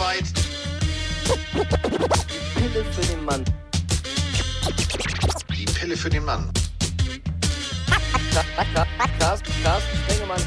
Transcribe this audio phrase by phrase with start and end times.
[0.00, 0.24] soweit.
[2.54, 3.44] Pille für den Mann.
[5.56, 6.50] Die Pille für den Mann.
[9.18, 10.40] Carsten, Carsten Spengemann.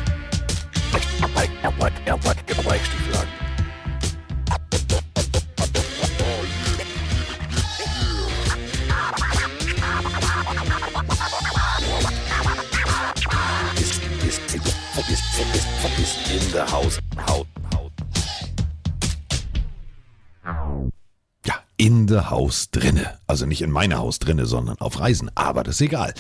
[13.76, 14.66] ist, ist, ist,
[15.10, 15.24] ist,
[15.56, 16.84] ist, ist in der Haus.
[16.86, 17.03] Haut, Haut.
[22.08, 23.20] Der Haus drinne.
[23.28, 25.32] Also nicht in meiner Haus drinne, sondern auf Reisen.
[25.36, 26.14] Aber das ist egal.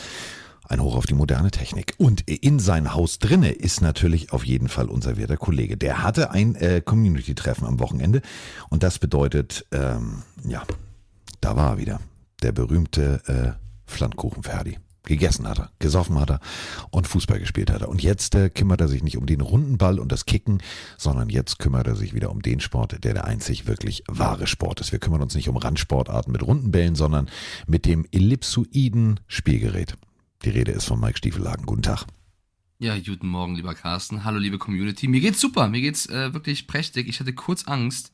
[0.67, 1.93] Ein Hoch auf die moderne Technik.
[1.97, 5.77] Und in sein Haus drinne ist natürlich auf jeden Fall unser werter Kollege.
[5.77, 8.21] Der hatte ein äh, Community-Treffen am Wochenende.
[8.69, 10.63] Und das bedeutet, ähm, ja,
[11.41, 11.99] da war er wieder.
[12.41, 14.77] Der berühmte äh, Pfannkuchen-Ferdi.
[15.05, 16.39] Gegessen hat er, gesoffen hat er
[16.89, 17.89] und Fußball gespielt hat er.
[17.89, 20.63] Und jetzt äh, kümmert er sich nicht um den runden Ball und das Kicken,
[20.97, 24.79] sondern jetzt kümmert er sich wieder um den Sport, der der einzig wirklich wahre Sport
[24.79, 24.93] ist.
[24.93, 27.29] Wir kümmern uns nicht um Randsportarten mit runden Bällen, sondern
[27.67, 29.97] mit dem ellipsoiden Spielgerät.
[30.45, 31.65] Die Rede ist von Mike Stiefelhagen.
[31.65, 32.05] Guten Tag.
[32.79, 34.23] Ja, guten Morgen, lieber Carsten.
[34.23, 35.07] Hallo, liebe Community.
[35.07, 37.07] Mir geht's super, mir geht's äh, wirklich prächtig.
[37.07, 38.11] Ich hatte kurz Angst,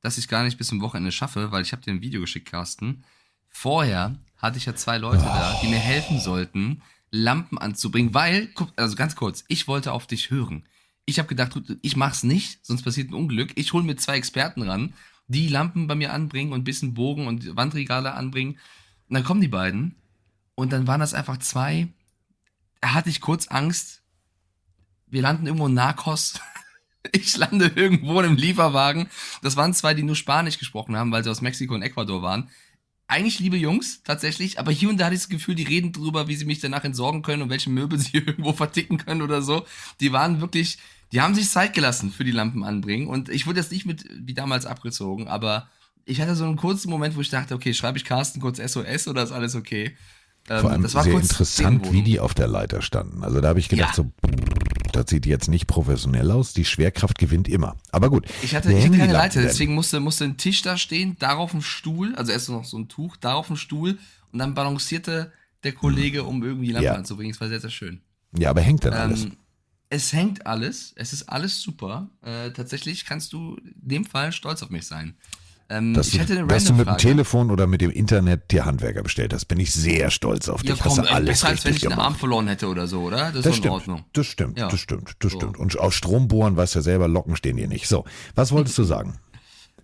[0.00, 2.48] dass ich gar nicht bis zum Wochenende schaffe, weil ich habe dir ein Video geschickt,
[2.48, 3.04] Carsten.
[3.48, 8.96] Vorher hatte ich ja zwei Leute da, die mir helfen sollten, Lampen anzubringen, weil, also
[8.96, 10.66] ganz kurz, ich wollte auf dich hören.
[11.04, 13.52] Ich habe gedacht, ich mach's nicht, sonst passiert ein Unglück.
[13.54, 14.94] Ich hole mir zwei Experten ran,
[15.28, 18.58] die Lampen bei mir anbringen und ein bisschen Bogen und Wandregale anbringen.
[19.08, 19.94] Und dann kommen die beiden
[20.54, 21.88] und dann waren das einfach zwei.
[22.80, 24.02] Da hatte ich kurz Angst.
[25.06, 26.40] Wir landen irgendwo in Narcos.
[27.10, 29.08] Ich lande irgendwo in einem Lieferwagen.
[29.42, 32.48] Das waren zwei, die nur Spanisch gesprochen haben, weil sie aus Mexiko und Ecuador waren
[33.12, 36.28] eigentlich liebe Jungs, tatsächlich, aber hier und da hatte ich das Gefühl, die reden drüber,
[36.28, 39.66] wie sie mich danach entsorgen können und welche Möbel sie irgendwo verticken können oder so.
[40.00, 40.78] Die waren wirklich,
[41.12, 44.06] die haben sich Zeit gelassen für die Lampen anbringen und ich wurde jetzt nicht mit
[44.10, 45.68] wie damals abgezogen, aber
[46.04, 49.06] ich hatte so einen kurzen Moment, wo ich dachte, okay, schreibe ich Carsten kurz SOS
[49.06, 49.96] oder ist alles okay?
[50.48, 53.22] Ähm, Vor allem sehr interessant, wie die auf der Leiter standen.
[53.22, 54.04] Also da habe ich gedacht, ja.
[54.04, 54.10] so,
[54.92, 56.52] das sieht jetzt nicht professionell aus.
[56.52, 57.76] Die Schwerkraft gewinnt immer.
[57.90, 58.26] Aber gut.
[58.42, 61.62] Ich hatte, ich hatte keine Leiter, deswegen musste, musste ein Tisch da stehen, darauf ein
[61.62, 63.98] Stuhl, also erst noch so ein Tuch, darauf ein Stuhl
[64.32, 65.32] und dann balancierte
[65.64, 66.94] der Kollege, um irgendwie die Lampe ja.
[66.94, 67.32] anzubringen.
[67.32, 68.00] Es war sehr, sehr schön.
[68.36, 69.26] Ja, aber hängt dann ähm, alles?
[69.90, 70.92] Es hängt alles.
[70.96, 72.08] Es ist alles super.
[72.22, 75.14] Äh, tatsächlich kannst du in dem Fall stolz auf mich sein.
[75.68, 79.32] Ähm, dass, du, dass du mit dem Telefon oder mit dem Internet dir Handwerker bestellt
[79.32, 80.70] hast, bin ich sehr stolz auf dich.
[80.70, 81.98] Ja, komm, hast du alles besser als wenn ich gemacht.
[81.98, 83.32] einen Arm verloren hätte oder so, oder?
[83.32, 84.04] Das, das ist stimmt, in Ordnung.
[84.12, 84.68] Das stimmt, ja.
[84.68, 85.38] das stimmt, das so.
[85.38, 85.58] stimmt.
[85.58, 87.86] Und aus Strombohren weißt du ja selber, Locken stehen dir nicht.
[87.86, 89.18] So, was wolltest du sagen?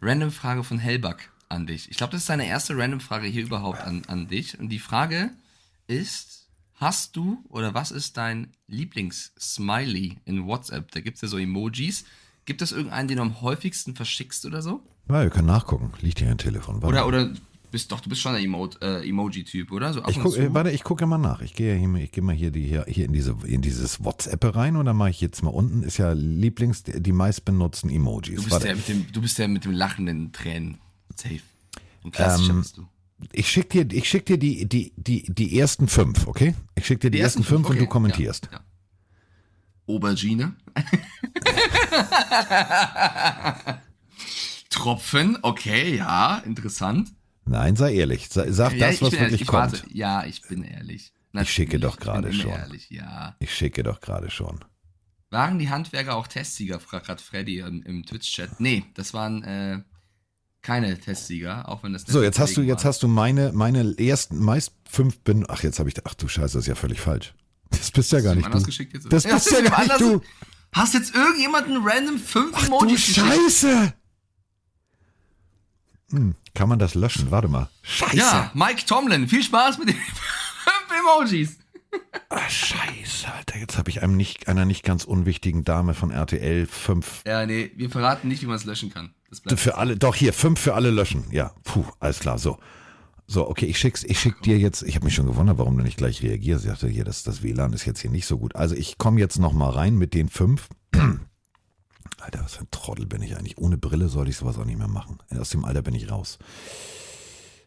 [0.01, 1.91] Random Frage von Hellback an dich.
[1.91, 4.59] Ich glaube, das ist deine erste Random Frage hier überhaupt an, an dich.
[4.59, 5.31] Und die Frage
[5.87, 10.91] ist, hast du oder was ist dein Lieblings-Smiley in WhatsApp?
[10.93, 12.05] Da gibt es ja so Emojis.
[12.45, 14.83] Gibt es irgendeinen, den du am häufigsten verschickst oder so?
[15.09, 15.93] Ja, wir können nachgucken.
[16.01, 16.83] Liegt hier ein Telefon.
[16.83, 17.05] Warte.
[17.05, 17.33] Oder, oder
[17.71, 19.93] bist doch, du bist schon ein Emote, äh, Emoji-Typ, oder?
[19.93, 21.43] So ich guck, äh, warte, ich gucke mal nach.
[21.43, 24.55] Ich gehe hier, ich gehe mal hier, die, hier, hier in, diese, in dieses WhatsApp
[24.57, 28.37] rein und dann mache ich jetzt mal unten, ist ja Lieblings, die meist benutzten Emojis.
[28.37, 30.79] Du bist, der mit, dem, du bist der mit dem lachenden Tränen.
[31.15, 31.41] Safe.
[32.03, 32.87] Und klassischer ähm, bist du.
[33.33, 36.55] Ich schicke dir, ich schick dir die, die, die, die ersten fünf, okay?
[36.77, 37.79] Ich schicke dir die, die, ersten, ersten fünf, fünf okay.
[37.81, 38.49] und du kommentierst.
[38.53, 38.65] Ja, ja.
[39.95, 40.55] Aubergine.
[44.79, 47.11] Tropfen, okay, ja, interessant.
[47.45, 48.29] Nein, sei ehrlich.
[48.31, 49.73] Sag, sag ja, das, was wirklich ehrlich, kommt.
[49.73, 49.83] Warte.
[49.93, 51.13] Ja, ich bin ehrlich.
[51.33, 52.51] Natürlich, ich schicke doch gerade schon.
[52.51, 53.35] Ehrlich, ja.
[53.41, 54.65] Ich schicke doch gerade schon.
[55.31, 58.61] Waren die Handwerker auch Testsieger, fragt gerade Freddy im, im Twitch-Chat.
[58.61, 59.81] Nee, das waren äh,
[60.63, 64.39] keine Testsieger, auch wenn das So, jetzt hast du, jetzt hast du meine, meine ersten,
[64.39, 65.45] meist fünf bin.
[65.49, 67.35] Ach, jetzt habe ich, ach du Scheiße, das ist ja völlig falsch.
[67.71, 69.09] Das bist ja gar nicht du.
[69.09, 70.23] Das bist ja gar nicht du.
[70.73, 73.95] Hast jetzt irgendjemanden random fünf ach, Emojis du Scheiße!
[76.11, 77.31] Hm, kann man das löschen?
[77.31, 77.69] Warte mal.
[77.83, 78.17] Scheiße.
[78.17, 79.97] Ja, Mike Tomlin, viel Spaß mit den
[80.65, 81.59] fünf Emojis.
[82.31, 83.59] Ach, scheiße, Alter.
[83.59, 87.23] Jetzt habe ich einem nicht, einer nicht ganz unwichtigen Dame von RTL fünf.
[87.27, 89.11] Ja, nee, wir verraten nicht, wie man es löschen kann.
[89.57, 91.25] für alle, doch hier, fünf für alle löschen.
[91.31, 92.59] Ja, puh, alles klar, so.
[93.27, 95.83] So, okay, ich schick's, ich schick dir jetzt, ich habe mich schon gewundert, warum du
[95.83, 96.65] nicht gleich reagierst.
[96.65, 98.57] Ich dachte, hier, das, das WLAN ist jetzt hier nicht so gut.
[98.57, 100.69] Also ich komme jetzt noch mal rein mit den fünf.
[102.29, 103.57] Alter, was für ein Trottel bin ich eigentlich.
[103.57, 105.19] Ohne Brille sollte ich sowas auch nicht mehr machen.
[105.39, 106.39] Aus dem Alter bin ich raus.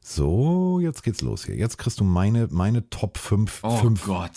[0.01, 1.55] So, jetzt geht's los hier.
[1.55, 4.31] Jetzt kriegst du meine, meine Top 5, oh 5 Gott.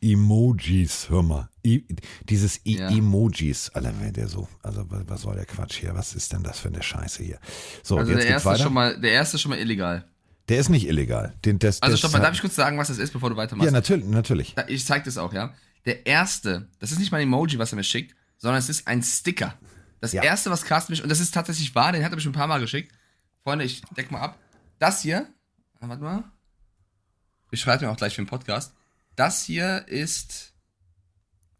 [0.00, 1.10] Emojis.
[1.10, 1.50] Hör mal.
[1.64, 1.84] I,
[2.24, 2.88] dieses I ja.
[2.88, 3.68] Emojis.
[3.70, 4.48] Alter, wer der so.
[4.62, 5.94] Also, was soll der Quatsch hier?
[5.94, 7.38] Was ist denn das für eine Scheiße hier?
[7.82, 8.62] So, also jetzt der erste, weiter.
[8.64, 10.06] Schon mal, der erste ist schon mal illegal.
[10.48, 11.34] Der ist nicht illegal.
[11.44, 13.66] Den, das, also, stopp mal, darf ich kurz sagen, was das ist, bevor du weitermachst?
[13.66, 14.54] Ja, natürlich, natürlich.
[14.68, 15.52] Ich zeig das auch, ja.
[15.84, 18.86] Der erste, das ist nicht mal ein Emoji, was er mir schickt, sondern es ist
[18.86, 19.58] ein Sticker.
[20.00, 20.22] Das Ja.
[20.22, 22.36] erste, was Carsten mich, und das ist tatsächlich wahr, den hat er mich schon ein
[22.38, 22.92] paar Mal geschickt.
[23.42, 24.38] Freunde, ich deck mal ab.
[24.78, 25.26] Das hier,
[25.80, 26.24] ah, warte mal.
[27.50, 28.74] Ich schreibe mir auch gleich für den Podcast.
[29.14, 30.52] Das hier ist,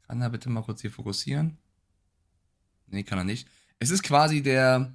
[0.06, 1.56] kann er bitte mal kurz hier fokussieren?
[2.88, 3.48] Nee, kann er nicht.
[3.78, 4.94] Es ist quasi der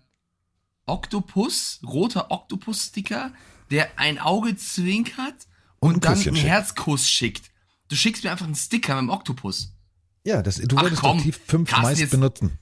[0.86, 3.34] Oktopus, roter Oktopus-Sticker,
[3.69, 5.48] der ein Auge zwinkert
[5.80, 6.38] Und und, ein dann schickt.
[6.38, 7.51] Herzkuss schickt.
[7.88, 9.74] Du schickst mir einfach einen Sticker mit dem Oktopus.
[10.23, 12.57] Ja, das, du komm, doch die fünf Carsten, meist jetzt- benutzen.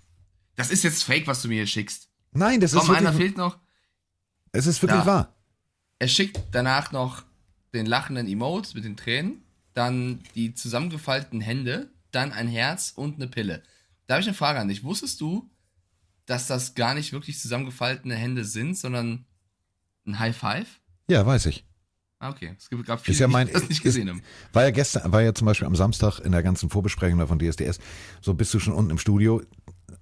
[0.55, 2.09] Das ist jetzt fake, was du mir hier schickst.
[2.31, 3.57] Nein, das ist Komm, einer wirklich, fehlt noch.
[4.51, 5.05] es ist wirklich Da.
[5.05, 5.35] wahr.
[5.99, 7.23] Er schickt danach noch
[7.73, 9.41] den lachenden Emote mit den Tränen,
[9.73, 13.63] dann die zusammengefalteten Hände, dann ein Herz und eine Pille.
[14.07, 14.83] Da habe ich eine Frage an dich.
[14.83, 15.49] Wusstest du,
[16.25, 19.25] dass das gar nicht wirklich zusammengefaltete Hände sind, sondern
[20.05, 20.67] ein High Five?
[21.09, 21.65] Ja, weiß ich.
[22.21, 22.53] Ah, okay.
[22.57, 24.21] Es gibt- gab viele, Ist ja mein, die das nicht ist, gesehen haben.
[24.51, 27.39] war ja gestern, war ja zum Beispiel am Samstag in der ganzen Vorbesprechung da von
[27.39, 27.79] DSDS.
[28.21, 29.41] So bist du schon unten im Studio.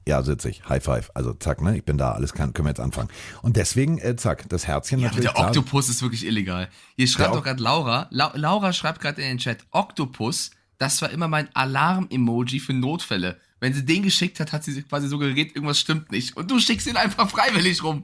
[0.08, 0.68] Ja, sitze ich.
[0.68, 1.12] High five.
[1.14, 1.78] Also zack, ne?
[1.78, 3.10] Ich bin da, alles kann, können wir jetzt anfangen.
[3.44, 5.34] Und deswegen, äh, zack, das Herzchen Ja, aber natürlich.
[5.34, 5.48] der klar.
[5.50, 6.69] Oktopus ist wirklich illegal.
[6.96, 8.08] Hier schreibt Der doch gerade Laura.
[8.10, 13.38] La Laura schreibt gerade in den Chat, Oktopus, das war immer mein Alarm-Emoji für Notfälle.
[13.60, 16.38] Wenn sie den geschickt hat, hat sie sich quasi suggeriert, irgendwas stimmt nicht.
[16.38, 18.04] Und du schickst ihn einfach freiwillig rum.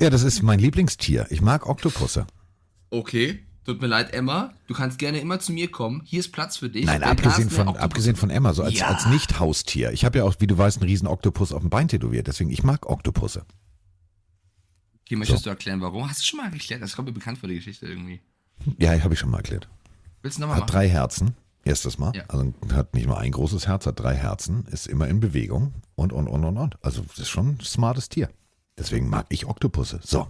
[0.00, 1.26] Ja, das ist mein Lieblingstier.
[1.30, 2.26] Ich mag Oktopusse.
[2.90, 4.54] Okay, tut mir leid, Emma.
[4.66, 6.02] Du kannst gerne immer zu mir kommen.
[6.04, 6.86] Hier ist Platz für dich.
[6.86, 8.86] Nein, Der abgesehen von, abgesehen von Emma, so als, Ja.
[8.88, 9.92] als Nicht-Haustier.
[9.92, 12.26] Ich habe ja auch, wie du weißt, einen riesen Oktopus auf dem Bein tätowiert.
[12.26, 13.44] Deswegen, ich mag Oktopusse.
[15.04, 16.08] Okay, möchtest du erklären, warum?
[16.08, 16.82] Hast du schon mal erklärt?
[16.82, 18.20] Das kommt mir bekannt vor, die Geschichte irgendwie.
[18.78, 19.68] Ja, habe ich schon mal erklärt.
[20.22, 20.72] Willst du nochmal Hat machen?
[20.72, 21.34] drei Herzen.
[21.64, 22.14] Erstes Mal.
[22.14, 22.24] Ja.
[22.28, 26.12] Also hat nicht nur ein großes Herz, hat drei Herzen, ist immer in Bewegung und,
[26.12, 26.76] und, und, und, und.
[26.82, 28.30] Also ist schon ein smartes Tier.
[28.78, 30.00] Deswegen mag ich Oktopusse.
[30.02, 30.28] So.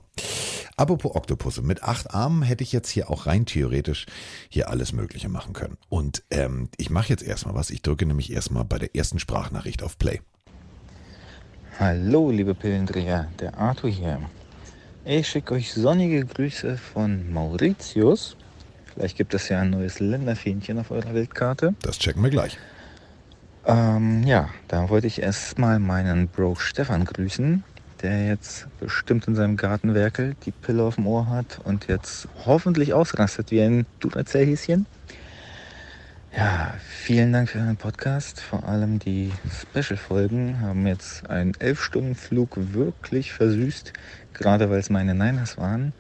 [0.76, 1.62] Apropos Oktopusse.
[1.62, 4.06] Mit acht Armen hätte ich jetzt hier auch rein theoretisch
[4.48, 5.76] hier alles Mögliche machen können.
[5.88, 7.70] Und ähm, ich mache jetzt erstmal was.
[7.70, 10.20] Ich drücke nämlich erstmal bei der ersten Sprachnachricht auf Play.
[11.78, 14.20] Hallo, liebe Pillendreher, der Arthur hier.
[15.04, 18.36] Ich schicke euch sonnige Grüße von Mauritius.
[18.84, 21.74] Vielleicht gibt es ja ein neues Länderfähnchen auf eurer Weltkarte.
[21.82, 22.58] Das checken wir gleich.
[23.64, 27.62] Ähm, ja, da wollte ich erstmal meinen Bro Stefan grüßen,
[28.02, 32.28] der jetzt bestimmt in seinem Garten werkelt, die Pille auf dem Ohr hat und jetzt
[32.44, 34.86] hoffentlich ausrastet wie ein Duracell-Häschen.
[36.36, 38.40] Ja, vielen Dank für euren Podcast.
[38.40, 43.92] Vor allem die Special-Folgen haben jetzt einen 11-Stunden-Flug wirklich versüßt,
[44.34, 45.92] gerade weil es meine Niners waren.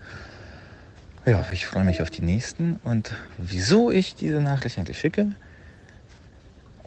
[1.26, 2.76] Ja, ich freue mich auf die nächsten.
[2.84, 5.32] Und wieso ich diese Nachricht eigentlich schicke?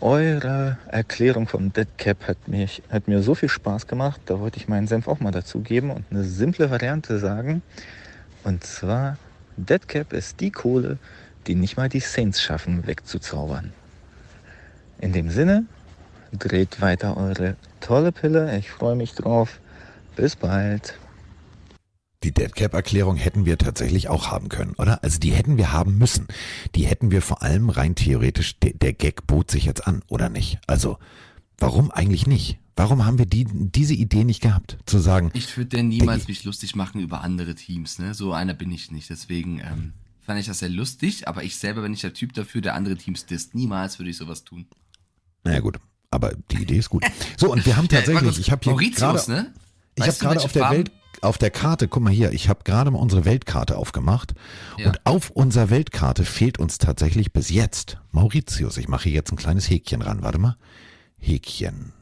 [0.01, 4.57] Eure Erklärung vom Dead Cap hat, mich, hat mir so viel Spaß gemacht, da wollte
[4.57, 7.61] ich meinen Senf auch mal dazugeben und eine simple Variante sagen.
[8.43, 9.17] Und zwar,
[9.57, 10.97] Dead Cap ist die Kohle,
[11.45, 13.73] die nicht mal die Saints schaffen wegzuzaubern.
[14.99, 15.65] In dem Sinne,
[16.33, 19.59] dreht weiter eure tolle Pille, ich freue mich drauf.
[20.15, 20.95] Bis bald.
[22.23, 25.03] Die Deadcap-Erklärung hätten wir tatsächlich auch haben können, oder?
[25.03, 26.27] Also die hätten wir haben müssen.
[26.75, 30.29] Die hätten wir vor allem rein theoretisch, der, der Gag bot sich jetzt an, oder
[30.29, 30.59] nicht?
[30.67, 30.99] Also,
[31.57, 32.59] warum eigentlich nicht?
[32.75, 34.77] Warum haben wir die, diese Idee nicht gehabt?
[34.85, 38.13] Zu sagen, Ich würde denn niemals mich lustig machen über andere Teams, ne?
[38.13, 39.09] So einer bin ich nicht.
[39.09, 42.61] Deswegen ähm, fand ich das sehr lustig, aber ich selber bin nicht der Typ dafür,
[42.61, 43.55] der andere Teams disst.
[43.55, 44.67] Niemals würde ich sowas tun.
[45.43, 45.79] naja gut,
[46.11, 47.03] aber die Idee ist gut.
[47.37, 49.53] So, und wir haben Ja, tatsächlich, kurz, ich habe hier Mauritius, gerade, ne?
[49.95, 52.63] ich habe gerade auf der Farben- Welt, auf der Karte, guck mal hier, ich habe
[52.63, 54.33] gerade mal unsere Weltkarte aufgemacht
[54.77, 54.87] Ja.
[54.87, 58.77] und auf unserer Weltkarte fehlt uns tatsächlich bis jetzt Mauritius.
[58.77, 60.57] Ich mache hier jetzt ein kleines Häkchen ran, warte mal.
[61.17, 61.93] Häkchen.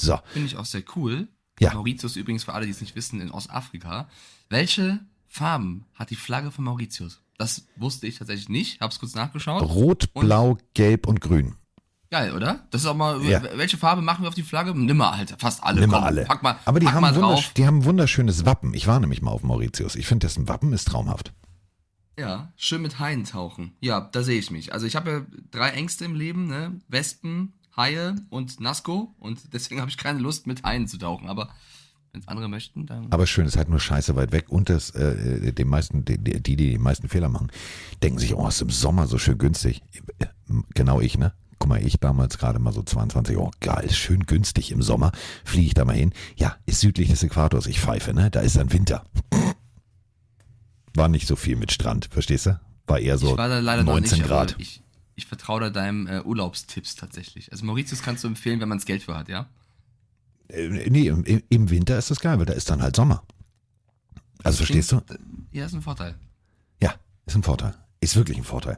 [0.00, 1.28] So, Finde ich auch sehr cool.
[1.60, 1.72] Ja.
[1.74, 4.08] Mauritius übrigens, für alle, die es nicht wissen, in Ostafrika.
[4.48, 7.20] Welche Farben hat die Flagge von Mauritius?
[7.38, 8.80] Das wusste ich tatsächlich nicht.
[8.80, 9.62] Hab's kurz nachgeschaut.
[9.62, 11.54] Rot, Und- Blau, Gelb und Grün.
[12.14, 12.60] Geil, oder?
[12.70, 13.20] Das ist auch mal.
[13.24, 13.42] Ja.
[13.56, 14.72] Welche Farbe machen wir auf die Flagge?
[14.72, 15.34] Nimmer halt.
[15.40, 15.80] Fast alle.
[15.80, 16.24] Nimm mal Komm, alle.
[16.26, 17.50] Pack mal, Aber die pack haben, mal drauf.
[17.56, 18.72] die haben ein wunderschönes Wappen.
[18.72, 19.96] Ich war nämlich mal auf Mauritius.
[19.96, 21.32] Ich finde, dessen Wappen ist traumhaft.
[22.16, 23.72] Ja, schön mit Haien tauchen.
[23.80, 24.72] Ja, da sehe ich mich.
[24.72, 26.80] Also ich habe ja drei Ängste im Leben, ne?
[26.86, 29.12] Wespen, Haie und Nasco.
[29.18, 31.28] Und deswegen habe ich keine Lust, mit Haien zu tauchen.
[31.28, 31.48] Aber
[32.12, 33.08] wenn es andere möchten, dann.
[33.10, 34.44] Aber schön, ist halt nur scheiße weit weg.
[34.50, 37.50] Und das, äh, den meisten, die, die, die die meisten Fehler machen,
[38.04, 39.82] denken sich, oh, ist im Sommer so schön günstig.
[40.20, 40.26] Äh,
[40.74, 41.32] Genau ich, ne?
[41.64, 45.12] Guck mal, ich damals gerade mal so 22, oh geil, schön günstig im Sommer.
[45.46, 46.12] Fliege ich da mal hin.
[46.36, 48.30] Ja, ist südlich des Äquators, ich pfeife, ne?
[48.30, 49.06] Da ist dann Winter.
[50.92, 52.60] War nicht so viel mit Strand, verstehst du?
[52.86, 54.56] War eher so ich war da leider noch 19 nicht, Grad.
[54.58, 54.82] ich,
[55.14, 57.50] ich vertraue da deinem äh, Urlaubstipps tatsächlich.
[57.50, 59.48] Also Mauritius kannst du empfehlen, wenn man das Geld für hat, ja?
[60.48, 63.22] Äh, Nee, im, im Winter ist das geil, weil da ist dann halt Sommer.
[64.42, 65.00] Also verstehst du?
[65.50, 66.14] Ja, ist ein Vorteil.
[66.82, 66.94] Ja,
[67.24, 67.74] ist ein Vorteil.
[68.04, 68.76] Ist wirklich ein Vorteil.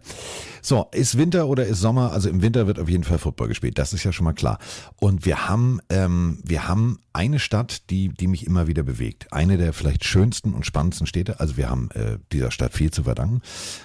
[0.62, 2.12] So, ist Winter oder ist Sommer?
[2.12, 3.76] Also im Winter wird auf jeden Fall Football gespielt.
[3.76, 4.60] Das ist ja schon mal klar.
[5.00, 9.32] Und wir haben, ähm, wir haben eine Stadt, die, die mich immer wieder bewegt.
[9.32, 11.40] Eine der vielleicht schönsten und spannendsten Städte.
[11.40, 13.42] Also wir haben äh, dieser Stadt viel zu verdanken.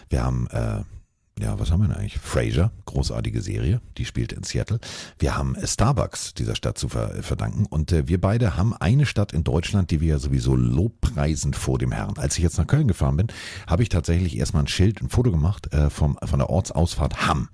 [0.09, 0.81] Wir haben äh,
[1.41, 2.19] ja, was haben wir denn eigentlich?
[2.19, 4.79] Frasier, großartige Serie, die spielt in Seattle.
[5.17, 9.43] Wir haben Starbucks dieser Stadt zu verdanken und äh, wir beide haben eine Stadt in
[9.43, 12.17] Deutschland, die wir ja sowieso lobpreisen vor dem Herrn.
[12.17, 13.27] Als ich jetzt nach Köln gefahren bin,
[13.65, 17.49] habe ich tatsächlich erstmal ein Schild, ein Foto gemacht äh, vom, von der Ortsausfahrt Hamm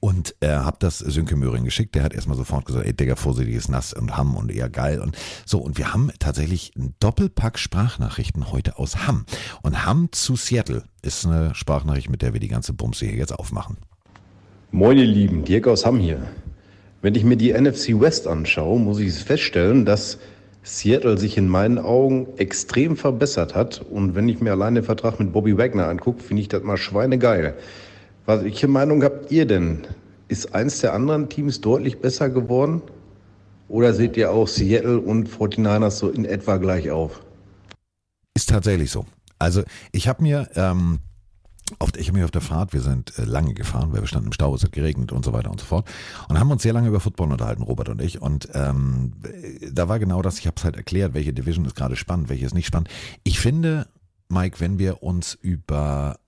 [0.00, 1.94] und äh, habe das Sönke Möhring geschickt.
[1.94, 5.16] Der hat erstmal sofort gesagt, ey Digga, vorsichtiges Nass und Hamm und eher geil und
[5.44, 5.58] so.
[5.58, 9.26] Und wir haben tatsächlich einen Doppelpack Sprachnachrichten heute aus Hamm.
[9.62, 13.38] Und Hamm zu Seattle ist eine Sprachnachricht, mit der wir die ganze Bumse hier jetzt
[13.38, 13.76] aufmachen.
[14.70, 16.22] Moin ihr Lieben, Dirk aus Hamm hier.
[17.02, 20.18] Wenn ich mir die NFC West anschaue, muss ich feststellen, dass
[20.62, 23.84] Seattle sich in meinen Augen extrem verbessert hat.
[23.90, 26.76] Und wenn ich mir allein den Vertrag mit Bobby Wagner angucke, finde ich das mal
[26.76, 27.54] schweinegeil.
[28.26, 29.86] Welche Meinung habt ihr denn?
[30.28, 32.82] Ist eins der anderen Teams deutlich besser geworden?
[33.68, 37.22] Oder seht ihr auch Seattle und 49ers so in etwa gleich auf?
[38.34, 39.06] Ist tatsächlich so.
[39.38, 40.98] Also ich habe mir, ähm,
[41.78, 44.28] auf, ich habe mich auf der Fahrt, wir sind äh, lange gefahren, weil wir standen
[44.28, 45.88] im Stau, es hat geregnet und so weiter und so fort
[46.28, 48.22] und haben uns sehr lange über Football unterhalten, Robert und ich.
[48.22, 49.12] Und ähm,
[49.72, 52.46] da war genau das, ich habe es halt erklärt, welche Division ist gerade spannend, welche
[52.46, 52.88] ist nicht spannend.
[53.24, 53.88] Ich finde,
[54.28, 56.18] Mike, wenn wir uns über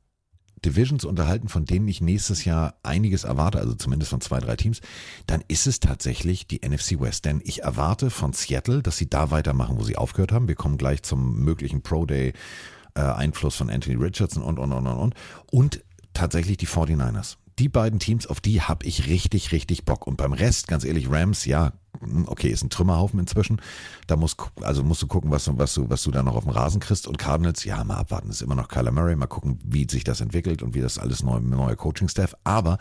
[0.64, 4.80] Divisions unterhalten, von denen ich nächstes Jahr einiges erwarte, also zumindest von zwei, drei Teams,
[5.26, 7.24] dann ist es tatsächlich die NFC West.
[7.24, 10.48] Denn ich erwarte von Seattle, dass sie da weitermachen, wo sie aufgehört haben.
[10.48, 12.32] Wir kommen gleich zum möglichen Pro Day
[12.98, 15.14] äh, Einfluss von Anthony Richardson und, und, und, und, und.
[15.50, 20.06] Und tatsächlich die 49ers die beiden Teams, auf die habe ich richtig, richtig Bock.
[20.06, 23.60] Und beim Rest, ganz ehrlich, Rams, ja, hm, okay, ist ein Trümmerhaufen inzwischen.
[24.06, 26.52] Da musst, also musst du gucken, was, was, du, was du da noch auf dem
[26.52, 27.08] Rasen kriegst.
[27.08, 29.16] Und Cardinals, ja, mal abwarten, ist immer noch Kyler Murray.
[29.16, 32.36] Mal gucken, wie sich das entwickelt und wie das alles neu, neuer Coaching-Staff.
[32.44, 32.78] Aber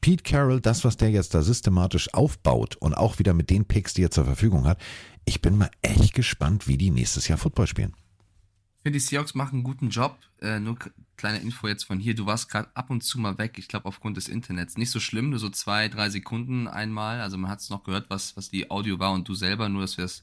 [0.00, 3.94] Pete Carroll, das, was der jetzt da systematisch aufbaut und auch wieder mit den Picks,
[3.94, 4.78] die er zur Verfügung hat,
[5.26, 7.94] ich bin mal echt gespannt, wie die nächstes Jahr Football spielen
[8.84, 10.18] finde, die Seahawks machen einen guten Job.
[10.40, 10.78] Äh, nur
[11.16, 12.14] kleine Info jetzt von hier.
[12.14, 14.76] Du warst gerade ab und zu mal weg, ich glaube aufgrund des Internets.
[14.76, 17.20] Nicht so schlimm, nur so zwei, drei Sekunden einmal.
[17.20, 19.82] Also man hat es noch gehört, was, was die Audio war und du selber, nur
[19.82, 20.22] dass wir es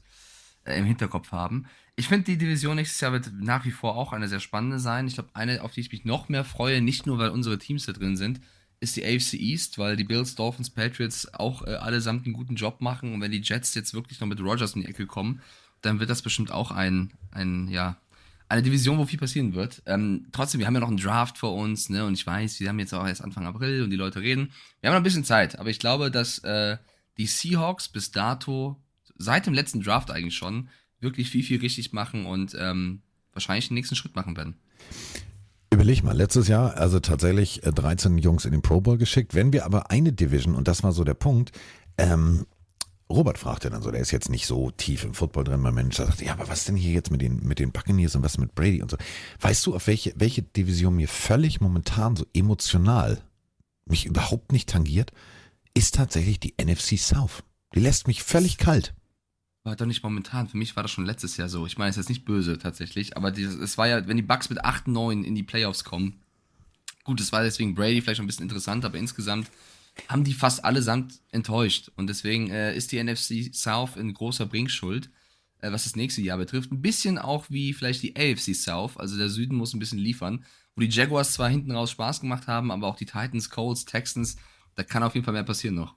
[0.64, 1.66] äh, im Hinterkopf haben.
[1.96, 5.08] Ich finde, die Division nächstes Jahr wird nach wie vor auch eine sehr spannende sein.
[5.08, 7.84] Ich glaube, eine, auf die ich mich noch mehr freue, nicht nur, weil unsere Teams
[7.84, 8.40] da drin sind,
[8.80, 12.80] ist die AFC East, weil die Bills, Dolphins, Patriots auch äh, allesamt einen guten Job
[12.80, 13.12] machen.
[13.12, 15.42] Und wenn die Jets jetzt wirklich noch mit Rogers in die Ecke kommen,
[15.82, 17.96] dann wird das bestimmt auch ein, ein ja,
[18.52, 19.82] eine Division, wo viel passieren wird.
[19.86, 22.04] Ähm, trotzdem, wir haben ja noch einen Draft vor uns, ne?
[22.04, 24.52] Und ich weiß, wir haben jetzt auch erst Anfang April und die Leute reden.
[24.80, 26.76] Wir haben noch ein bisschen Zeit, aber ich glaube, dass äh,
[27.16, 28.76] die Seahawks bis dato,
[29.16, 30.68] seit dem letzten Draft eigentlich schon,
[31.00, 33.00] wirklich viel, viel richtig machen und ähm,
[33.32, 34.56] wahrscheinlich den nächsten Schritt machen werden.
[35.72, 39.34] Überleg mal, letztes Jahr also tatsächlich 13 äh, Jungs in den Pro Bowl geschickt.
[39.34, 41.52] Wenn wir aber eine Division, und das war so der Punkt,
[41.96, 42.46] ähm,
[43.12, 45.96] Robert fragte dann so, der ist jetzt nicht so tief im Football drin, mein Mensch,
[45.96, 48.54] sagte, ja, aber was denn hier jetzt mit den, mit den Buccaneers und was mit
[48.54, 48.96] Brady und so.
[49.40, 53.22] Weißt du, auf welche, welche Division mir völlig momentan so emotional
[53.84, 55.12] mich überhaupt nicht tangiert,
[55.74, 57.42] ist tatsächlich die NFC South.
[57.74, 58.94] Die lässt mich völlig kalt.
[59.64, 60.48] War doch nicht momentan.
[60.48, 61.66] Für mich war das schon letztes Jahr so.
[61.66, 64.50] Ich meine, es ist jetzt nicht böse tatsächlich, aber es war ja, wenn die Bucks
[64.50, 66.20] mit 8, 9 in die Playoffs kommen,
[67.04, 69.50] gut, es war deswegen Brady vielleicht ein bisschen interessant, aber insgesamt
[70.08, 71.90] haben die fast allesamt enttäuscht.
[71.96, 75.10] Und deswegen äh, ist die NFC South in großer Bringschuld,
[75.60, 76.72] äh, was das nächste Jahr betrifft.
[76.72, 78.96] Ein bisschen auch wie vielleicht die AFC South.
[78.96, 80.44] Also der Süden muss ein bisschen liefern.
[80.74, 84.36] Wo die Jaguars zwar hinten raus Spaß gemacht haben, aber auch die Titans, Colts, Texans,
[84.74, 85.94] da kann auf jeden Fall mehr passieren noch.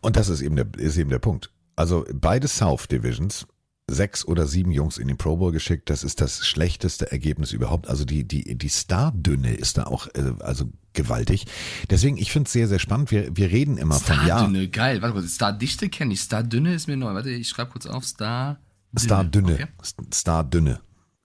[0.00, 1.52] Und das ist eben der, ist eben der Punkt.
[1.76, 3.46] Also beide South Divisions
[3.88, 5.90] sechs oder sieben Jungs in den Pro Bowl geschickt.
[5.90, 7.88] Das ist das schlechteste Ergebnis überhaupt.
[7.88, 11.46] Also die, die, die Star-Dünne ist da auch äh, also gewaltig.
[11.90, 13.12] Deswegen, ich finde es sehr, sehr spannend.
[13.12, 14.38] Wir, wir reden immer Star von ja.
[14.38, 15.02] Star-Dünne, geil.
[15.02, 16.20] Warte kurz, Star-Dichte kenne ich.
[16.20, 17.14] Star-Dünne ist mir neu.
[17.14, 18.04] Warte, ich schreibe kurz auf.
[18.04, 18.58] Star.
[18.98, 19.54] Star-Dünne.
[19.54, 19.66] Okay.
[20.12, 20.80] Star-Dünne.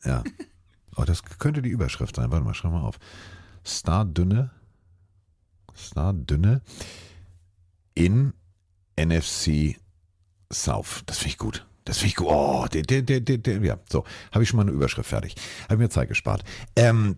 [0.05, 0.23] Ja.
[0.97, 2.31] Oh, das könnte die Überschrift sein.
[2.31, 2.99] Warte mal, schreib mal auf.
[3.65, 4.51] Star-Dünne.
[5.73, 6.61] Star-Dünne
[7.95, 8.33] in
[8.99, 9.77] NFC
[10.51, 11.03] South.
[11.05, 11.65] Das finde ich gut.
[11.85, 12.27] Das finde ich gut.
[12.29, 14.03] Oh, der, der, der, der, ja, so.
[14.31, 15.35] Habe ich schon mal eine Überschrift fertig.
[15.69, 16.43] Habe mir Zeit gespart.
[16.75, 17.15] Ähm,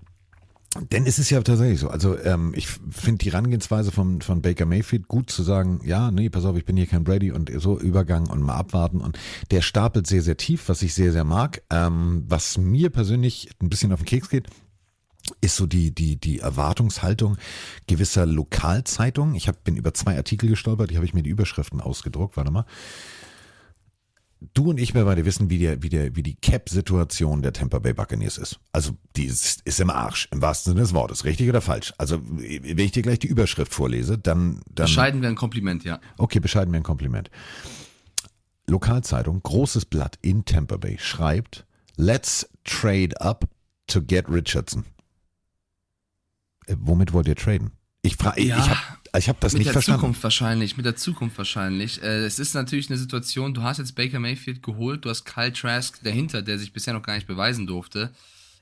[0.92, 1.90] denn es ist ja tatsächlich so.
[1.90, 6.30] Also ähm, ich finde die Herangehensweise von, von Baker Mayfield gut zu sagen, ja, nee,
[6.30, 9.00] pass auf, ich bin hier kein Brady und so Übergang und mal abwarten.
[9.00, 9.20] Und
[9.52, 11.62] der stapelt sehr, sehr tief, was ich sehr, sehr mag.
[11.70, 14.48] Ähm, was mir persönlich ein bisschen auf den Keks geht,
[15.42, 17.38] ist so die, die, die Erwartungshaltung
[17.88, 19.36] gewisser Lokalzeitungen.
[19.36, 22.52] Ich hab, bin über zwei Artikel gestolpert, die habe ich mir die Überschriften ausgedruckt, warte
[22.52, 22.66] mal
[24.54, 27.80] du und ich, wir beide wissen, wie, der, wie, der, wie die Cap-Situation der Tampa
[27.80, 28.60] Bay Buccaneers ist.
[28.72, 31.26] Also die ist, ist im Arsch, im wahrsten Sinne des Wortes.
[31.26, 31.94] Richtig oder falsch?
[31.98, 34.62] Also wenn ich dir gleich die Überschrift vorlese, dann...
[34.70, 36.00] dann Bescheiden wäre ein Kompliment, ja.
[36.18, 37.30] Okay, bescheiden wäre ein Kompliment.
[38.68, 41.66] Lokalzeitung, großes Blatt in Tampa Bay, schreibt,
[41.98, 43.46] let's trade up
[43.88, 44.86] to get Richardson.
[46.68, 47.72] Äh, womit wollt ihr traden?
[48.02, 48.80] Ich frage, Ja, ich habe
[49.18, 50.00] ich hab das mit nicht der verstanden.
[50.02, 52.02] Zukunft wahrscheinlich, mit der Zukunft wahrscheinlich.
[52.02, 55.54] Äh, es ist natürlich eine Situation, du hast jetzt Baker Mayfield geholt, du hast Kyle
[55.54, 58.12] Trask dahinter, der sich bisher noch gar nicht beweisen durfte.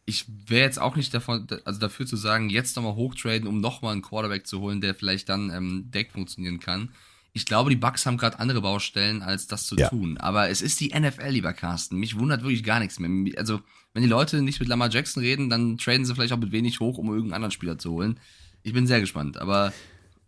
[0.06, 3.94] Ich wäre jetzt auch nicht davon, also dafür zu sagen, jetzt nochmal hochtraden, um nochmal
[3.94, 6.90] einen Quarterback zu holen, der vielleicht dann ähm, Deck funktionieren kann.
[7.34, 9.88] Ich glaube, die Bucks haben gerade andere Baustellen, als das zu Ja.
[9.90, 10.18] tun.
[10.18, 11.98] Aber es ist die NFL, lieber Carsten.
[11.98, 13.10] Mich wundert wirklich gar nichts mehr.
[13.38, 13.62] Also,
[13.94, 16.80] wenn die Leute nicht mit Lamar Jackson reden, dann traden sie vielleicht auch mit wenig
[16.82, 18.20] hoch, um irgendeinen anderen Spieler zu holen.
[18.64, 19.72] Ich bin sehr gespannt, aber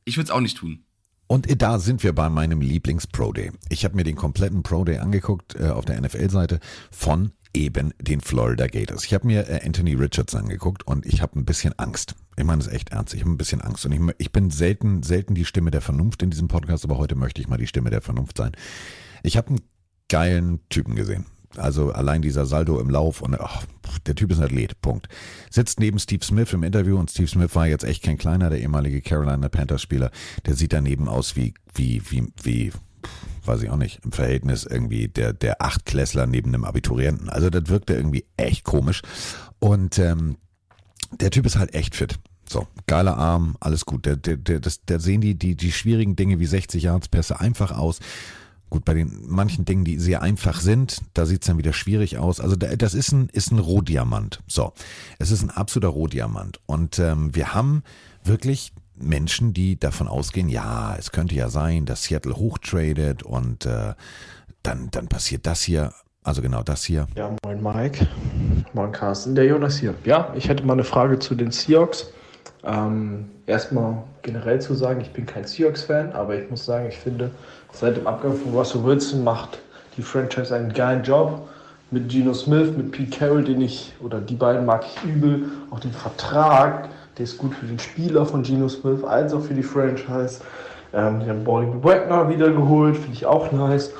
[0.05, 0.83] ich würde es auch nicht tun.
[1.27, 3.51] Und da sind wir bei meinem Lieblings-Pro Day.
[3.69, 6.59] Ich habe mir den kompletten Pro Day angeguckt äh, auf der NFL-Seite
[6.91, 9.05] von eben den Florida Gators.
[9.05, 12.15] Ich habe mir äh, Anthony Richards angeguckt und ich habe ein bisschen Angst.
[12.35, 13.13] Ich meine ist echt ernst.
[13.13, 16.23] Ich habe ein bisschen Angst und ich, ich bin selten selten die Stimme der Vernunft
[16.23, 18.51] in diesem Podcast, aber heute möchte ich mal die Stimme der Vernunft sein.
[19.21, 19.61] Ich habe einen
[20.09, 21.25] geilen Typen gesehen.
[21.57, 23.65] Also allein dieser Saldo im Lauf und ach,
[24.05, 25.07] der Typ ist ein Athlet, Punkt.
[25.49, 28.59] Sitzt neben Steve Smith im Interview und Steve Smith war jetzt echt kein kleiner, der
[28.59, 30.11] ehemalige Carolina Panthers Spieler.
[30.45, 32.71] Der sieht daneben aus wie, wie, wie, wie,
[33.45, 37.29] weiß ich auch nicht, im Verhältnis irgendwie der, der Achtklässler neben einem Abiturienten.
[37.29, 39.01] Also das wirkte irgendwie echt komisch.
[39.59, 40.37] Und ähm,
[41.19, 42.19] der Typ ist halt echt fit.
[42.49, 44.05] So, geiler Arm, alles gut.
[44.05, 47.39] Der, der, der, das, der sehen die, die, die schwierigen Dinge wie 60 Yards Pässe
[47.39, 47.99] einfach aus.
[48.73, 52.39] Gut, bei den manchen Dingen, die sehr einfach sind, da sieht's dann wieder schwierig aus.
[52.39, 54.41] Also da- das ist ein, ist ein Rohdiamant.
[54.47, 54.73] So,
[55.19, 56.59] es ist ein absoluter Rohdiamant.
[56.65, 57.83] Und ähm, wir haben
[58.23, 63.93] wirklich Menschen, die davon ausgehen, ja, es könnte ja sein, dass Seattle hochtradet und äh,
[64.63, 65.93] dann, dann passiert das hier.
[66.23, 67.05] Also genau das hier.
[67.15, 68.07] Ja, moin Mike.
[68.73, 69.93] Moin Carsten, der Jonas hier.
[70.03, 72.07] Ja, ich hätte mal eine Frage zu den Seahawks.
[72.63, 77.29] Ähm, erstmal generell zu sagen, ich bin kein Seahawks-Fan, aber ich muss sagen, ich finde,
[77.73, 79.59] seit dem Abgang von Russell Wilson macht
[79.97, 81.47] die Franchise einen geilen Job.
[81.91, 85.43] Mit Geno Smith, mit Pete Carroll, den ich, oder die beiden mag ich übel.
[85.69, 89.53] Auch den Vertrag, der ist gut für den Spieler von Geno Smith, als auch für
[89.53, 90.39] die Franchise.
[90.93, 93.91] Ähm, die haben Bobby Wagner wieder geholt, finde ich auch nice.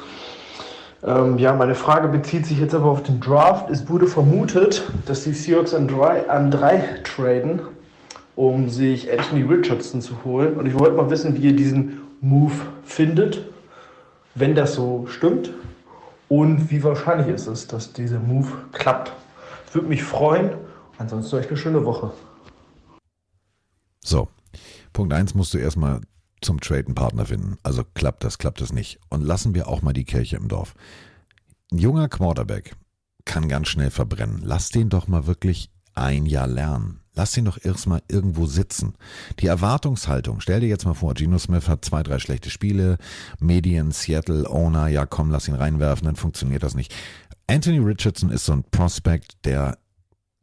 [1.06, 3.70] Ähm, ja, meine Frage bezieht sich jetzt aber auf den Draft.
[3.70, 7.62] Es wurde vermutet, dass die Seahawks an drei, an drei traden,
[8.36, 10.54] um sich Anthony Richardson zu holen.
[10.56, 12.54] Und ich wollte mal wissen, wie ihr diesen Move
[12.86, 13.44] findet,
[14.36, 15.52] wenn das so stimmt.
[16.30, 19.14] Und wie wahrscheinlich ist es, dass dieser Move klappt.
[19.72, 20.52] Würde mich freuen.
[20.98, 22.12] Ansonsten euch eine schöne Woche.
[24.04, 24.28] So,
[24.92, 26.02] Punkt eins musst du erstmal
[26.42, 27.58] zum Trade einen Partner finden.
[27.64, 29.00] Also klappt das, klappt das nicht.
[29.10, 30.76] Und lassen wir auch mal die Kirche im Dorf.
[31.72, 32.76] Ein junger Quarterback
[33.26, 34.42] kann ganz schnell verbrennen.
[34.44, 37.03] Lass den doch mal wirklich ein Jahr lernen.
[37.16, 38.96] Lass den doch erstmal irgendwo sitzen.
[39.40, 42.98] Die Erwartungshaltung, stell dir jetzt mal vor, Geno Smith hat zwei, drei schlechte Spiele,
[43.40, 46.94] Medien, Seattle, Owner, ja komm, lass ihn reinwerfen, dann funktioniert das nicht.
[47.48, 49.78] Anthony Richardson ist so ein Prospect, der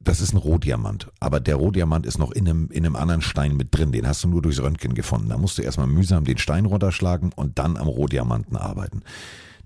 [0.03, 3.57] das ist ein Rohdiamant, aber der Rohdiamant ist noch in einem, in einem anderen Stein
[3.57, 3.93] mit drin.
[3.93, 5.29] Den hast du nur durchs Röntgen gefunden.
[5.29, 9.03] Da musst du erstmal mühsam den Stein runterschlagen und dann am Rohdiamanten arbeiten.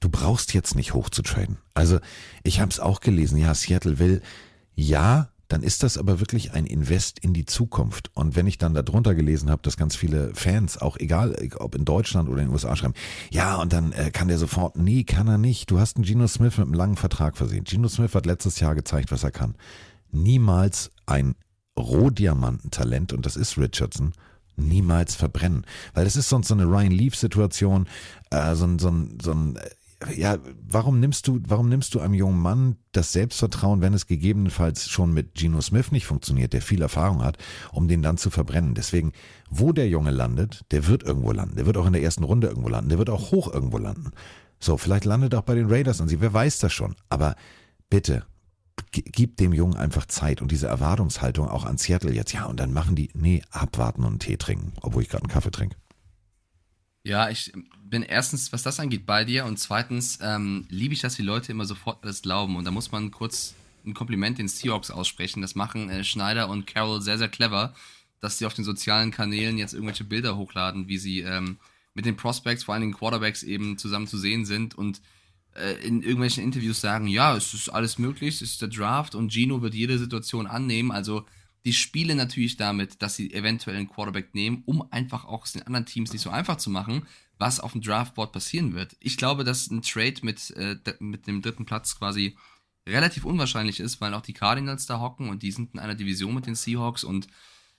[0.01, 1.59] Du brauchst jetzt nicht hochzutraden.
[1.73, 2.01] Also
[2.43, 4.23] ich habe es auch gelesen, ja, Seattle will,
[4.75, 8.11] ja, dann ist das aber wirklich ein Invest in die Zukunft.
[8.15, 11.85] Und wenn ich dann darunter gelesen habe, dass ganz viele Fans, auch egal ob in
[11.85, 12.95] Deutschland oder in den USA schreiben,
[13.31, 15.71] ja, und dann äh, kann der sofort, nee, kann er nicht.
[15.71, 17.65] Du hast einen Geno Smith mit einem langen Vertrag versehen.
[17.65, 19.55] Geno Smith hat letztes Jahr gezeigt, was er kann
[20.15, 21.35] niemals ein
[21.79, 24.13] Rohdiamantentalent, und das ist Richardson,
[24.57, 25.67] niemals verbrennen.
[25.93, 27.89] Weil das ist sonst so eine Ryan Leaf-Situation,
[28.31, 29.69] äh, so ein, so ein, so ein äh,
[30.15, 34.89] ja, warum nimmst du, warum nimmst du einem jungen Mann das Selbstvertrauen, wenn es gegebenenfalls
[34.89, 37.39] schon mit Geno Smith nicht funktioniert, der viel Erfahrung hat,
[37.73, 38.75] um den dann zu verbrennen?
[38.75, 39.13] Deswegen,
[39.51, 41.57] wo der Junge landet, der wird irgendwo landen.
[41.57, 42.91] Der wird auch in der ersten Runde irgendwo landen.
[42.91, 44.11] Der wird auch hoch irgendwo landen.
[44.61, 46.21] So, vielleicht landet er auch bei den Raiders an sie.
[46.21, 46.95] Wer weiß das schon?
[47.09, 47.37] Aber
[47.91, 48.25] bitte,
[48.91, 52.33] gib dem Jungen einfach Zeit und diese Erwartungshaltung auch an Seattle jetzt.
[52.33, 55.33] Ja, und dann machen die, nee, abwarten und einen Tee trinken, obwohl ich gerade einen
[55.33, 55.77] Kaffee trinke.
[57.07, 61.17] Ja, ich bin erstens, was das angeht, bei dir und zweitens ähm, liebe ich, dass
[61.17, 64.91] die Leute immer sofort alles glauben und da muss man kurz ein Kompliment den Seahawks
[64.91, 65.43] aussprechen.
[65.43, 67.75] Das machen äh, Schneider und Carroll sehr, sehr clever,
[68.21, 71.59] dass sie auf den sozialen Kanälen jetzt irgendwelche Bilder hochladen, wie sie ähm,
[71.93, 75.03] mit den Prospects, vor allen Dingen Quarterbacks eben zusammen zu sehen sind und
[75.55, 79.31] äh, in irgendwelchen Interviews sagen, ja, es ist alles möglich, es ist der Draft und
[79.31, 80.91] Gino wird jede Situation annehmen.
[80.91, 81.27] Also
[81.65, 85.63] die spielen natürlich damit, dass sie eventuell einen Quarterback nehmen, um einfach auch es den
[85.63, 87.07] anderen Teams nicht so einfach zu machen,
[87.39, 88.97] was auf dem Draftboard passieren wird.
[89.01, 92.37] Ich glaube, dass ein Trade mit, äh, mit dem dritten Platz quasi
[92.87, 96.35] relativ unwahrscheinlich ist, weil auch die Cardinals da hocken und die sind in einer Division
[96.35, 97.29] mit den Seahawks und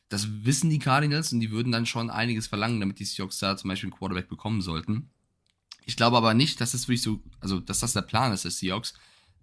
[0.09, 3.55] das wissen die Cardinals und die würden dann schon einiges verlangen, damit die Seahawks da
[3.55, 5.09] zum Beispiel einen Quarterback bekommen sollten.
[5.85, 8.57] Ich glaube aber nicht, dass das wirklich so, also dass das der Plan ist des
[8.57, 8.95] Seahawks,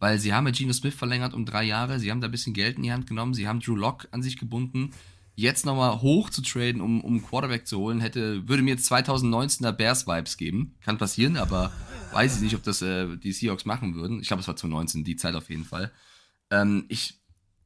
[0.02, 2.54] weil sie haben ja Geno Smith verlängert um drei Jahre, sie haben da ein bisschen
[2.54, 4.90] Geld in die Hand genommen, sie haben Drew Lock an sich gebunden.
[5.36, 9.70] Jetzt nochmal hoch zu traden, um, um Quarterback zu holen, hätte, würde mir jetzt 2019er
[9.70, 10.74] Bears-Vibes geben.
[10.80, 11.70] Kann passieren, aber
[12.12, 14.20] weiß ich nicht, ob das äh, die Seahawks machen würden.
[14.20, 15.92] Ich glaube, es war 2019, die Zeit auf jeden Fall.
[16.50, 17.20] Ähm, ich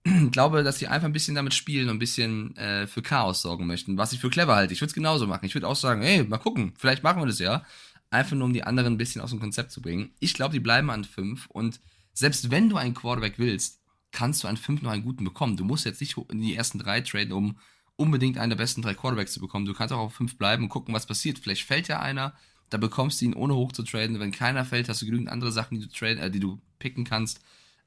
[0.31, 3.67] glaube, dass sie einfach ein bisschen damit spielen und ein bisschen äh, für Chaos sorgen
[3.67, 4.75] möchten, was ich für clever halte.
[4.75, 5.47] Ich würde es genauso machen.
[5.47, 7.65] Ich würde auch sagen, hey, mal gucken, vielleicht machen wir das ja.
[8.11, 10.11] Einfach nur, um die anderen ein bisschen aus dem Konzept zu bringen.
[10.21, 11.81] Ich glaube, die bleiben an 5 und
[12.17, 15.59] selbst wenn du einen Quarterback willst, kannst du an 5 noch einen guten bekommen.
[15.59, 17.59] Du musst jetzt nicht in die ersten drei traden, um
[17.97, 19.67] unbedingt einen der besten drei Quarterbacks zu bekommen.
[19.67, 21.39] Du kannst auch auf 5 bleiben und gucken, was passiert.
[21.39, 22.35] Vielleicht fällt ja einer,
[22.71, 24.19] da bekommst du ihn ohne hoch zu traden.
[24.19, 27.05] Wenn keiner fällt, hast du genügend andere Sachen, die du, traden, äh, die du picken
[27.05, 27.41] kannst.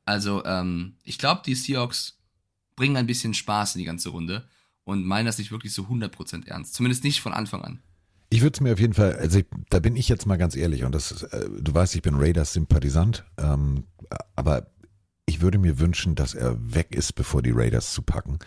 [0.05, 2.19] Also, ähm, ich glaube, die Seahawks
[2.75, 4.47] bringen ein bisschen Spaß in die ganze Runde
[4.83, 6.75] und meinen das nicht wirklich so 100% ernst.
[6.75, 7.79] Zumindest nicht von Anfang an.
[8.29, 10.55] Ich würde es mir auf jeden Fall, also ich, da bin ich jetzt mal ganz
[10.55, 13.85] ehrlich und das, äh, du weißt, ich bin Raiders-Sympathisant, ähm,
[14.35, 14.67] aber
[15.25, 18.39] ich würde mir wünschen, dass er weg ist, bevor die Raiders zu packen.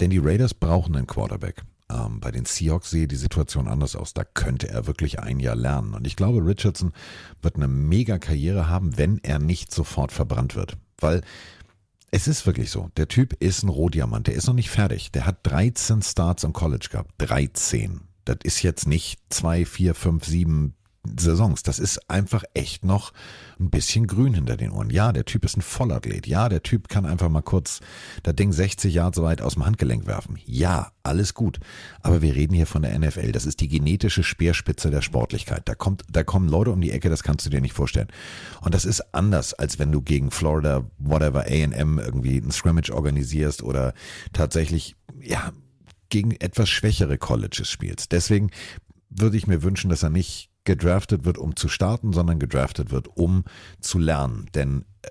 [0.00, 1.62] Denn die Raiders brauchen einen Quarterback.
[1.88, 4.12] Ähm, bei den Seahawks sehe die Situation anders aus.
[4.12, 5.94] Da könnte er wirklich ein Jahr lernen.
[5.94, 6.92] Und ich glaube, Richardson
[7.42, 10.76] wird eine mega Karriere haben, wenn er nicht sofort verbrannt wird.
[10.98, 11.22] Weil
[12.10, 12.90] es ist wirklich so.
[12.96, 14.26] Der Typ ist ein Rohdiamant.
[14.26, 15.12] Der ist noch nicht fertig.
[15.12, 17.12] Der hat 13 Starts im College gehabt.
[17.18, 18.00] 13.
[18.26, 20.74] Das ist jetzt nicht zwei, vier, fünf, sieben
[21.18, 21.62] Saisons.
[21.62, 23.12] Das ist einfach echt noch
[23.58, 24.90] ein bisschen grün hinter den Ohren.
[24.90, 26.26] Ja, der Typ ist ein Vollathlet.
[26.26, 27.80] Ja, der Typ kann einfach mal kurz
[28.22, 30.38] das Ding 60 Jahre so weit aus dem Handgelenk werfen.
[30.44, 31.60] Ja, alles gut.
[32.02, 33.32] Aber wir reden hier von der NFL.
[33.32, 35.62] Das ist die genetische Speerspitze der Sportlichkeit.
[35.66, 38.08] Da kommt, da kommen Leute um die Ecke, das kannst du dir nicht vorstellen.
[38.60, 43.62] Und das ist anders, als wenn du gegen Florida, whatever, A&M irgendwie ein Scrimmage organisierst
[43.62, 43.94] oder
[44.32, 45.52] tatsächlich, ja,
[46.08, 48.12] gegen etwas schwächere Colleges spielst.
[48.12, 48.50] Deswegen
[49.10, 53.08] würde ich mir wünschen, dass er nicht gedraftet wird, um zu starten, sondern gedraftet wird,
[53.16, 53.44] um
[53.80, 54.46] zu lernen.
[54.54, 55.08] Denn äh,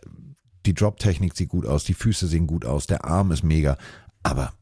[0.66, 3.78] die Drop-Technik sieht gut aus, die Füße sehen gut aus, der Arm ist mega,
[4.24, 4.54] aber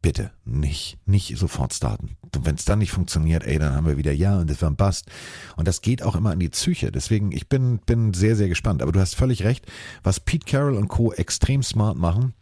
[0.00, 2.16] bitte nicht, nicht sofort starten.
[2.38, 4.76] Wenn es dann nicht funktioniert, ey, dann haben wir wieder ja und das war ein
[4.76, 5.10] Bust.
[5.56, 6.92] Und das geht auch immer an die Psyche.
[6.92, 8.82] Deswegen, ich bin, bin sehr, sehr gespannt.
[8.82, 9.66] Aber du hast völlig recht.
[10.02, 11.12] Was Pete Carroll und Co.
[11.12, 12.32] extrem smart machen,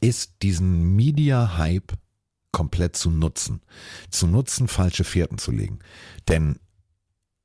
[0.00, 1.92] ist diesen Media-Hype
[2.52, 3.62] komplett zu nutzen.
[4.10, 5.80] Zu nutzen, falsche Fährten zu legen.
[6.28, 6.58] Denn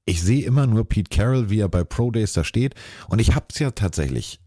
[0.05, 2.75] ich sehe immer nur Pete Carroll, wie er bei Pro Days da steht.
[3.09, 4.39] Und ich habe es ja tatsächlich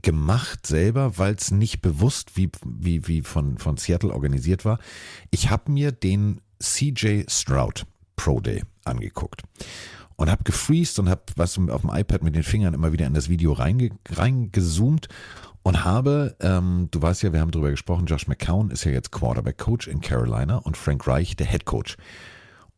[0.00, 4.78] gemacht selber, weil es nicht bewusst wie, wie, wie von, von Seattle organisiert war.
[5.30, 9.42] Ich habe mir den CJ Stroud Pro Day angeguckt
[10.16, 13.14] und habe gefreezed und habe was auf dem iPad mit den Fingern immer wieder in
[13.14, 15.08] das Video reinge, reingezoomt
[15.62, 19.12] und habe, ähm, du weißt ja, wir haben darüber gesprochen, Josh McCown ist ja jetzt
[19.12, 21.96] Quarterback-Coach in Carolina und Frank Reich der Head Coach.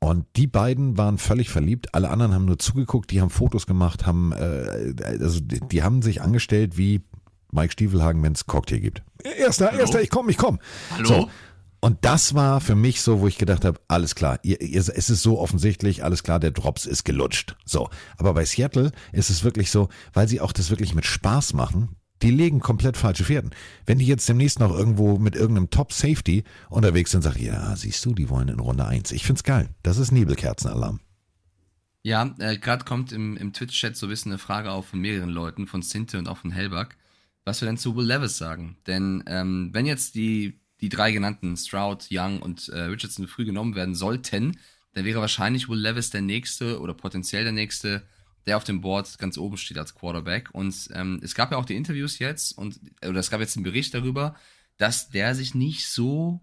[0.01, 1.95] Und die beiden waren völlig verliebt.
[1.95, 6.03] Alle anderen haben nur zugeguckt, die haben Fotos gemacht, haben, äh, also die, die haben
[6.03, 7.03] sich angestellt wie
[7.53, 9.03] Mike Stiefelhagen, wenn es Cocktail gibt.
[9.39, 9.79] Erster, Hallo?
[9.79, 10.59] erster, ich komm, ich komm.
[10.91, 11.07] Hallo?
[11.07, 11.31] So.
[11.81, 14.89] Und das war für mich so, wo ich gedacht habe, alles klar, ihr, ihr, es
[14.89, 17.57] ist so offensichtlich, alles klar, der Drops ist gelutscht.
[17.65, 17.89] So.
[18.17, 21.97] Aber bei Seattle ist es wirklich so, weil sie auch das wirklich mit Spaß machen,
[22.25, 23.51] die legen komplett falsche Pferden.
[23.87, 28.05] Wenn die jetzt demnächst noch irgendwo mit irgendeinem Top-Safety unterwegs sind, sag ich, ja, siehst
[28.05, 29.13] du, die wollen in Runde 1.
[29.13, 29.69] Ich find's geil.
[29.83, 31.01] Das ist Nebelkerzenalarm.
[32.03, 35.31] Ja, äh, gerade kommt im, im Twitch-Chat so ein bisschen eine Frage auf von mehreren
[35.31, 36.97] Leuten, von Sinte und auch von Hellback,
[37.45, 38.77] was wir denn zu Will Levis sagen.
[38.87, 43.75] Denn ähm, wenn jetzt die, die drei genannten, Stroud, Young und äh, Richardson früh genommen
[43.75, 44.59] werden sollten,
[44.95, 48.03] dann wäre wahrscheinlich Will Levis der nächste oder potenziell der nächste
[48.47, 50.51] der auf dem Board ganz oben steht als Quarterback.
[50.53, 53.65] Und ähm, es gab ja auch die Interviews jetzt und oder es gab jetzt einen
[53.65, 54.35] Bericht darüber,
[54.77, 56.41] dass der sich nicht so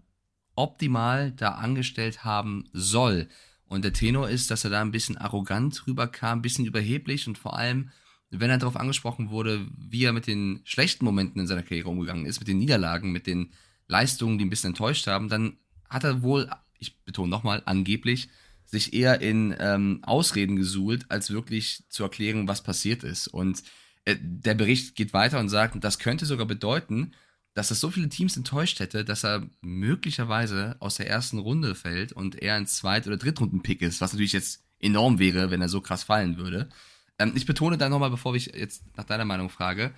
[0.54, 3.28] optimal da angestellt haben soll.
[3.66, 7.38] Und der Tenor ist, dass er da ein bisschen arrogant rüberkam, ein bisschen überheblich und
[7.38, 7.90] vor allem,
[8.30, 12.26] wenn er darauf angesprochen wurde, wie er mit den schlechten Momenten in seiner Karriere umgegangen
[12.26, 13.52] ist, mit den Niederlagen, mit den
[13.88, 15.56] Leistungen, die ein bisschen enttäuscht haben, dann
[15.88, 18.28] hat er wohl, ich betone nochmal, angeblich
[18.72, 23.28] sich eher in ähm, Ausreden gesuhlt, als wirklich zu erklären, was passiert ist.
[23.28, 23.62] Und
[24.06, 27.12] äh, der Bericht geht weiter und sagt, das könnte sogar bedeuten,
[27.52, 32.14] dass es so viele Teams enttäuscht hätte, dass er möglicherweise aus der ersten Runde fällt
[32.14, 35.82] und er ein Zweit- oder Drittrunden-Pick ist, was natürlich jetzt enorm wäre, wenn er so
[35.82, 36.70] krass fallen würde.
[37.18, 39.92] Ähm, ich betone da nochmal, bevor ich jetzt nach deiner Meinung frage,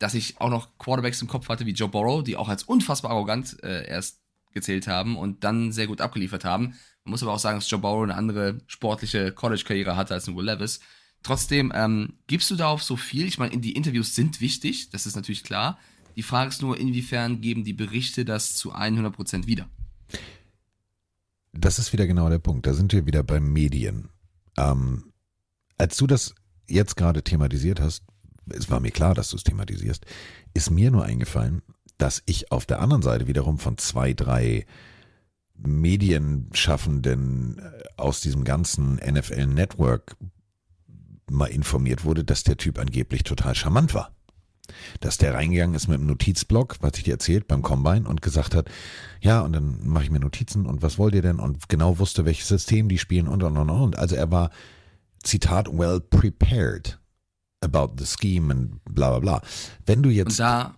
[0.00, 3.12] dass ich auch noch Quarterbacks im Kopf hatte wie Joe Burrow, die auch als unfassbar
[3.12, 4.20] arrogant äh, erst
[4.52, 6.74] gezählt haben und dann sehr gut abgeliefert haben.
[7.06, 10.34] Man muss aber auch sagen, dass Joe Burrow eine andere sportliche College-Karriere hatte als ein
[10.34, 10.80] Will Levis.
[11.22, 13.26] Trotzdem, ähm, gibst du darauf so viel?
[13.26, 15.78] Ich meine, die Interviews sind wichtig, das ist natürlich klar.
[16.16, 19.68] Die Frage ist nur, inwiefern geben die Berichte das zu 100% wieder?
[21.52, 22.66] Das ist wieder genau der Punkt.
[22.66, 24.08] Da sind wir wieder beim Medien.
[24.56, 25.12] Ähm,
[25.78, 26.34] als du das
[26.66, 28.02] jetzt gerade thematisiert hast,
[28.48, 30.04] es war mir klar, dass du es thematisierst,
[30.54, 31.62] ist mir nur eingefallen,
[31.98, 34.66] dass ich auf der anderen Seite wiederum von zwei, drei
[35.58, 40.16] Medienschaffenden äh, aus diesem ganzen NFL Network
[41.30, 44.12] mal informiert wurde, dass der Typ angeblich total charmant war.
[45.00, 48.54] Dass der reingegangen ist mit einem Notizblock, was ich dir erzählt, beim Combine und gesagt
[48.54, 48.68] hat,
[49.20, 51.38] ja, und dann mache ich mir Notizen und was wollt ihr denn?
[51.38, 53.98] Und genau wusste, welches System die spielen und und und und.
[53.98, 54.50] Also er war,
[55.22, 56.98] Zitat, well prepared
[57.60, 59.42] about the scheme und bla bla bla.
[59.84, 60.32] Wenn du jetzt.
[60.32, 60.74] Und da,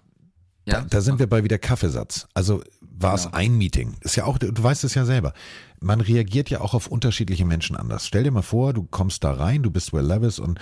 [0.69, 2.27] ja, da, da sind wir bei wieder Kaffeesatz.
[2.35, 3.37] Also war es Genau.
[3.37, 3.97] ein Meeting.
[4.01, 5.33] Ist ja auch, du weißt es ja selber.
[5.81, 8.07] Man reagiert ja auch auf unterschiedliche Menschen anders.
[8.07, 10.59] Stell dir mal vor, du kommst da rein, du bist Will Levis und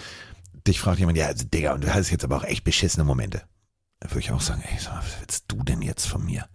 [0.66, 3.42] dich fragt jemand, ja, also, Digga, und du hast jetzt aber auch echt beschissene Momente.
[4.00, 6.46] Da würde ich auch sagen, ey, sag mal, was willst du denn jetzt von mir?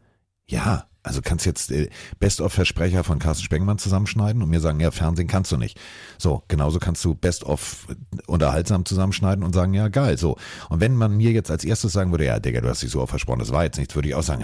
[0.52, 5.28] Ja, also kannst jetzt äh, Best-of-Versprecher von Carsten Spengmann zusammenschneiden und mir sagen, ja, Fernsehen
[5.28, 5.80] kannst du nicht.
[6.18, 7.88] So, genauso kannst du Best-of
[8.28, 10.38] unterhaltsam zusammenschneiden und sagen, ja, geil, so.
[10.70, 13.06] Und wenn man mir jetzt als erstes sagen würde, ja, Digga, du hast dich so
[13.08, 14.44] versprochen, das war jetzt nichts, würde ich auch sagen,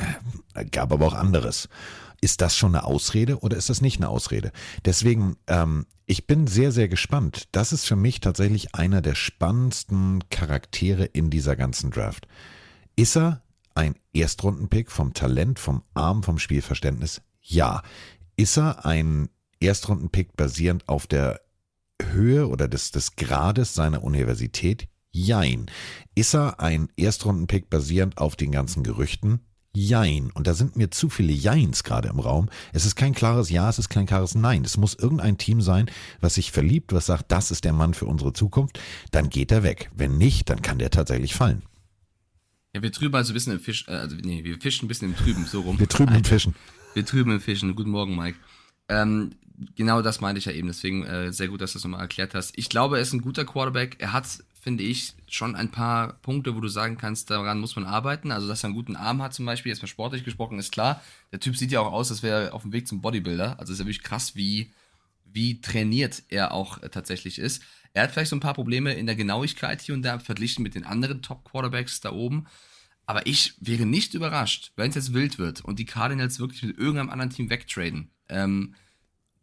[0.56, 1.68] äh, gab aber auch anderes.
[2.22, 4.52] Ist das schon eine Ausrede oder ist das nicht eine Ausrede?
[4.86, 7.50] Deswegen, ähm, ich bin sehr, sehr gespannt.
[7.52, 12.28] Das ist für mich tatsächlich einer der spannendsten Charaktere in dieser ganzen Draft.
[12.96, 13.42] Ist er
[13.78, 17.22] ein Erstrundenpick vom Talent, vom Arm, vom Spielverständnis?
[17.42, 17.84] Ja.
[18.36, 21.42] Ist er ein Erstrundenpick basierend auf der
[22.02, 24.88] Höhe oder des, des Grades seiner Universität?
[25.12, 25.68] Jein.
[26.16, 29.40] Ist er ein Erstrundenpick basierend auf den ganzen Gerüchten?
[29.76, 30.32] Jein.
[30.32, 32.50] Und da sind mir zu viele Jeins gerade im Raum.
[32.74, 34.64] Es ist kein klares Ja, es ist kein klares Nein.
[34.66, 38.06] Es muss irgendein Team sein, was sich verliebt, was sagt, das ist der Mann für
[38.06, 38.80] unsere Zukunft.
[39.12, 39.92] Dann geht er weg.
[39.96, 41.62] Wenn nicht, dann kann der tatsächlich fallen.
[42.74, 45.10] Ja, wir trüben also ein bisschen im Fisch, äh, also nee, wir fischen ein bisschen
[45.10, 45.80] im Trüben, so rum.
[45.80, 46.56] Wir trüben im Fischen.
[46.94, 47.76] Wir trüben im Fischen.
[47.76, 48.38] Guten Morgen, Mike.
[48.90, 49.32] Ähm,
[49.76, 52.34] genau das meinte ich ja eben, deswegen äh, sehr gut, dass du das nochmal erklärt
[52.34, 52.58] hast.
[52.58, 53.96] Ich glaube, er ist ein guter Quarterback.
[54.00, 54.28] Er hat,
[54.60, 58.32] finde ich, schon ein paar Punkte, wo du sagen kannst, daran muss man arbeiten.
[58.32, 61.02] Also, dass er einen guten Arm hat zum Beispiel, jetzt mal sportlich gesprochen, ist klar.
[61.32, 63.60] Der Typ sieht ja auch aus, als wäre er auf dem Weg zum Bodybuilder.
[63.60, 64.72] Also ist ja wirklich krass, wie,
[65.26, 67.64] wie trainiert er auch äh, tatsächlich ist.
[67.98, 70.76] Er hat vielleicht so ein paar Probleme in der Genauigkeit hier und da verglichen mit
[70.76, 72.46] den anderen Top-Quarterbacks da oben.
[73.08, 76.78] Aber ich wäre nicht überrascht, wenn es jetzt wild wird und die Cardinals wirklich mit
[76.78, 78.12] irgendeinem anderen Team wegtraden.
[78.30, 78.76] Ähm,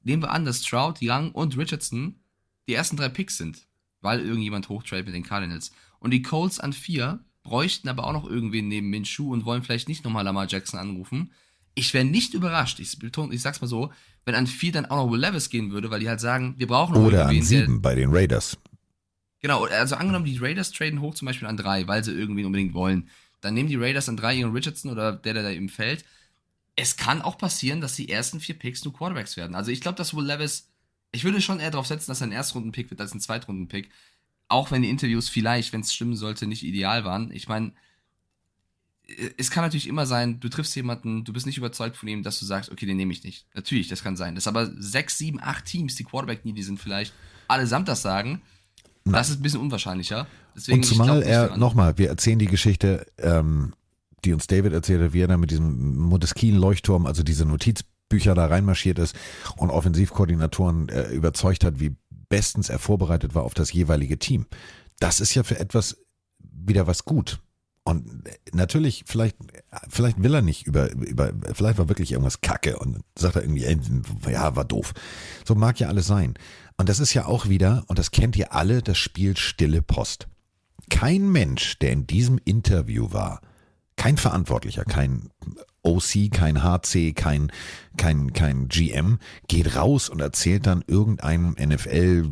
[0.04, 2.20] nehmen wir an, dass Trout, Young und Richardson
[2.68, 3.66] die ersten drei Picks sind,
[4.02, 5.72] weil irgendjemand hochtradet mit den Cardinals.
[5.98, 9.88] Und die Colts an vier bräuchten aber auch noch irgendwen neben Minshew und wollen vielleicht
[9.88, 11.32] nicht nochmal Lamar Jackson anrufen.
[11.74, 13.92] Ich wäre nicht überrascht, ich, betone, ich sag's mal so,
[14.24, 16.66] wenn an vier dann auch noch Will Levis gehen würde, weil die halt sagen, wir
[16.66, 18.56] brauchen noch Oder an sieben bei den Raiders.
[19.40, 22.72] Genau, also angenommen, die Raiders traden hoch zum Beispiel an drei, weil sie irgendwie unbedingt
[22.72, 23.10] wollen.
[23.40, 26.04] Dann nehmen die Raiders an drei ihren Richardson oder der, der da eben fällt.
[26.76, 29.54] Es kann auch passieren, dass die ersten vier Picks nur Quarterbacks werden.
[29.54, 30.70] Also ich glaube, dass Will Levis,
[31.12, 33.90] ich würde schon eher darauf setzen, dass er ein Erstrunden-Pick wird als ein Zweitrunden-Pick.
[34.48, 37.30] Auch wenn die Interviews vielleicht, wenn es stimmen sollte, nicht ideal waren.
[37.30, 37.72] Ich meine,
[39.36, 42.38] es kann natürlich immer sein, du triffst jemanden, du bist nicht überzeugt von ihm, dass
[42.40, 43.46] du sagst, okay, den nehme ich nicht.
[43.54, 44.34] Natürlich, das kann sein.
[44.34, 47.12] Das aber sechs, sieben, acht Teams, die Quarterback-Needy sind vielleicht,
[47.48, 48.40] allesamt das sagen.
[49.04, 50.26] Das ist ein bisschen unwahrscheinlicher.
[50.56, 53.74] Deswegen, Und ich glaub zumal nicht er, nochmal, wir erzählen die Geschichte, ähm,
[54.24, 58.46] die uns David erzählt hat, wie er da mit diesem Montesquieu-Leuchtturm, also diese Notizbücher da
[58.46, 59.14] reinmarschiert ist
[59.56, 61.94] und Offensivkoordinatoren äh, überzeugt hat, wie
[62.30, 64.46] bestens er vorbereitet war auf das jeweilige Team.
[64.98, 65.98] Das ist ja für etwas
[66.38, 67.40] wieder was gut.
[67.86, 69.36] Und natürlich, vielleicht,
[69.90, 73.66] vielleicht will er nicht über, über, vielleicht war wirklich irgendwas Kacke und sagt er irgendwie,
[74.30, 74.94] ja, war doof.
[75.44, 76.34] So mag ja alles sein.
[76.78, 80.28] Und das ist ja auch wieder, und das kennt ihr alle, das Spiel Stille Post.
[80.88, 83.42] Kein Mensch, der in diesem Interview war,
[83.96, 85.28] kein Verantwortlicher, kein
[85.82, 87.52] OC, kein HC, kein,
[87.98, 92.30] kein, kein GM, geht raus und erzählt dann irgendeinem NFL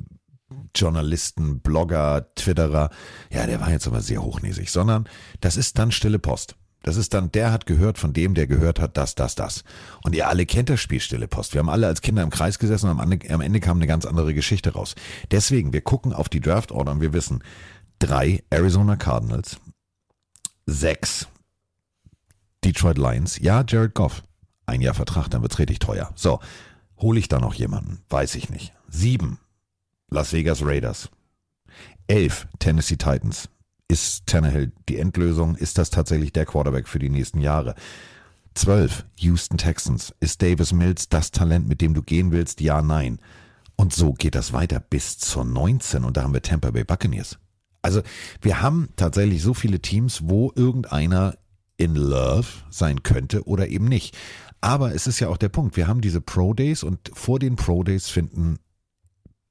[0.74, 2.90] Journalisten, Blogger, Twitterer,
[3.30, 5.08] ja, der war jetzt aber sehr hochnäsig, sondern
[5.40, 6.56] das ist dann stille Post.
[6.82, 9.62] Das ist dann, der hat gehört von dem, der gehört hat, das, das, das.
[10.02, 11.54] Und ihr alle kennt das Spiel Stille Post.
[11.54, 13.86] Wir haben alle als Kinder im Kreis gesessen und am Ende, am Ende kam eine
[13.86, 14.94] ganz andere Geschichte raus.
[15.30, 17.44] Deswegen, wir gucken auf die Draft Order und wir wissen,
[17.98, 19.58] drei Arizona Cardinals,
[20.66, 21.28] sechs
[22.64, 24.22] Detroit Lions, ja, Jared Goff.
[24.66, 26.10] Ein Jahr Vertrag, dann wird's richtig teuer.
[26.14, 26.40] So,
[26.98, 28.02] hole ich da noch jemanden?
[28.08, 28.72] Weiß ich nicht.
[28.88, 29.38] Sieben
[30.12, 31.08] Las Vegas Raiders.
[32.06, 33.48] Elf Tennessee Titans.
[33.88, 35.56] Ist Tannehill die Endlösung?
[35.56, 37.74] Ist das tatsächlich der Quarterback für die nächsten Jahre?
[38.54, 39.06] 12.
[39.16, 40.14] Houston Texans.
[40.20, 42.60] Ist Davis Mills das Talent, mit dem du gehen willst?
[42.60, 43.18] Ja, nein.
[43.76, 47.38] Und so geht das weiter bis zur 19 und da haben wir Tampa Bay Buccaneers.
[47.80, 48.02] Also
[48.42, 51.36] wir haben tatsächlich so viele Teams, wo irgendeiner
[51.78, 54.16] in Love sein könnte oder eben nicht.
[54.60, 57.56] Aber es ist ja auch der Punkt, wir haben diese Pro Days und vor den
[57.56, 58.58] Pro Days finden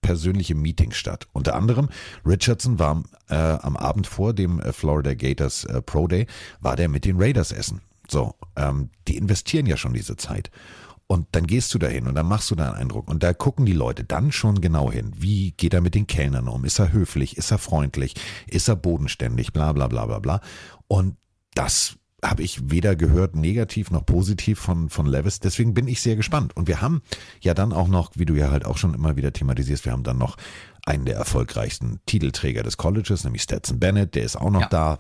[0.02, 1.28] persönliche Meetings statt.
[1.34, 1.90] Unter anderem
[2.26, 6.28] Richardson war äh, am Abend vor dem äh, Florida Gators äh, Pro Day,
[6.60, 7.82] war der mit den Raiders essen.
[8.08, 10.52] So, ähm, die investieren ja schon diese Zeit.
[11.08, 13.10] Und dann gehst du dahin und dann machst du deinen Eindruck.
[13.10, 15.12] Und da gucken die Leute dann schon genau hin.
[15.18, 16.64] Wie geht er mit den Kellnern um?
[16.64, 17.36] Ist er höflich?
[17.36, 18.16] Ist er freundlich?
[18.48, 19.52] Ist er bodenständig?
[19.52, 20.42] Bla bla bla bla bla.
[20.88, 21.18] Und
[21.54, 25.40] das habe ich weder gehört negativ noch positiv von, von Levis.
[25.40, 26.56] Deswegen bin ich sehr gespannt.
[26.56, 27.02] Und wir haben
[27.42, 30.04] ja dann auch noch, wie du ja halt auch schon immer wieder thematisierst, wir haben
[30.04, 30.38] dann noch
[30.86, 34.70] einen der erfolgreichsten Titelträger des Colleges, nämlich Stetson Bennett, der ist auch noch ja.
[34.70, 35.00] da.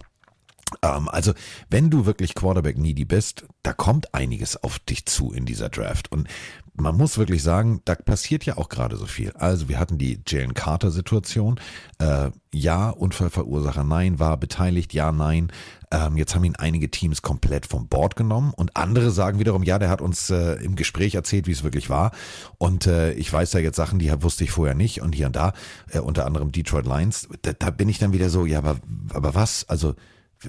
[0.81, 1.33] Ähm, also,
[1.69, 6.11] wenn du wirklich Quarterback needy bist, da kommt einiges auf dich zu in dieser Draft.
[6.11, 6.27] Und
[6.73, 9.31] man muss wirklich sagen, da passiert ja auch gerade so viel.
[9.33, 11.59] Also wir hatten die Jalen Carter-Situation.
[11.99, 15.51] Äh, ja, Unfallverursacher, nein, war beteiligt, ja, nein.
[15.91, 19.79] Ähm, jetzt haben ihn einige Teams komplett vom Board genommen und andere sagen wiederum, ja,
[19.79, 22.11] der hat uns äh, im Gespräch erzählt, wie es wirklich war.
[22.57, 25.35] Und äh, ich weiß da jetzt Sachen, die wusste ich vorher nicht und hier und
[25.35, 25.53] da,
[25.89, 27.27] äh, unter anderem Detroit Lions.
[27.41, 28.79] Da, da bin ich dann wieder so, ja, aber,
[29.13, 29.67] aber was?
[29.67, 29.95] Also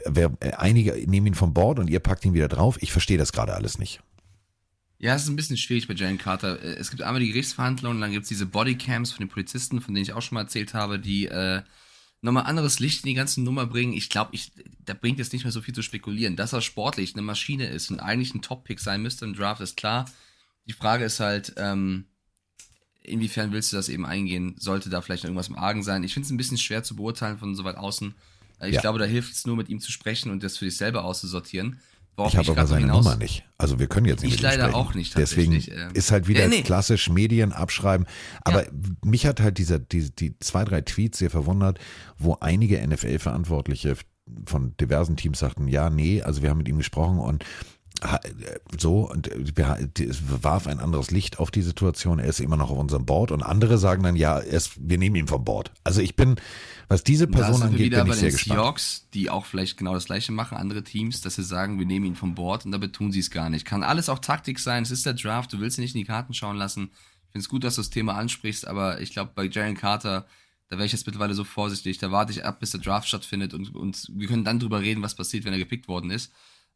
[0.04, 2.78] wer, einige nehmen ihn vom Board und ihr packt ihn wieder drauf.
[2.80, 4.00] Ich verstehe das gerade alles nicht.
[5.02, 6.62] Ja, es ist ein bisschen schwierig bei Jalen Carter.
[6.62, 9.94] Äh, es gibt einmal die Gerichtsverhandlungen, dann gibt es diese Bodycams von den Polizisten, von
[9.94, 11.62] denen ich auch schon mal erzählt habe, die äh,
[12.20, 13.94] nochmal anderes Licht in die ganze Nummer bringen.
[13.94, 14.52] Ich glaube, ich,
[14.84, 16.36] da bringt es nicht mehr so viel zu spekulieren.
[16.36, 19.76] Dass er sportlich eine Maschine ist und eigentlich ein Top-Pick sein müsste im Draft, ist
[19.76, 20.08] klar.
[20.66, 22.04] Die Frage ist halt, ähm,
[23.02, 24.54] inwiefern willst du das eben eingehen?
[24.56, 26.04] Sollte da vielleicht noch irgendwas im Argen sein?
[26.04, 28.14] Ich finde es ein bisschen schwer zu beurteilen von so weit außen.
[28.60, 28.80] Äh, ich ja.
[28.80, 31.80] glaube, da hilft es nur, mit ihm zu sprechen und das für dich selber auszusortieren.
[32.18, 33.44] Ich habe aber seine hinaus, Nummer nicht.
[33.56, 34.34] Also wir können jetzt nicht.
[34.34, 34.74] Ich leider sprechen.
[34.74, 35.16] auch nicht.
[35.16, 36.62] Deswegen äh, ist halt wieder nee, nee.
[36.62, 38.06] klassisch Medien abschreiben.
[38.42, 38.70] Aber ja.
[39.04, 41.78] mich hat halt dieser, die, die zwei, drei Tweets sehr verwundert,
[42.18, 43.96] wo einige NFL-Verantwortliche
[44.46, 47.44] von diversen Teams sagten, ja, nee, also wir haben mit ihm gesprochen und
[48.78, 52.18] so und es warf ein anderes Licht auf die Situation.
[52.18, 55.16] Er ist immer noch auf unserem Board und andere sagen dann ja, erst, wir nehmen
[55.16, 55.70] ihn vom Board.
[55.84, 56.36] Also ich bin,
[56.88, 58.58] was diese Person angeht, bin ich sehr gespannt.
[58.58, 62.06] Seahawks, die auch vielleicht genau das Gleiche machen, andere Teams, dass sie sagen, wir nehmen
[62.06, 63.64] ihn vom Board und dabei tun sie es gar nicht.
[63.64, 64.82] Kann alles auch Taktik sein.
[64.82, 65.52] Es ist der Draft.
[65.52, 66.90] Du willst ihn nicht in die Karten schauen lassen.
[67.26, 70.26] Ich finde es gut, dass du das Thema ansprichst, aber ich glaube bei Jalen Carter
[70.68, 71.98] da wäre ich jetzt mittlerweile so vorsichtig.
[71.98, 75.02] Da warte ich ab, bis der Draft stattfindet und, und wir können dann drüber reden,
[75.02, 76.32] was passiert, wenn er gepickt worden ist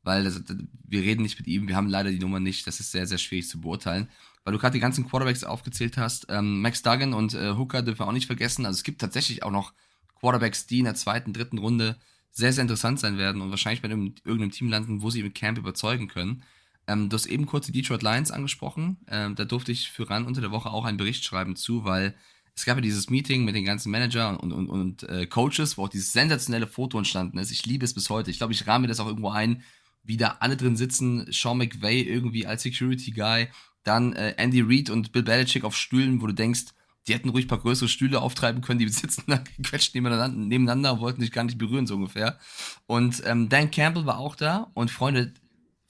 [0.06, 0.40] weil das,
[0.86, 3.18] wir reden nicht mit ihm, wir haben leider die Nummer nicht, das ist sehr, sehr
[3.18, 4.08] schwierig zu beurteilen.
[4.44, 8.00] Weil du gerade die ganzen Quarterbacks aufgezählt hast, ähm, Max Duggan und äh, Hooker dürfen
[8.00, 8.64] wir auch nicht vergessen.
[8.64, 9.72] Also es gibt tatsächlich auch noch
[10.20, 11.96] Quarterbacks, die in der zweiten, dritten Runde
[12.30, 15.58] sehr, sehr interessant sein werden und wahrscheinlich bei irgendeinem Team landen, wo sie im Camp
[15.58, 16.44] überzeugen können.
[16.86, 18.98] Ähm, du hast eben kurz die Detroit Lions angesprochen.
[19.08, 22.14] Ähm, da durfte ich für RAN unter der Woche auch einen Bericht schreiben zu, weil
[22.54, 25.84] es gab ja dieses Meeting mit den ganzen Manager und, und, und äh, Coaches, wo
[25.84, 27.50] auch dieses sensationelle Foto entstanden ist.
[27.50, 28.30] Ich liebe es bis heute.
[28.30, 29.62] Ich glaube, ich rahme das auch irgendwo ein,
[30.06, 33.48] wie da alle drin sitzen, Sean McVay irgendwie als Security Guy,
[33.84, 36.66] dann äh, Andy Reid und Bill Belichick auf Stühlen, wo du denkst,
[37.06, 40.92] die hätten ruhig ein paar größere Stühle auftreiben können, die sitzen da gequetscht nebeneinander, nebeneinander
[40.94, 42.38] und wollten sich gar nicht berühren, so ungefähr.
[42.86, 44.70] Und ähm, Dan Campbell war auch da.
[44.74, 45.32] Und Freunde,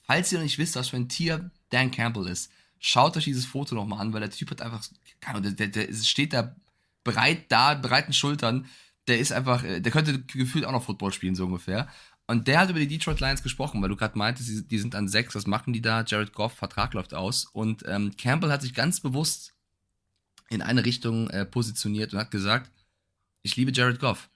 [0.01, 3.45] falls ihr noch nicht wisst, was für ein Tier Dan Campbell ist, schaut euch dieses
[3.45, 4.85] Foto nochmal an, weil der Typ hat einfach,
[5.41, 6.55] der, der, der steht da
[7.03, 8.67] breit da, breiten Schultern,
[9.07, 11.87] der ist einfach, äh, der könnte gefühlt auch noch Football spielen, so ungefähr.
[12.29, 15.07] Und der hat über die Detroit Lions gesprochen, weil du gerade meintest, die sind an
[15.07, 16.03] sechs, was machen die da?
[16.05, 17.45] Jared Goff, Vertrag läuft aus.
[17.45, 19.53] Und ähm, Campbell hat sich ganz bewusst
[20.49, 22.69] in eine Richtung äh, positioniert und hat gesagt,
[23.43, 24.29] ich liebe Jared Goff.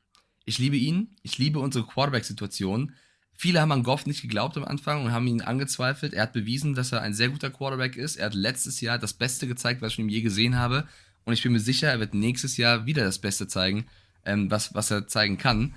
[0.46, 2.96] Ich liebe ihn, ich liebe unsere Quarterback-Situation.
[3.34, 6.14] Viele haben an Goff nicht geglaubt am Anfang und haben ihn angezweifelt.
[6.14, 8.16] Er hat bewiesen, dass er ein sehr guter Quarterback ist.
[8.16, 10.88] Er hat letztes Jahr das Beste gezeigt, was ich von ihm je gesehen habe.
[11.26, 13.86] Und ich bin mir sicher, er wird nächstes Jahr wieder das Beste zeigen,
[14.24, 15.76] ähm, was, was er zeigen kann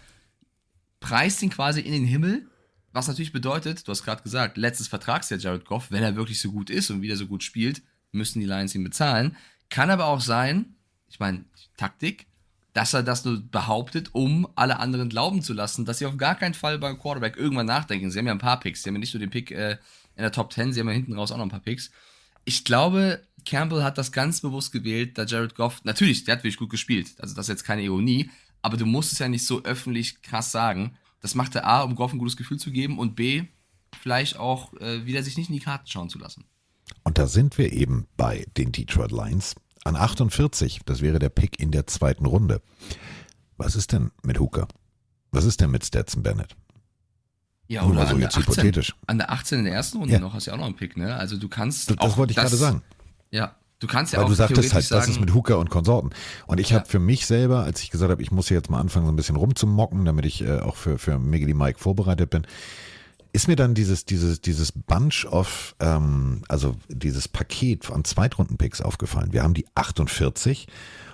[1.04, 2.48] preist ihn quasi in den Himmel,
[2.94, 6.50] was natürlich bedeutet, du hast gerade gesagt, letztes Vertragsjahr Jared Goff, wenn er wirklich so
[6.50, 9.36] gut ist und wieder so gut spielt, müssen die Lions ihn bezahlen.
[9.68, 10.76] Kann aber auch sein,
[11.08, 11.44] ich meine,
[11.76, 12.26] Taktik,
[12.72, 16.36] dass er das nur behauptet, um alle anderen glauben zu lassen, dass sie auf gar
[16.36, 18.10] keinen Fall beim Quarterback irgendwann nachdenken.
[18.10, 19.72] Sie haben ja ein paar Picks, sie haben ja nicht nur den Pick äh,
[20.16, 21.90] in der Top 10, sie haben ja hinten raus auch noch ein paar Picks.
[22.46, 26.56] Ich glaube, Campbell hat das ganz bewusst gewählt, da Jared Goff, natürlich, der hat wirklich
[26.56, 28.30] gut gespielt, also das ist jetzt keine Ironie,
[28.64, 30.96] aber du musst es ja nicht so öffentlich krass sagen.
[31.20, 33.44] Das macht er A, um Goff ein gutes Gefühl zu geben und B,
[34.00, 36.44] vielleicht auch äh, wieder sich nicht in die Karten schauen zu lassen.
[37.02, 39.54] Und da sind wir eben bei den Detroit Lions.
[39.84, 42.62] An 48, das wäre der Pick in der zweiten Runde.
[43.58, 44.66] Was ist denn mit Hooker?
[45.30, 46.56] Was ist denn mit Stetson Bennett?
[47.68, 48.42] Ja, Nur oder so an der jetzt 18.
[48.54, 48.94] hypothetisch.
[49.06, 50.20] An der 18 in der ersten Runde Ja.
[50.20, 51.14] noch hast du ja auch noch einen Pick, ne?
[51.16, 52.82] Also du kannst Das, auch wollte ich gerade sagen.
[53.30, 55.70] Ja, du kannst ja Weil auch du sagtest halt, sagen, das ist mit Hooker und
[55.70, 56.10] Konsorten.
[56.46, 56.78] Und ich Ja.
[56.78, 59.12] habe für mich selber, als ich gesagt habe, ich muss hier jetzt mal anfangen, so
[59.12, 62.46] ein bisschen rumzumocken, damit ich äh, auch für, für Miggity Mike vorbereitet bin,
[63.32, 69.32] ist mir dann dieses, dieses, dieses Bunch of, ähm, also dieses Paket an Zweitrunden-Picks aufgefallen.
[69.32, 70.68] Wir haben die 48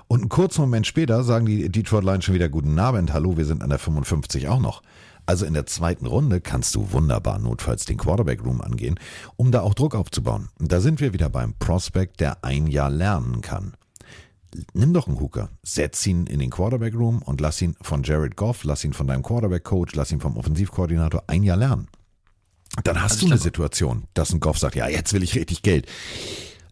[0.06, 3.46] und einen kurzen Moment später sagen die Detroit Lions schon wieder guten Abend, hallo, wir
[3.46, 4.82] sind an der 55 auch noch.
[5.30, 8.98] Also in der zweiten Runde kannst du wunderbar notfalls den Quarterback Room angehen,
[9.36, 10.48] um da auch Druck aufzubauen.
[10.58, 13.74] Da sind wir wieder beim Prospect, der ein Jahr lernen kann.
[14.72, 18.34] Nimm doch einen Hooker, setz ihn in den Quarterback Room und lass ihn von Jared
[18.34, 21.86] Goff, lass ihn von deinem Quarterback Coach, lass ihn vom Offensivkoordinator ein Jahr lernen.
[22.82, 25.62] Dann hast Also du eine Situation, dass ein Goff sagt, ja, jetzt will ich richtig
[25.62, 25.86] Geld.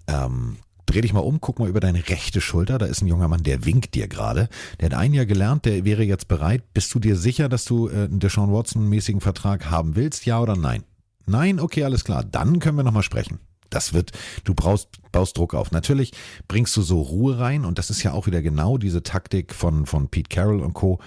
[0.09, 0.57] Ähm,
[0.89, 3.43] dreh dich mal um, guck mal über deine rechte Schulter, da ist ein junger Mann,
[3.43, 4.49] der winkt dir gerade.
[4.80, 6.72] Der hat ein Jahr gelernt, der wäre jetzt bereit.
[6.72, 10.57] Bist du dir sicher, dass du äh, einen Deshaun Watson-mäßigen Vertrag haben willst, ja oder
[10.57, 10.84] nein?
[11.26, 12.24] Nein, okay, alles klar.
[12.24, 13.39] Dann können wir nochmal sprechen.
[13.70, 14.12] Das wird,
[14.45, 15.72] du brauchst, baust Druck auf.
[15.72, 16.12] Natürlich
[16.49, 19.84] bringst du so Ruhe rein und das ist ja auch wieder genau diese Taktik von,
[19.84, 21.01] von Pete Carroll und Co.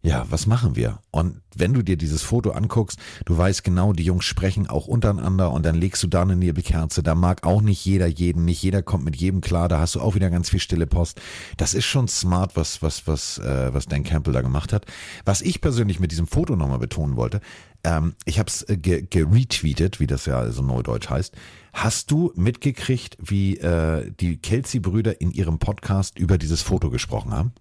[0.00, 1.00] Ja, was machen wir?
[1.10, 5.50] Und wenn du dir dieses Foto anguckst, du weißt genau, die Jungs sprechen auch untereinander
[5.50, 7.02] und dann legst du da eine Nebelkerze.
[7.02, 9.68] Da mag auch nicht jeder jeden, nicht jeder kommt mit jedem klar.
[9.68, 11.20] Da hast du auch wieder ganz viel stille Post.
[11.56, 14.86] Das ist schon smart, was was was äh, was Dan Campbell da gemacht hat.
[15.24, 17.40] Was ich persönlich mit diesem Foto nochmal betonen wollte,
[17.82, 21.34] ähm, ich habe es äh, ge geretweetet, wie das ja so neudeutsch heißt.
[21.72, 27.52] Hast du mitgekriegt, wie äh, die Kelsey-Brüder in ihrem Podcast über dieses Foto gesprochen haben?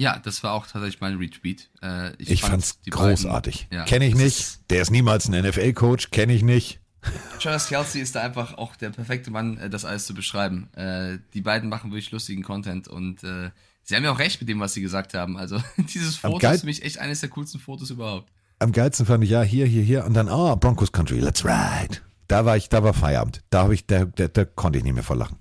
[0.00, 1.68] Ja, das war auch tatsächlich mein Retweet.
[1.82, 3.68] Äh, Ich, fand fand's beiden- großartig.
[3.70, 4.58] ja, Kenne ich nicht.
[4.70, 6.10] Der ist niemals ein NFL-Coach.
[6.10, 6.80] Kenne ich nicht.
[7.38, 10.68] Travis Kelsey ist da einfach auch der perfekte Mann, äh, das alles zu beschreiben.
[10.74, 13.50] Äh, die beiden machen wirklich lustigen Content und äh,
[13.82, 15.36] sie haben ja auch recht mit dem, was sie gesagt haben.
[15.36, 18.30] Also dieses Foto geil- ist für mich echt eines der coolsten Fotos überhaupt.
[18.58, 21.98] Am geilsten fand ich ja hier, hier, hier und dann, ah, Broncos Country, let's ride.
[22.28, 23.42] Da war ich, da war Feierabend.
[23.50, 25.36] Da habe ich, da, da, da konnte ich nicht mehr vor lachen.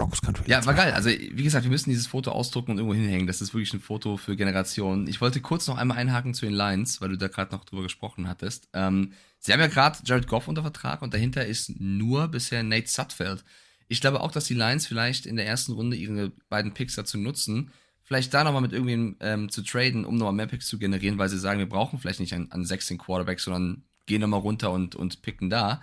[0.00, 0.44] Broncos Country.
[0.46, 0.92] Ja, war geil.
[0.92, 3.26] Also, wie gesagt, wir müssen dieses Foto ausdrucken und irgendwo hinhängen.
[3.26, 5.06] Das ist wirklich ein Foto für Generationen.
[5.06, 7.82] Ich wollte kurz noch einmal einhaken zu den Lions, weil du da gerade noch drüber
[7.82, 8.68] gesprochen hattest.
[8.72, 12.88] Ähm, sie haben ja gerade Jared Goff unter Vertrag und dahinter ist nur bisher Nate
[12.88, 13.44] Sutfeld.
[13.88, 17.18] Ich glaube auch, dass die Lions vielleicht in der ersten Runde ihre beiden Picks dazu
[17.18, 17.70] nutzen,
[18.02, 21.28] vielleicht da nochmal mit irgendwem ähm, zu traden, um nochmal mehr Picks zu generieren, weil
[21.28, 24.94] sie sagen, wir brauchen vielleicht nicht an, an 16 Quarterbacks, sondern gehen nochmal runter und,
[24.94, 25.82] und picken da.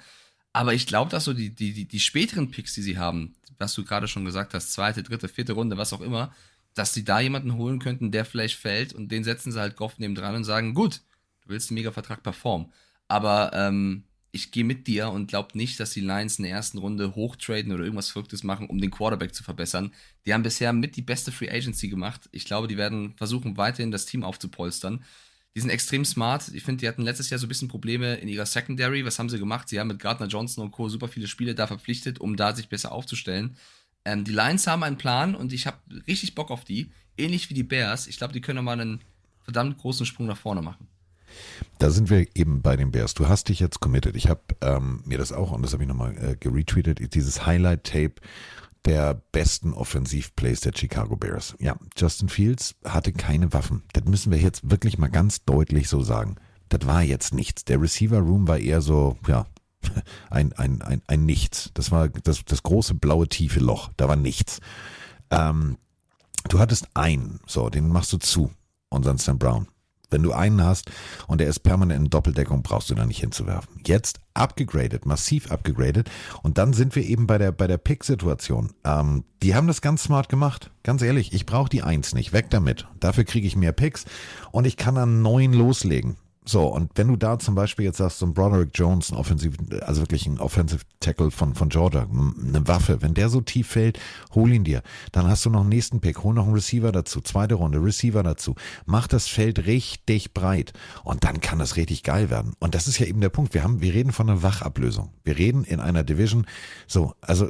[0.53, 3.73] Aber ich glaube, dass so die, die, die, die späteren Picks, die sie haben, was
[3.73, 6.33] du gerade schon gesagt hast, zweite, dritte, vierte Runde, was auch immer,
[6.73, 9.95] dass sie da jemanden holen könnten, der vielleicht fällt und den setzen sie halt Goff
[9.97, 11.01] neben dran und sagen, gut,
[11.41, 12.71] du willst einen Mega-Vertrag performen.
[13.07, 16.77] Aber ähm, ich gehe mit dir und glaube nicht, dass die Lions in der ersten
[16.77, 19.93] Runde hochtraden oder irgendwas Verrücktes machen, um den Quarterback zu verbessern.
[20.25, 22.29] Die haben bisher mit die beste Free Agency gemacht.
[22.31, 25.03] Ich glaube, die werden versuchen, weiterhin das Team aufzupolstern.
[25.57, 26.49] Die sind extrem smart.
[26.53, 29.03] Ich finde, die hatten letztes Jahr so ein bisschen Probleme in ihrer Secondary.
[29.05, 29.67] Was haben sie gemacht?
[29.67, 30.87] Sie haben mit Gardner Johnson und Co.
[30.87, 33.57] super viele Spiele da verpflichtet, um da sich besser aufzustellen.
[34.05, 36.91] Ähm, die Lions haben einen Plan und ich habe richtig Bock auf die.
[37.17, 38.05] Ähnlich wie die Bears.
[38.05, 39.01] Ich glaube, die können nochmal einen
[39.45, 40.87] verdammt großen Sprung nach vorne machen.
[41.79, 43.15] Da sind wir eben bei den Bears.
[43.15, 44.15] Du hast dich jetzt committed.
[44.15, 48.21] Ich habe ähm, mir das auch, und das habe ich nochmal äh, geretweetet, dieses Highlight-Tape
[48.87, 51.55] der besten Offensivplays der Chicago Bears.
[51.59, 53.83] Ja, Justin Fields hatte keine Waffen.
[53.93, 56.37] Das müssen wir jetzt wirklich mal ganz deutlich so sagen.
[56.69, 57.65] Das war jetzt nichts.
[57.65, 59.45] Der Receiver Room war eher so, ja,
[60.29, 61.71] ein, ein, ein, ein Nichts.
[61.73, 63.91] Das war das, das große blaue tiefe Loch.
[63.97, 64.59] Da war nichts.
[65.31, 65.77] Ähm,
[66.47, 68.51] du hattest einen, so, den machst du zu,
[68.89, 69.67] unseren Sam Brown.
[70.09, 70.89] Wenn du einen hast
[71.27, 73.81] und der ist permanent in Doppeldeckung, brauchst du da nicht hinzuwerfen.
[73.85, 76.09] Jetzt abgegradet, massiv abgegradet.
[76.43, 78.71] Und dann sind wir eben bei der, bei der Pick-Situation.
[78.83, 80.71] Ähm, die haben das ganz smart gemacht.
[80.83, 82.33] Ganz ehrlich, ich brauche die Eins nicht.
[82.33, 82.87] Weg damit.
[82.99, 84.05] Dafür kriege ich mehr Picks
[84.51, 86.17] und ich kann dann neun loslegen.
[86.47, 89.55] So, und wenn du da zum Beispiel jetzt sagst, so ein Broderick Jones, ein Offensiv,
[89.81, 93.99] also wirklich ein Offensive Tackle von, von Georgia, eine Waffe, wenn der so tief fällt,
[94.33, 94.81] hol ihn dir.
[95.11, 98.23] Dann hast du noch einen nächsten Pick, hol noch einen Receiver dazu, zweite Runde, Receiver
[98.23, 98.55] dazu.
[98.85, 100.71] Mach das Feld richtig breit.
[101.03, 102.53] Und dann kann das richtig geil werden.
[102.59, 103.53] Und das ist ja eben der Punkt.
[103.53, 105.09] Wir haben, wir reden von einer Wachablösung.
[105.25, 106.47] Wir reden in einer Division,
[106.87, 107.49] so, also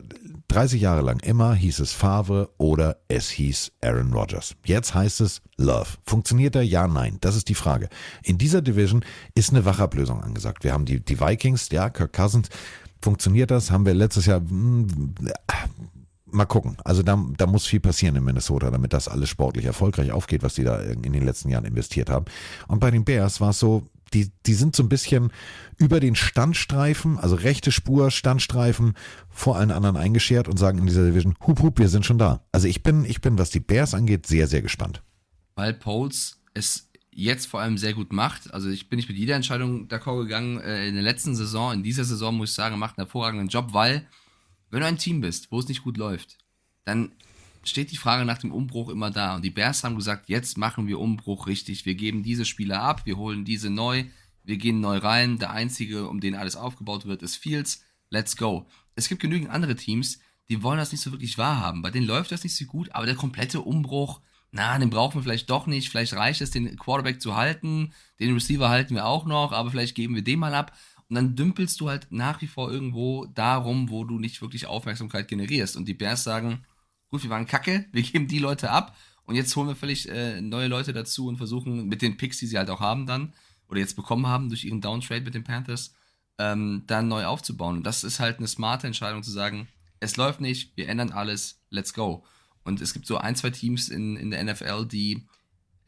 [0.50, 4.56] 30 Jahre lang immer hieß es Favre oder es hieß Aaron Rodgers.
[4.66, 5.90] Jetzt heißt es Love.
[6.06, 6.62] Funktioniert er?
[6.62, 7.18] Ja, nein.
[7.22, 7.90] Das ist die Frage.
[8.24, 9.04] In dieser Division
[9.36, 10.64] ist eine Wachablösung angesagt.
[10.64, 12.50] Wir haben die, die Vikings, ja, Kirk Cousins.
[13.02, 13.72] Funktioniert das?
[13.72, 15.14] Haben wir letztes Jahr, hm,
[16.26, 16.78] mal gucken.
[16.84, 20.56] Also da, da muss viel passieren in Minnesota, damit das alles sportlich erfolgreich aufgeht, was
[20.56, 22.26] die da in den letzten Jahren investiert haben.
[22.68, 23.84] Und bei den Bears war es so,
[24.14, 25.32] die, die sind so ein bisschen
[25.78, 28.94] über den Standstreifen, also rechte Spur, Standstreifen
[29.30, 32.46] vor allen anderen eingeschert und sagen in dieser Division, hup, hup, wir sind schon da.
[32.52, 35.04] Also ich bin, ich bin, was die Bears angeht, sehr, sehr gespannt.
[35.56, 38.54] Weil Poles es jetzt vor allem sehr gut macht.
[38.54, 40.60] Also ich bin nicht mit jeder Entscheidung d'accord gegangen.
[40.60, 43.74] Äh, in der letzten Saison, in dieser Saison muss ich sagen, macht einen hervorragenden Job,
[43.74, 44.08] weil
[44.70, 46.38] wenn du ein Team bist, wo es nicht gut läuft,
[46.86, 47.12] dann
[47.70, 49.36] steht die Frage nach dem Umbruch immer da.
[49.36, 51.86] Und die Bears haben gesagt, jetzt machen wir Umbruch richtig.
[51.86, 54.06] Wir geben diese Spieler ab, wir holen diese neu,
[54.44, 55.40] wir gehen neu rein.
[55.40, 57.84] Der einzige, um den alles aufgebaut wird, ist Fields.
[58.10, 58.68] Let's go.
[58.96, 61.82] Es gibt genügend andere Teams, die wollen das nicht so wirklich wahrhaben.
[61.82, 65.24] Bei denen läuft das nicht so gut, aber der komplette Umbruch, na, den brauchen wir
[65.24, 65.90] vielleicht doch nicht.
[65.90, 67.94] Vielleicht reicht es, den Quarterback zu halten.
[68.20, 70.72] Den Receiver halten wir auch noch, aber vielleicht geben wir den mal ab.
[71.10, 75.28] Und dann dümpelst du halt nach wie vor irgendwo darum, wo du nicht wirklich Aufmerksamkeit
[75.28, 75.78] generierst.
[75.78, 76.66] Und die Bears sagen,
[77.10, 80.42] gut, wir waren kacke, wir geben die Leute ab und jetzt holen wir völlig äh,
[80.42, 83.34] neue Leute dazu und versuchen mit den Picks, die sie halt auch haben dann,
[83.68, 85.94] oder jetzt bekommen haben durch ihren Downtrade mit den Panthers,
[86.38, 87.78] ähm, dann neu aufzubauen.
[87.78, 89.68] Und das ist halt eine smarte Entscheidung zu sagen,
[90.00, 92.26] es läuft nicht, wir ändern alles, let's go.
[92.64, 95.28] Und es gibt so ein, zwei Teams in, in der NFL, die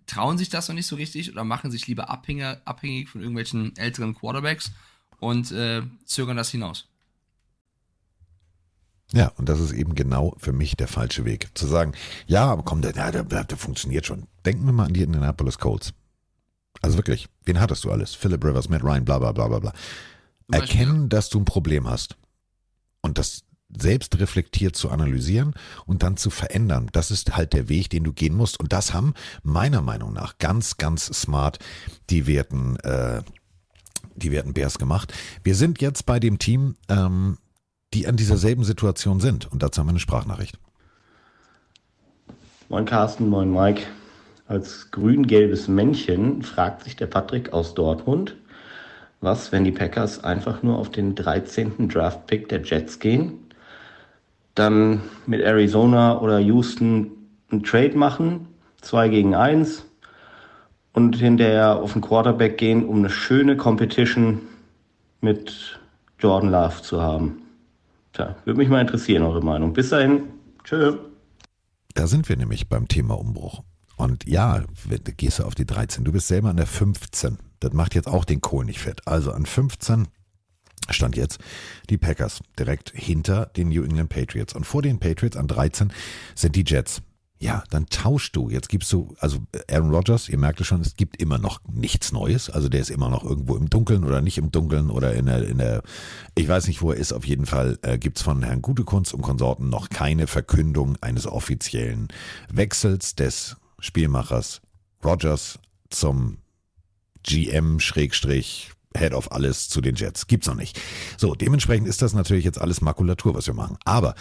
[0.06, 3.76] trauen sich das noch nicht so richtig oder machen sich lieber abhängig, abhängig von irgendwelchen
[3.78, 4.72] älteren Quarterbacks
[5.20, 6.88] und äh, zögern das hinaus.
[9.12, 11.50] Ja, und das ist eben genau für mich der falsche Weg.
[11.56, 11.94] Zu sagen,
[12.28, 14.28] ja, aber komm, der, der, der, der funktioniert schon.
[14.46, 15.94] Denken wir mal an die Indianapolis Colts.
[16.82, 18.14] Also wirklich, wen hattest du alles?
[18.14, 19.74] Philip Rivers, Matt Ryan, bla bla bla bla bla.
[20.52, 22.18] Erkennen, dass du ein Problem hast.
[23.02, 23.44] Und das
[23.78, 25.54] selbst reflektiert zu analysieren
[25.86, 26.90] und dann zu verändern.
[26.92, 28.60] Das ist halt der Weg, den du gehen musst.
[28.60, 31.60] Und das haben meiner Meinung nach ganz, ganz smart
[32.10, 33.22] die werten, äh,
[34.16, 35.14] die werten Bears gemacht.
[35.44, 37.38] Wir sind jetzt bei dem Team, ähm,
[37.94, 39.52] die an dieser selben Situation sind.
[39.52, 40.58] Und dazu haben wir eine Sprachnachricht.
[42.70, 43.84] Moin Carsten, moin Mike.
[44.48, 48.36] Als grün-gelbes Männchen fragt sich der Patrick aus Dortmund,
[49.22, 51.90] was, wenn die Packers einfach nur auf den 13.
[51.90, 53.34] Draft-Pick der Jets gehen,
[54.56, 57.12] dann mit Arizona oder Houston
[57.52, 58.48] einen Trade machen,
[58.82, 59.86] zwei gegen eins
[60.94, 64.42] und hinterher auf den Quarterback gehen, um eine schöne Competition
[65.22, 65.80] mit
[66.20, 67.49] Jordan Love zu haben.
[68.14, 69.74] Tja, würde mich mal interessieren, eure Meinung.
[69.74, 70.24] Bis dahin.
[70.64, 70.98] Tschö.
[71.94, 73.64] Da sind wir nämlich beim Thema Umbruch.
[73.98, 74.64] Und ja,
[75.18, 76.06] gehst du auf die 13.
[76.06, 77.38] Du bist selber an der 15.
[77.60, 79.06] Das macht jetzt auch den Kohl nicht fett.
[79.06, 80.08] Also an 15
[80.90, 81.40] stand jetzt
[81.90, 84.54] die Packers direkt hinter den New England Patriots.
[84.54, 85.92] Und vor den Patriots an 13
[86.36, 87.02] sind die Jets.
[87.42, 88.50] Ja, dann tauschst du.
[88.50, 89.40] Jetzt gibst du, also
[89.72, 92.50] Aaron Rodgers, ihr merkt es schon, es gibt immer noch nichts Neues.
[92.50, 95.48] Also der ist immer noch irgendwo im Dunkeln oder nicht im Dunkeln oder in der,
[95.48, 95.82] in der
[96.36, 97.14] ich weiß nicht, wo er ist.
[97.14, 102.10] Auf jeden Fall äh, gibt's von Herrn Gutekunst und Konsorten noch keine Verkündung eines offiziellen
[102.52, 104.62] Wechsels des Spielmachers
[105.02, 105.60] Rodgers
[105.90, 106.40] zum
[107.24, 110.28] GM Schrägstrich Head of alles zu den Jets.
[110.28, 110.80] Gibt's noch nicht.
[111.16, 113.78] So, dementsprechend ist das natürlich jetzt alles Makulatur, was wir machen.
[113.86, 114.16] Aber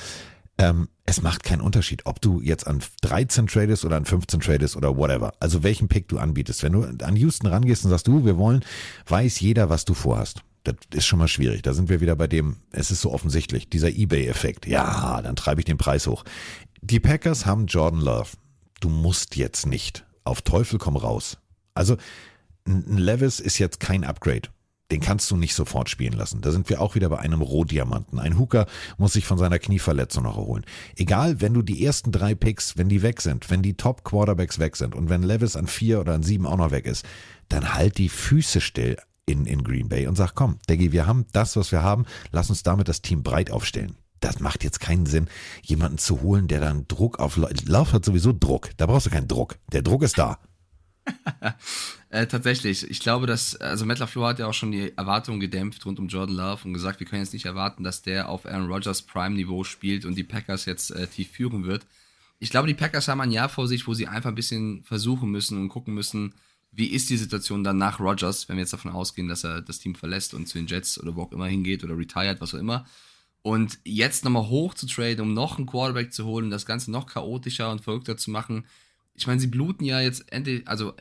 [0.58, 4.76] ähm, es macht keinen Unterschied, ob du jetzt an 13 tradest oder an 15 tradest
[4.76, 5.32] oder whatever.
[5.40, 6.62] Also welchen Pick du anbietest.
[6.62, 8.64] Wenn du an Houston rangehst und sagst, du, wir wollen,
[9.06, 10.42] weiß jeder, was du vorhast.
[10.64, 11.62] Das ist schon mal schwierig.
[11.62, 14.66] Da sind wir wieder bei dem, es ist so offensichtlich, dieser Ebay-Effekt.
[14.66, 16.24] Ja, dann treibe ich den Preis hoch.
[16.82, 18.30] Die Packers haben Jordan Love.
[18.80, 20.04] Du musst jetzt nicht.
[20.24, 21.38] Auf Teufel komm raus.
[21.74, 21.96] Also,
[22.66, 24.50] ein Levis ist jetzt kein Upgrade
[24.90, 26.40] den kannst du nicht sofort spielen lassen.
[26.40, 28.18] Da sind wir auch wieder bei einem Rohdiamanten.
[28.18, 28.66] Ein Hooker
[28.96, 30.64] muss sich von seiner Knieverletzung noch erholen.
[30.96, 34.58] Egal, wenn du die ersten drei Picks, wenn die weg sind, wenn die Top Quarterbacks
[34.58, 37.04] weg sind und wenn Levis an vier oder an sieben auch noch weg ist,
[37.48, 41.26] dann halt die Füße still in, in Green Bay und sag, komm, Deggy, wir haben
[41.32, 43.96] das, was wir haben, lass uns damit das Team breit aufstellen.
[44.20, 45.28] Das macht jetzt keinen Sinn,
[45.62, 48.70] jemanden zu holen, der dann Druck auf Lauf hat sowieso Druck.
[48.76, 49.58] Da brauchst du keinen Druck.
[49.70, 50.38] Der Druck ist da.
[52.10, 55.84] äh, tatsächlich, ich glaube, dass, also Matt LaFleur hat ja auch schon die Erwartungen gedämpft
[55.86, 58.70] rund um Jordan Love und gesagt, wir können jetzt nicht erwarten, dass der auf Aaron
[58.70, 61.86] Rodgers Prime-Niveau spielt und die Packers jetzt äh, tief führen wird.
[62.40, 65.30] Ich glaube, die Packers haben ein Jahr vor sich, wo sie einfach ein bisschen versuchen
[65.30, 66.34] müssen und gucken müssen,
[66.70, 69.78] wie ist die Situation dann nach Rodgers, wenn wir jetzt davon ausgehen, dass er das
[69.78, 72.58] Team verlässt und zu den Jets oder wo auch immer hingeht oder retired, was auch
[72.58, 72.86] immer.
[73.42, 77.06] Und jetzt nochmal hoch zu traden, um noch einen Quarterback zu holen, das Ganze noch
[77.06, 78.64] chaotischer und verrückter zu machen,
[79.18, 80.32] ich meine, sie bluten ja jetzt
[80.66, 80.94] also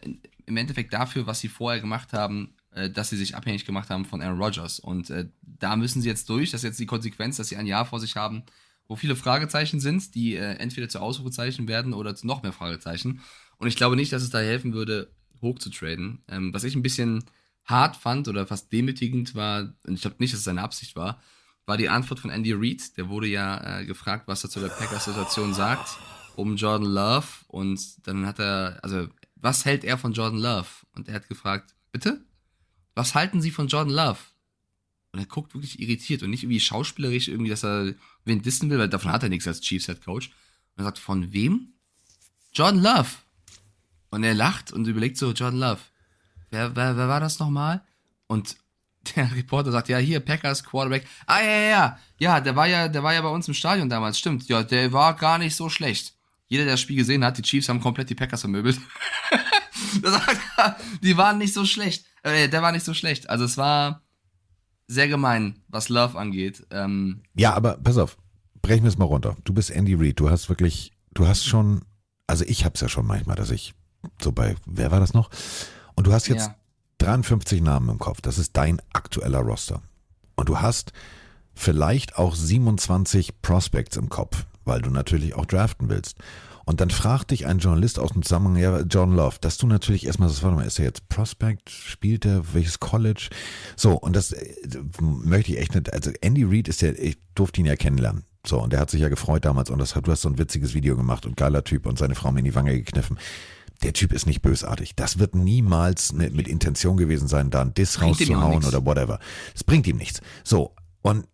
[0.45, 4.05] im Endeffekt dafür, was sie vorher gemacht haben, äh, dass sie sich abhängig gemacht haben
[4.05, 4.79] von Aaron Rodgers.
[4.79, 6.49] Und äh, da müssen sie jetzt durch.
[6.51, 8.43] Das ist jetzt die Konsequenz, dass sie ein Jahr vor sich haben,
[8.87, 13.21] wo viele Fragezeichen sind, die äh, entweder zu Ausrufezeichen werden oder zu noch mehr Fragezeichen.
[13.57, 15.11] Und ich glaube nicht, dass es da helfen würde,
[15.41, 16.23] hoch zu traden.
[16.27, 17.23] Ähm, was ich ein bisschen
[17.65, 21.21] hart fand oder fast demütigend war, und ich glaube nicht, dass es seine Absicht war,
[21.67, 22.97] war die Antwort von Andy Reid.
[22.97, 25.99] Der wurde ja äh, gefragt, was er zu der Packers-Situation sagt
[26.37, 30.67] um Jordan Love und dann hat er, also, was hält er von Jordan Love?
[30.93, 32.23] Und er hat gefragt, bitte?
[32.95, 34.19] Was halten Sie von Jordan Love?
[35.11, 37.93] Und er guckt wirklich irritiert und nicht irgendwie schauspielerisch irgendwie, dass er
[38.25, 40.27] wen dissen will, weil davon hat er nichts als Chiefs Head Coach.
[40.27, 41.73] Und er sagt, von wem?
[42.53, 43.09] Jordan Love.
[44.09, 45.81] Und er lacht und überlegt so, Jordan Love.
[46.51, 47.83] wer, wer, wer war das nochmal?
[48.27, 48.57] Und
[49.15, 51.07] der Reporter sagt, ja, hier, Packers Quarterback.
[51.25, 51.99] Ah, ja, ja, ja.
[52.19, 54.47] Ja, der war ja, der war ja bei uns im Stadion damals, stimmt.
[54.47, 56.16] Ja, der war gar nicht so schlecht.
[56.47, 58.79] Jeder, der das Spiel gesehen hat, die Chiefs haben komplett die Packers vermöbelt.
[60.57, 62.05] Er, die waren nicht so schlecht.
[62.23, 63.29] Äh, der war nicht so schlecht.
[63.29, 64.01] Also es war
[64.87, 66.65] sehr gemein, was Love angeht.
[66.71, 68.17] Ähm, Ja, aber pass auf,
[68.61, 69.35] brechen wir es mal runter.
[69.43, 71.83] Du bist Andy Reid, du hast wirklich, du hast schon,
[72.25, 73.73] also ich hab's ja schon manchmal, dass ich
[74.21, 75.29] so bei, wer war das noch?
[75.95, 76.55] Und du hast jetzt Ja.
[76.99, 79.81] 53 Namen im Kopf, das ist dein aktueller Roster.
[80.35, 80.91] Und du hast
[81.53, 86.17] vielleicht auch 27 Prospects im Kopf, weil du natürlich auch draften willst.
[86.67, 90.05] Und dann fragt dich ein Journalist aus dem Zusammenhang, ja, John Love, dass du natürlich
[90.05, 93.29] erstmal, das warte mal, ist er jetzt Prospect, spielt er, welches College?
[93.77, 94.53] So, und das äh,
[94.99, 98.25] möchte ich echt nicht, also Andy Reid ist der, ich durfte ihn ja kennenlernen.
[98.45, 100.37] So, und der hat sich ja gefreut damals und das hat, du hast so ein
[100.37, 103.17] witziges Video gemacht und geiler Typ und seine Frau mir in die Wange gekniffen.
[103.81, 104.93] Der Typ ist nicht bösartig.
[104.93, 109.19] Das wird niemals mit, mit Intention gewesen sein, da einen Diss Bringt rauszuhauen oder whatever.
[109.55, 110.19] Es bringt ihm nichts.
[110.43, 111.27] So, und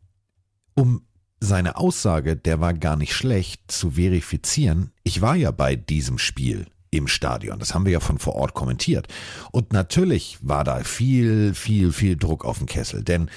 [0.75, 1.07] um
[1.43, 6.67] seine Aussage, der war gar nicht schlecht, zu verifizieren, ich war ja bei diesem Spiel
[6.89, 7.59] im Stadion.
[7.59, 9.07] Das haben wir ja von vor Ort kommentiert.
[9.51, 13.03] Und natürlich war da viel, viel, viel Druck auf dem Kessel.
[13.03, 13.29] Denn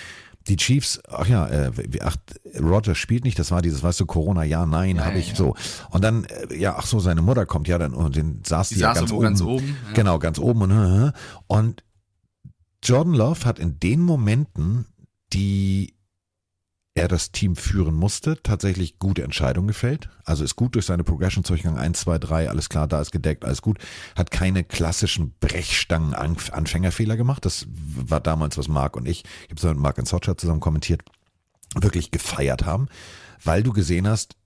[0.47, 2.17] die Chiefs, ach ja, äh, ach,
[2.61, 5.35] Roger spielt nicht, das war dieses, weißt du, Corona, ja, nein, Ja, habe ich ja.
[5.35, 5.57] so.
[5.91, 8.75] Und dann, äh, ja, ach so, seine Mutter kommt ja dann und den saß die,
[8.77, 9.23] die ja saß ganz oben.
[9.23, 9.77] ganz oben.
[9.87, 9.93] Ja.
[9.95, 11.13] Genau, ganz oben und
[11.49, 11.85] und
[12.85, 14.87] Jordan Love hat in den Momenten,
[15.33, 15.96] die
[16.97, 20.09] er das Team führen musste, tatsächlich gute Entscheidungen gefällt.
[20.25, 21.79] Also ist gut durch seine Progression durchgegangen.
[21.79, 23.79] 1, 2, 3, alles klar, da ist gedeckt, alles gut.
[24.17, 27.45] Hat keine klassischen Brechstangen-Anfängerfehler gemacht.
[27.45, 30.61] Das war damals, was Marc und ich, ich habe es mit Marc und Socha zusammen
[30.61, 31.03] kommentiert,
[31.75, 32.89] wirklich gefeiert haben,
[33.45, 34.37] weil du gesehen hast,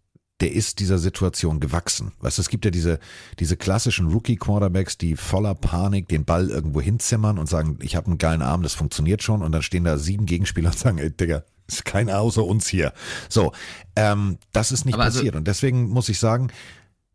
[0.41, 2.13] der ist dieser Situation gewachsen.
[2.21, 2.99] Weißt du, es gibt ja diese,
[3.39, 8.19] diese klassischen Rookie-Quarterbacks, die voller Panik den Ball irgendwo hinzimmern und sagen, ich habe einen
[8.19, 9.43] geilen Arm, das funktioniert schon.
[9.43, 11.45] Und dann stehen da sieben Gegenspieler und sagen, ey, Digga,
[11.75, 12.93] ist keiner außer uns hier.
[13.29, 13.53] So,
[13.97, 15.37] ähm, das ist nicht Aber also- passiert.
[15.37, 16.49] und deswegen muss ich sagen,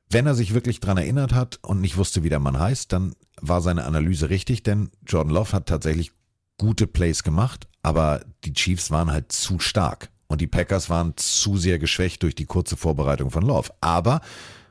[0.10, 3.14] wenn er sich wirklich dran erinnert hat und nicht wusste, wie der Mann heißt, dann
[3.41, 6.12] war seine Analyse richtig, denn Jordan Love hat tatsächlich
[6.58, 11.58] gute Plays gemacht, aber die Chiefs waren halt zu stark und die Packers waren zu
[11.58, 13.72] sehr geschwächt durch die kurze Vorbereitung von Love.
[13.82, 14.22] Aber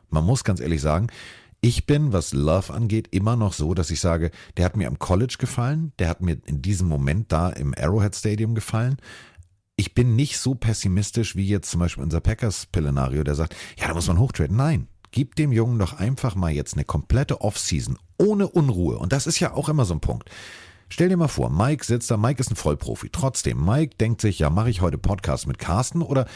[0.08, 1.08] man muss ganz ehrlich sagen,
[1.60, 4.98] ich bin, was Love angeht, immer noch so, dass ich sage, der hat mir am
[4.98, 8.96] College gefallen, der hat mir in diesem Moment da im Arrowhead Stadium gefallen.
[9.76, 13.94] Ich bin nicht so pessimistisch wie jetzt zum Beispiel unser Packers-Pillenario, der sagt, ja, da
[13.94, 14.56] muss man hochtraden.
[14.56, 18.98] Nein, gib dem Jungen doch einfach mal jetzt eine komplette Offseason ohne Unruhe.
[18.98, 20.30] Und das ist ja auch immer so ein Punkt.
[20.88, 23.08] Stell dir mal vor, Mike sitzt da, Mike ist ein Vollprofi.
[23.10, 26.26] Trotzdem, Mike denkt sich, ja, mache ich heute Podcast mit Carsten oder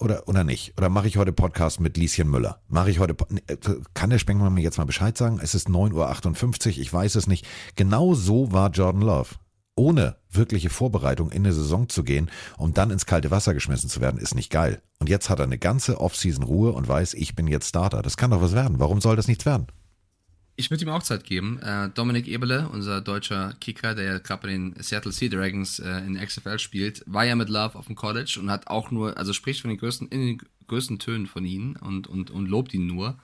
[0.00, 0.76] oder, oder nicht?
[0.76, 2.60] Oder mache ich heute Podcast mit Lieschen Müller?
[2.68, 3.14] Mache ich heute,
[3.46, 3.56] äh,
[3.94, 5.38] kann der Spengler mir jetzt mal Bescheid sagen?
[5.40, 7.46] Es ist 9.58 Uhr, ich weiß es nicht.
[7.76, 9.36] Genau so war Jordan Love.
[9.76, 14.00] Ohne wirkliche Vorbereitung in eine Saison zu gehen, um dann ins kalte Wasser geschmissen zu
[14.00, 14.82] werden, ist nicht geil.
[15.00, 18.02] Und jetzt hat er eine ganze Offseason Ruhe und weiß, ich bin jetzt Starter.
[18.02, 18.78] Das kann doch was werden.
[18.78, 19.66] Warum soll das nichts werden?
[20.56, 21.58] Ich würde ihm auch Zeit geben.
[21.60, 25.98] Äh, Dominik Eberle, unser deutscher Kicker, der ja gerade bei den Seattle Sea Dragons äh,
[26.06, 29.18] in der XFL spielt, war ja mit Love auf dem College und hat auch nur,
[29.18, 32.72] also spricht von den größten, in den größten Tönen von ihm und, und, und lobt
[32.72, 33.18] ihn nur.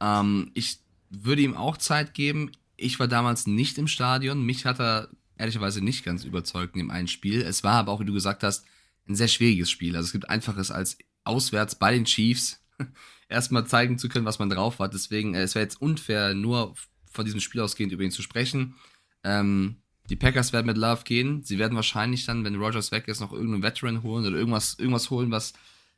[0.00, 0.80] Ähm, ich
[1.10, 2.50] würde ihm auch Zeit geben.
[2.76, 4.44] Ich war damals nicht im Stadion.
[4.44, 5.08] Mich hat er
[5.42, 7.42] ehrlicherweise nicht ganz überzeugt in dem einen Spiel.
[7.42, 8.64] Es war aber auch, wie du gesagt hast,
[9.08, 9.96] ein sehr schwieriges Spiel.
[9.96, 12.64] Also es gibt einfaches als auswärts bei den Chiefs
[13.28, 14.94] erstmal zeigen zu können, was man drauf hat.
[14.94, 16.74] Deswegen, äh, es wäre jetzt unfair, nur
[17.10, 18.76] von diesem Spiel ausgehend über ihn zu sprechen.
[19.24, 21.42] Ähm, die Packers werden mit Love gehen.
[21.42, 25.10] Sie werden wahrscheinlich dann, wenn Rogers weg ist, noch irgendeinen Veteran holen oder irgendwas, irgendwas
[25.10, 25.54] holen, was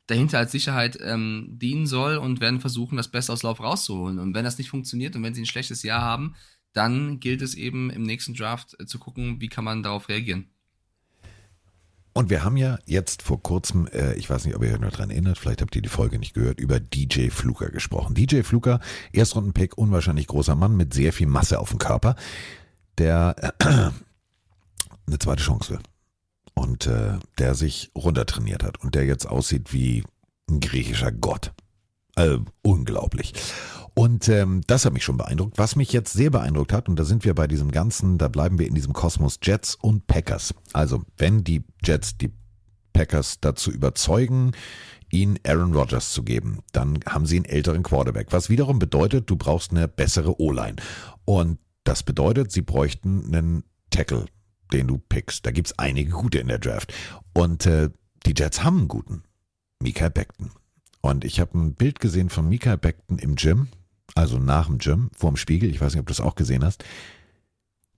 [0.07, 4.19] dahinter als Sicherheit ähm, dienen soll und werden versuchen, das Beste aus Love rauszuholen.
[4.19, 6.35] Und wenn das nicht funktioniert und wenn sie ein schlechtes Jahr haben,
[6.75, 10.49] dann gilt es eben im nächsten Draft äh, zu gucken, wie kann man darauf reagieren.
[12.13, 14.91] Und wir haben ja jetzt vor kurzem, äh, ich weiß nicht, ob ihr euch noch
[14.91, 18.15] dran erinnert, vielleicht habt ihr die Folge nicht gehört, über DJ Fluker gesprochen.
[18.15, 18.79] DJ Fluker,
[19.11, 22.15] Erstrundenpick, unwahrscheinlich großer Mann mit sehr viel Masse auf dem Körper,
[22.97, 23.91] der äh,
[25.07, 25.79] eine zweite Chance will.
[26.53, 30.05] Und äh, der sich runtertrainiert hat und der jetzt aussieht wie
[30.49, 31.51] ein griechischer Gott.
[32.15, 33.33] Äh, unglaublich.
[33.95, 35.57] Und ähm, das hat mich schon beeindruckt.
[35.57, 38.59] Was mich jetzt sehr beeindruckt hat, und da sind wir bei diesem ganzen, da bleiben
[38.59, 40.53] wir in diesem Kosmos Jets und Packers.
[40.73, 42.33] Also wenn die Jets die
[42.91, 44.51] Packers dazu überzeugen,
[45.11, 48.27] ihnen Aaron Rodgers zu geben, dann haben sie einen älteren Quarterback.
[48.31, 50.75] Was wiederum bedeutet, du brauchst eine bessere O-Line.
[51.23, 54.25] Und das bedeutet, sie bräuchten einen Tackle,
[54.73, 55.45] den du pickst.
[55.45, 56.93] Da gibt's einige gute in der Draft.
[57.33, 57.89] Und äh,
[58.25, 59.23] die Jets haben einen guten.
[59.81, 60.51] Mikael Beckton.
[61.01, 63.67] Und ich habe ein Bild gesehen von Mikael Beckton im Gym,
[64.15, 65.69] also nach dem Gym, vor dem Spiegel.
[65.69, 66.83] Ich weiß nicht, ob du das auch gesehen hast.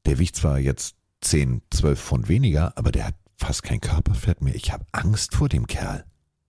[0.05, 4.55] Der wiegt zwar jetzt 10, 12 Pfund weniger, aber der hat fast kein Körperfett mehr.
[4.55, 6.05] Ich habe Angst vor dem Kerl.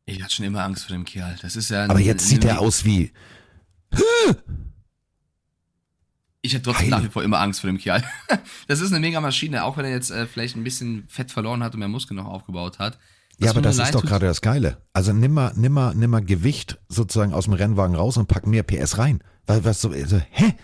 [0.07, 1.37] Ich hatte schon immer Angst vor dem Kerl.
[1.43, 1.85] Das ist ja.
[1.85, 3.13] Aber jetzt sieht er aus wie.
[6.41, 6.91] Ich hätte trotzdem Heilig.
[6.91, 8.03] nach wie vor immer Angst vor dem Kerl.
[8.69, 11.63] Das ist eine mega Maschine, auch wenn er jetzt äh, vielleicht ein bisschen Fett verloren
[11.63, 12.99] hat und mehr Muskeln noch aufgebaut hat.
[13.41, 14.83] Ja, aber das ist doch gerade das Geile.
[14.93, 18.47] Also nimm mal, nimm mal, nimm mal Gewicht sozusagen aus dem Rennwagen raus und pack
[18.47, 19.23] mehr PS rein.
[19.47, 20.55] Weil was so, also, hä?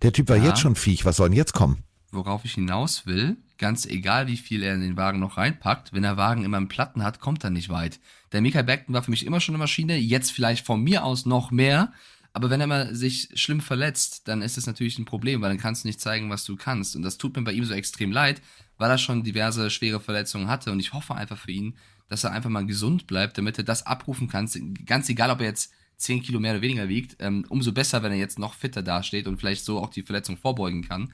[0.00, 0.44] Der Typ war Ja.
[0.44, 1.84] jetzt schon Viech, was soll denn jetzt kommen?
[2.10, 6.02] Worauf ich hinaus will, ganz egal wie viel er in den Wagen noch reinpackt, wenn
[6.02, 8.00] der Wagen immer einen Platten hat, kommt er nicht weit.
[8.32, 11.26] Der Michael Beckton war für mich immer schon eine Maschine, jetzt vielleicht von mir aus
[11.26, 11.92] noch mehr.
[12.34, 15.58] Aber wenn er mal sich schlimm verletzt, dann ist das natürlich ein Problem, weil dann
[15.60, 16.96] kannst du nicht zeigen, was du kannst.
[16.96, 18.40] Und das tut mir bei ihm so extrem leid,
[18.78, 20.72] weil er schon diverse schwere Verletzungen hatte.
[20.72, 21.76] Und ich hoffe einfach für ihn,
[22.08, 24.48] dass er einfach mal gesund bleibt, damit er das abrufen kann.
[24.84, 25.72] Ganz egal, ob er jetzt
[26.02, 29.26] 10 Kilo mehr oder weniger wiegt, ähm, umso besser, wenn er jetzt noch fitter dasteht
[29.26, 31.12] und vielleicht so auch die Verletzung vorbeugen kann.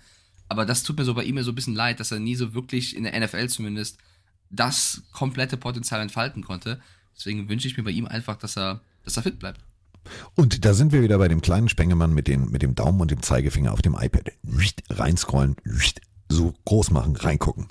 [0.48, 2.54] Aber das tut mir so bei ihm so ein bisschen leid, dass er nie so
[2.54, 3.98] wirklich in der NFL zumindest
[4.50, 6.80] das komplette Potenzial entfalten konnte.
[7.14, 9.60] Deswegen wünsche ich mir bei ihm einfach, dass er, dass er fit bleibt.
[10.34, 13.10] Und da sind wir wieder bei dem kleinen Spengemann mit, den, mit dem Daumen und
[13.10, 14.32] dem Zeigefinger auf dem iPad.
[14.88, 15.56] Reinscrollen,
[16.30, 17.66] so groß machen, reingucken.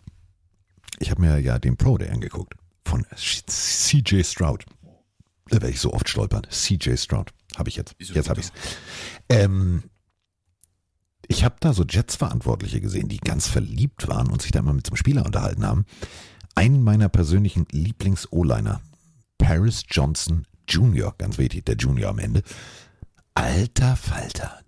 [1.00, 2.56] Ich habe mir ja den Pro Day angeguckt
[2.88, 4.66] von CJ Stroud.
[5.50, 6.48] Da werde ich so oft stolpern.
[6.50, 7.32] CJ Stroud.
[7.58, 7.96] Habe ich jetzt.
[8.00, 8.52] Jetzt habe ich es.
[9.30, 9.84] Ähm,
[11.28, 14.88] ich habe da so Jets-Verantwortliche gesehen, die ganz verliebt waren und sich da immer mit
[14.88, 15.86] zum Spieler unterhalten haben.
[16.56, 18.82] Einen meiner persönlichen Lieblings-O-Liner,
[19.38, 22.44] Paris Johnson Jr., ganz wichtig, der Junior am Ende.
[23.34, 24.62] Alter Falter.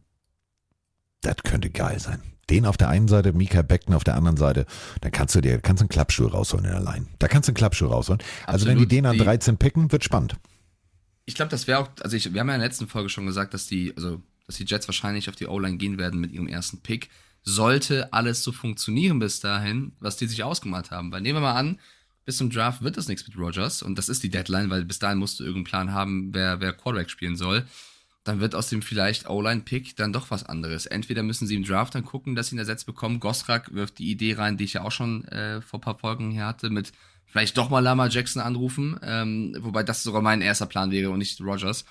[1.21, 2.21] Das könnte geil sein.
[2.49, 4.65] Den auf der einen Seite, Mika Beckton auf der anderen Seite,
[5.01, 7.05] dann kannst du dir, kannst einen Klappstuhl rausholen in der Line.
[7.19, 8.21] Da kannst du einen Klappstuhl rausholen.
[8.45, 8.91] Also wenn die Absolut.
[8.91, 10.35] den an Die- 13 picken, wird spannend.
[11.25, 13.25] Ich glaube, das wäre auch, also ich, wir haben ja in der letzten Folge schon
[13.27, 16.47] gesagt, dass die, also, dass die Jets wahrscheinlich auf die O-Line gehen werden mit ihrem
[16.47, 17.09] ersten Pick.
[17.43, 21.11] Sollte alles so funktionieren bis dahin, was die sich ausgemalt haben.
[21.11, 21.79] Weil nehmen wir mal an,
[22.25, 24.99] bis zum Draft wird das nichts mit Rogers und das ist die Deadline, weil bis
[24.99, 27.65] dahin musst du irgendeinen Plan haben, wer, wer Quarterback spielen soll.
[28.29, 30.85] Dann wird aus dem vielleicht O-Line-Pick dann doch was anderes.
[30.85, 33.19] Entweder müssen sie im Draft dann gucken, dass sie ihn ersetzt bekommen.
[33.19, 36.29] Gosrak wirft die Idee rein, die ich ja auch schon äh, vor ein paar Folgen
[36.29, 36.91] hier hatte, mit
[37.25, 41.17] vielleicht doch mal Lama Jackson anrufen, ähm, wobei das sogar mein erster Plan wäre und
[41.17, 41.85] nicht Rogers.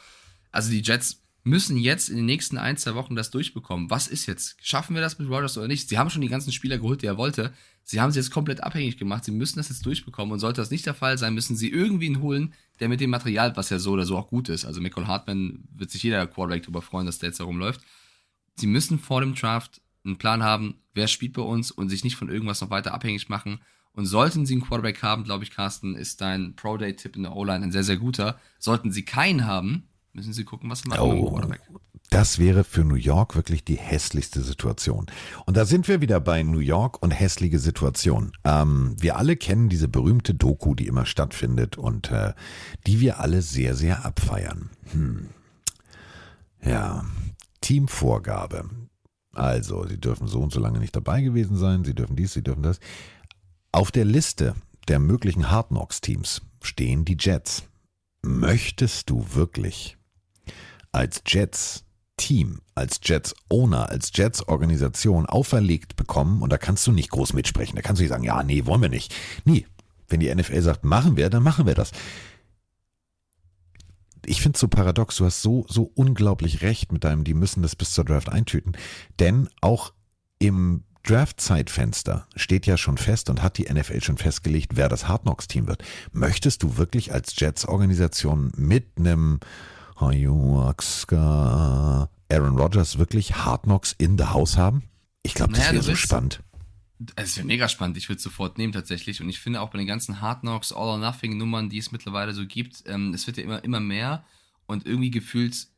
[0.53, 3.91] Also die Jets müssen jetzt in den nächsten ein, zwei Wochen das durchbekommen.
[3.91, 4.59] Was ist jetzt?
[4.63, 5.89] Schaffen wir das mit Rogers oder nicht?
[5.89, 7.53] Sie haben schon die ganzen Spieler geholt, die er wollte.
[7.91, 9.25] Sie haben sie jetzt komplett abhängig gemacht.
[9.25, 10.31] Sie müssen das jetzt durchbekommen.
[10.31, 13.09] Und sollte das nicht der Fall sein, müssen sie irgendwie ihn holen, der mit dem
[13.09, 14.67] Material, was ja so oder so auch gut ist.
[14.67, 17.81] Also Michael Hartman wird sich jeder Quarterback darüber freuen, dass der jetzt herumläuft.
[18.57, 22.17] Sie müssen vor dem Draft einen Plan haben, wer spielt bei uns und sich nicht
[22.17, 23.59] von irgendwas noch weiter abhängig machen.
[23.93, 27.65] Und sollten sie einen Quarterback haben, glaube ich, Carsten, ist dein Pro-Day-Tipp in der O-Line
[27.65, 28.39] ein sehr, sehr guter.
[28.59, 31.63] Sollten sie keinen haben, müssen sie gucken, was sie machen mit dem Oh, Quarterback.
[32.11, 35.07] Das wäre für New York wirklich die hässlichste Situation.
[35.45, 38.33] Und da sind wir wieder bei New York und hässliche Situation.
[38.45, 42.33] Ähm, wir alle kennen diese berühmte Doku, die immer stattfindet und äh,
[42.87, 44.71] die wir alle sehr, sehr abfeiern.
[44.93, 45.29] Hm.
[46.63, 47.05] Ja,
[47.61, 48.69] Teamvorgabe.
[49.35, 52.43] Also, sie dürfen so und so lange nicht dabei gewesen sein, sie dürfen dies, sie
[52.43, 52.81] dürfen das.
[53.71, 54.55] Auf der Liste
[54.89, 57.65] der möglichen Hard Knocks Teams stehen die Jets.
[58.23, 59.99] Möchtest du wirklich
[60.91, 61.85] als Jets
[62.19, 67.33] Team, als Jets Owner, als Jets Organisation auferlegt bekommen und da kannst du nicht groß
[67.33, 67.77] mitsprechen.
[67.77, 69.15] Da kannst du nicht sagen, ja, nee, wollen wir nicht.
[69.45, 69.67] Nie.
[70.09, 71.93] Wenn die NFL sagt, machen wir, dann machen wir das.
[74.27, 77.63] Ich finde es so paradox, du hast so, so unglaublich recht mit deinem, die müssen
[77.63, 78.77] das bis zur Draft eintüten.
[79.19, 79.93] Denn auch
[80.39, 85.23] im Draft-Zeitfenster steht ja schon fest und hat die NFL schon festgelegt, wer das Hard
[85.23, 85.83] Knocks-Team wird.
[86.13, 89.41] Möchtest du wirklich als Jets-Organisation mit einem
[90.01, 91.19] Ayahuasca
[92.31, 94.83] Aaron Rodgers wirklich Hard Knocks in the House haben?
[95.23, 96.41] Ich glaube, das Naja, wäre so spannend.
[97.17, 97.97] Es wäre mega spannend.
[97.97, 99.21] Ich würde es sofort nehmen tatsächlich.
[99.21, 101.93] Und ich finde auch bei den ganzen Hard Knocks, All or Nothing Nummern, die es
[101.93, 104.25] mittlerweile so gibt, ähm, es wird ja immer, immer mehr.
[104.67, 105.69] Und irgendwie gefühlt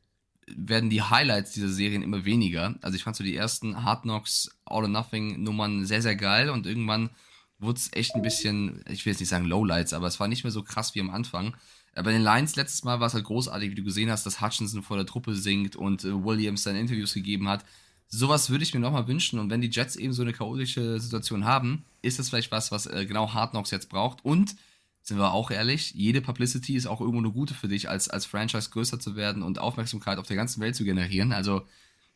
[0.46, 2.74] werden die Highlights dieser Serien immer weniger.
[2.80, 6.50] Also ich fand so die ersten Hard Knocks, All or Nothing Nummern sehr, sehr geil.
[6.50, 7.10] Und irgendwann
[7.58, 10.44] wurde es echt ein bisschen, ich will jetzt nicht sagen Lowlights, aber es war nicht
[10.44, 11.54] mehr so krass wie am Anfang.
[12.02, 14.82] Bei den Lions letztes Mal war es halt großartig, wie du gesehen hast, dass Hutchinson
[14.82, 17.64] vor der Truppe singt und äh, Williams dann Interviews gegeben hat.
[18.08, 19.38] Sowas würde ich mir nochmal wünschen.
[19.38, 22.86] Und wenn die Jets eben so eine chaotische Situation haben, ist das vielleicht was, was
[22.86, 24.24] äh, genau Hard Knocks jetzt braucht.
[24.24, 24.56] Und
[25.02, 28.26] sind wir auch ehrlich, jede Publicity ist auch irgendwo eine gute für dich, als, als
[28.26, 31.32] Franchise größer zu werden und Aufmerksamkeit auf der ganzen Welt zu generieren.
[31.32, 31.62] Also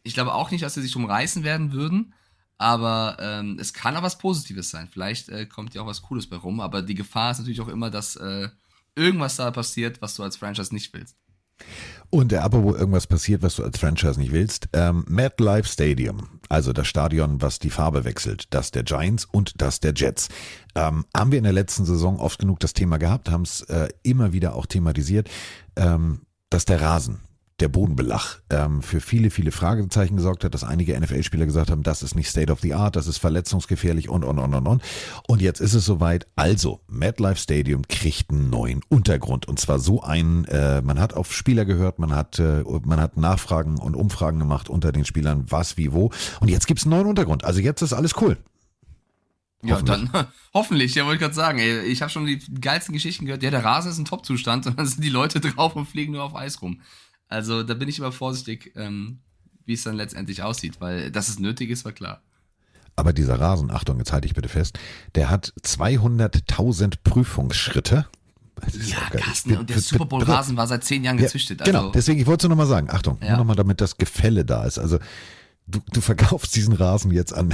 [0.02, 2.12] ich glaube auch nicht, dass sie sich drum reißen werden würden,
[2.58, 4.88] aber ähm, es kann auch was Positives sein.
[4.90, 7.68] Vielleicht äh, kommt ja auch was Cooles bei rum, aber die Gefahr ist natürlich auch
[7.68, 8.48] immer, dass äh,
[8.96, 11.16] irgendwas da passiert, was du als Franchise nicht willst.
[12.10, 16.72] Und der wo irgendwas passiert, was du als Franchise nicht willst, ähm, MetLife Stadium, also
[16.72, 20.28] das Stadion, was die Farbe wechselt, das der Giants und das der Jets.
[20.76, 23.88] Ähm, haben wir in der letzten Saison oft genug das Thema gehabt, haben es äh,
[24.02, 25.28] immer wieder auch thematisiert,
[25.74, 26.20] ähm,
[26.50, 27.20] dass der Rasen,
[27.60, 32.02] der Bodenbelach ähm, für viele, viele Fragezeichen gesorgt hat, dass einige NFL-Spieler gesagt haben, das
[32.02, 34.82] ist nicht State of the Art, das ist verletzungsgefährlich und, und, und, und, und.
[35.28, 36.26] Und jetzt ist es soweit.
[36.34, 39.46] Also, MetLife Stadium kriegt einen neuen Untergrund.
[39.46, 43.16] Und zwar so einen, äh, man hat auf Spieler gehört, man hat, äh, man hat
[43.16, 46.10] Nachfragen und Umfragen gemacht unter den Spielern, was, wie, wo.
[46.40, 47.44] Und jetzt gibt's einen neuen Untergrund.
[47.44, 48.36] Also jetzt ist alles cool.
[49.64, 50.10] Ja, dann
[50.54, 51.58] hoffentlich, ja, wollte ich gerade sagen.
[51.58, 53.42] Ey, ich habe schon die geilsten Geschichten gehört.
[53.42, 56.24] Ja, der Rasen ist ein Top-Zustand und dann sind die Leute drauf und fliegen nur
[56.24, 56.80] auf Eis rum.
[57.34, 59.18] Also da bin ich immer vorsichtig, ähm,
[59.66, 62.22] wie es dann letztendlich aussieht, weil dass es nötig ist, war klar.
[62.96, 64.78] Aber dieser Rasen, Achtung, jetzt halte ich bitte fest,
[65.16, 68.06] der hat 200.000 Prüfungsschritte.
[68.86, 71.58] Ja, Carsten, und der Super Bowl Rasen war seit zehn Jahren gezüchtet.
[71.60, 73.30] Ja, genau, also, deswegen, ich wollte es nur nochmal sagen, Achtung, Ja.
[73.30, 74.78] nur nochmal, damit das Gefälle da ist.
[74.78, 74.98] Also
[75.66, 77.52] du, du verkaufst diesen Rasen jetzt an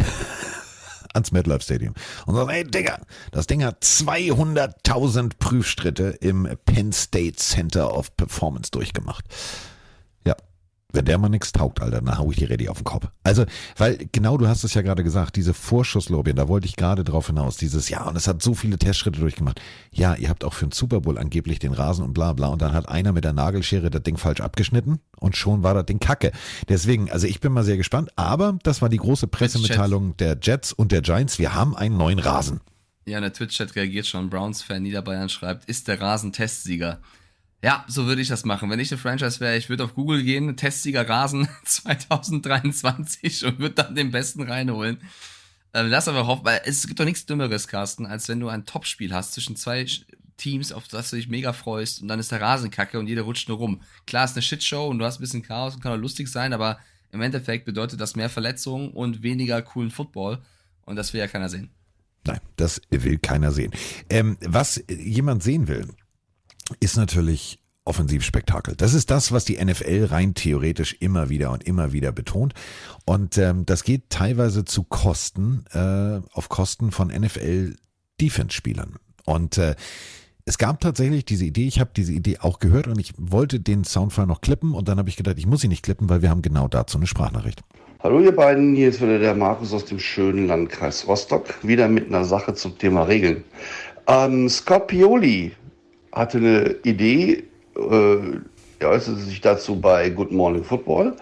[1.15, 1.95] ans MetLife Stadium
[2.27, 3.01] und sagst, ey Digga,
[3.33, 9.25] das Ding hat 200.000 Prüfschritte im Penn State Center of Performance durchgemacht.
[10.93, 13.07] Wenn der mal nix taugt, Alter, dann hau ich die Ready auf den Kopf.
[13.23, 13.45] Also,
[13.77, 17.29] weil genau du hast es ja gerade gesagt, diese Vorschusslorbeeren, da wollte ich gerade drauf
[17.29, 19.61] hinaus, dieses, ja, und es hat so viele Testschritte durchgemacht.
[19.93, 22.61] Ja, ihr habt auch für den Super Bowl angeblich den Rasen und bla bla und
[22.63, 26.01] dann hat einer mit der Nagelschere das Ding falsch abgeschnitten und schon war das Ding
[26.01, 26.33] kacke.
[26.69, 30.73] Deswegen, also ich bin mal sehr gespannt, aber das war die große Pressemitteilung der Jets
[30.73, 31.39] und der Giants.
[31.39, 32.61] Wir haben einen neuen Rasen.
[33.07, 34.31] ja, in der Twitch-Chat reagiert schon.
[34.31, 37.01] Browns-Fan Niederbayern schreibt, ist der Rasen Testsieger?
[37.63, 38.71] Ja, so würde ich das machen.
[38.71, 43.75] Wenn ich eine Franchise wäre, ich würde auf Google gehen, Testsieger Rasen 2023 und würde
[43.75, 44.99] dann den besten reinholen.
[45.75, 48.65] Ähm, lass aber hoffen, weil es gibt doch nichts Dümmeres, Carsten, als wenn du ein
[48.65, 49.87] Topspiel hast zwischen zwei
[50.37, 53.23] Teams, auf das du dich mega freust und dann ist der Rasen kacke und jeder
[53.23, 53.83] rutscht nur rum.
[54.07, 56.53] Klar, ist eine Shitshow und du hast ein bisschen Chaos und kann auch lustig sein,
[56.53, 56.79] aber
[57.13, 60.39] im Endeffekt bedeutet das mehr Verletzungen und weniger coolen Football
[60.87, 61.71] und das will ja keiner sehen.
[62.25, 63.73] Nein, das will keiner sehen.
[64.09, 65.89] Ähm, was jemand sehen will,
[66.79, 68.77] ist natürlich Offensivspektakel.
[68.77, 72.55] Das ist das, was die NFL rein theoretisch immer wieder und immer wieder betont.
[73.05, 78.97] Und ähm, das geht teilweise zu Kosten, äh, auf Kosten von NFL-Defense-Spielern.
[79.25, 79.75] Und äh,
[80.45, 83.85] es gab tatsächlich diese Idee, ich habe diese Idee auch gehört und ich wollte den
[83.85, 86.31] Soundfile noch klippen und dann habe ich gedacht, ich muss ihn nicht klippen, weil wir
[86.31, 87.63] haben genau dazu eine Sprachnachricht.
[88.03, 92.09] Hallo ihr beiden, hier ist wieder der Markus aus dem schönen Landkreis Rostock, wieder mit
[92.09, 93.45] einer Sache zum Thema Regeln.
[94.07, 95.53] Ähm, Scott Pioli
[96.13, 97.45] hatte eine Idee,
[97.77, 98.17] äh,
[98.79, 101.15] er äußerte sich dazu bei Good Morning Football.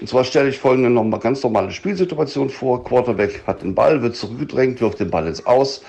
[0.00, 2.82] Und zwar stelle ich folgende noch mal ganz normale Spielsituation vor.
[2.82, 5.82] Quarterback hat den Ball, wird zurückgedrängt, wirft den Ball ins Aus.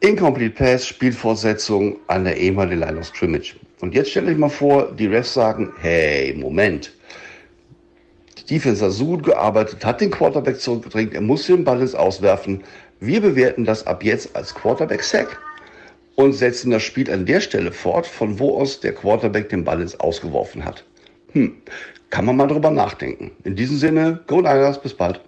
[0.00, 3.56] Incomplete Pass, Spielfortsetzung an der ehemaligen Line of Scrimmage.
[3.80, 6.92] Und jetzt stelle ich mal vor, die Refs sagen, hey, Moment.
[8.38, 11.94] Die Defense hat so gut gearbeitet, hat den Quarterback zurückgedrängt, er muss den Ball ins
[11.94, 12.62] Auswerfen.
[13.00, 15.40] Wir bewerten das ab jetzt als Quarterback-Sack
[16.16, 19.80] und setzen das Spiel an der Stelle fort, von wo aus der Quarterback den Ball
[19.80, 20.84] ins Ausgeworfen hat.
[21.32, 21.56] Hm,
[22.10, 23.32] kann man mal drüber nachdenken.
[23.44, 25.20] In diesem Sinne, Go Niners, bis bald.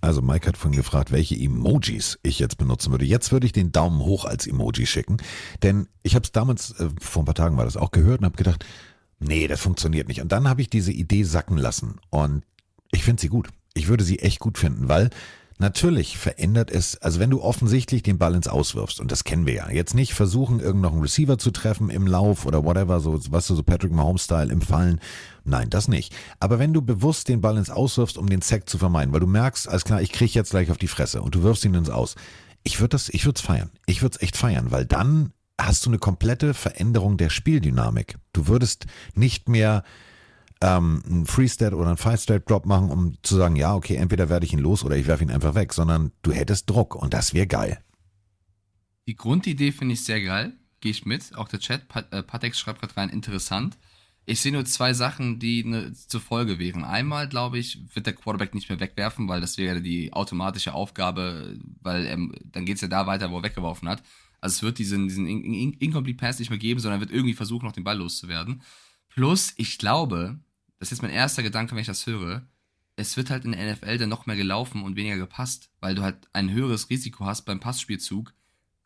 [0.00, 3.04] Also Mike hat vorhin gefragt, welche Emojis ich jetzt benutzen würde.
[3.04, 5.18] Jetzt würde ich den Daumen hoch als Emoji schicken,
[5.62, 8.24] denn ich habe es damals, äh, vor ein paar Tagen war das auch gehört und
[8.24, 8.66] habe gedacht,
[9.20, 10.20] nee, das funktioniert nicht.
[10.20, 12.42] Und dann habe ich diese Idee sacken lassen und
[12.90, 13.48] ich finde sie gut.
[13.74, 15.10] Ich würde sie echt gut finden, weil
[15.62, 19.54] natürlich verändert es, also wenn du offensichtlich den Ball ins Auswirfst, und das kennen wir
[19.54, 23.18] ja, jetzt nicht versuchen, irgend noch einen Receiver zu treffen im Lauf oder whatever, so,
[23.30, 25.00] was du so Patrick Mahomes-Style im Fallen.
[25.44, 26.14] Nein, das nicht.
[26.38, 29.26] Aber wenn du bewusst den Ball ins Auswirfst, um den Sack zu vermeiden, weil du
[29.26, 31.88] merkst, alles klar, ich krieg jetzt gleich auf die Fresse und du wirfst ihn ins
[31.88, 32.16] Aus.
[32.64, 33.70] Ich würde das, ich würde es feiern.
[33.86, 38.18] Ich würde es echt feiern, weil dann hast du eine komplette Veränderung der Spieldynamik.
[38.32, 39.84] Du würdest nicht mehr
[40.62, 44.46] ähm, einen Freestep oder einen Five-Step Drop machen, um zu sagen, ja, okay, entweder werde
[44.46, 47.34] ich ihn los oder ich werfe ihn einfach weg, sondern du hättest Druck und das
[47.34, 47.82] wäre geil.
[49.08, 50.52] Die Grundidee finde ich sehr geil.
[50.80, 51.34] Gehe ich mit.
[51.34, 53.76] Auch der Chat, Pat, äh, Patex schreibt gerade rein, interessant.
[54.24, 56.84] Ich sehe nur zwei Sachen, die ne, zur Folge wären.
[56.84, 61.58] Einmal, glaube ich, wird der Quarterback nicht mehr wegwerfen, weil das wäre die automatische Aufgabe,
[61.80, 64.04] weil er, dann geht es ja da weiter, wo er weggeworfen hat.
[64.40, 67.34] Also es wird diesen, diesen In In Incomplete Pass nicht mehr geben, sondern wird irgendwie
[67.34, 68.62] versuchen, noch den Ball loszuwerden.
[69.08, 70.38] Plus, ich glaube,
[70.82, 72.42] das ist jetzt mein erster Gedanke, wenn ich das höre,
[72.96, 76.02] es wird halt in der NFL dann noch mehr gelaufen und weniger gepasst, weil du
[76.02, 78.34] halt ein höheres Risiko hast beim Passspielzug,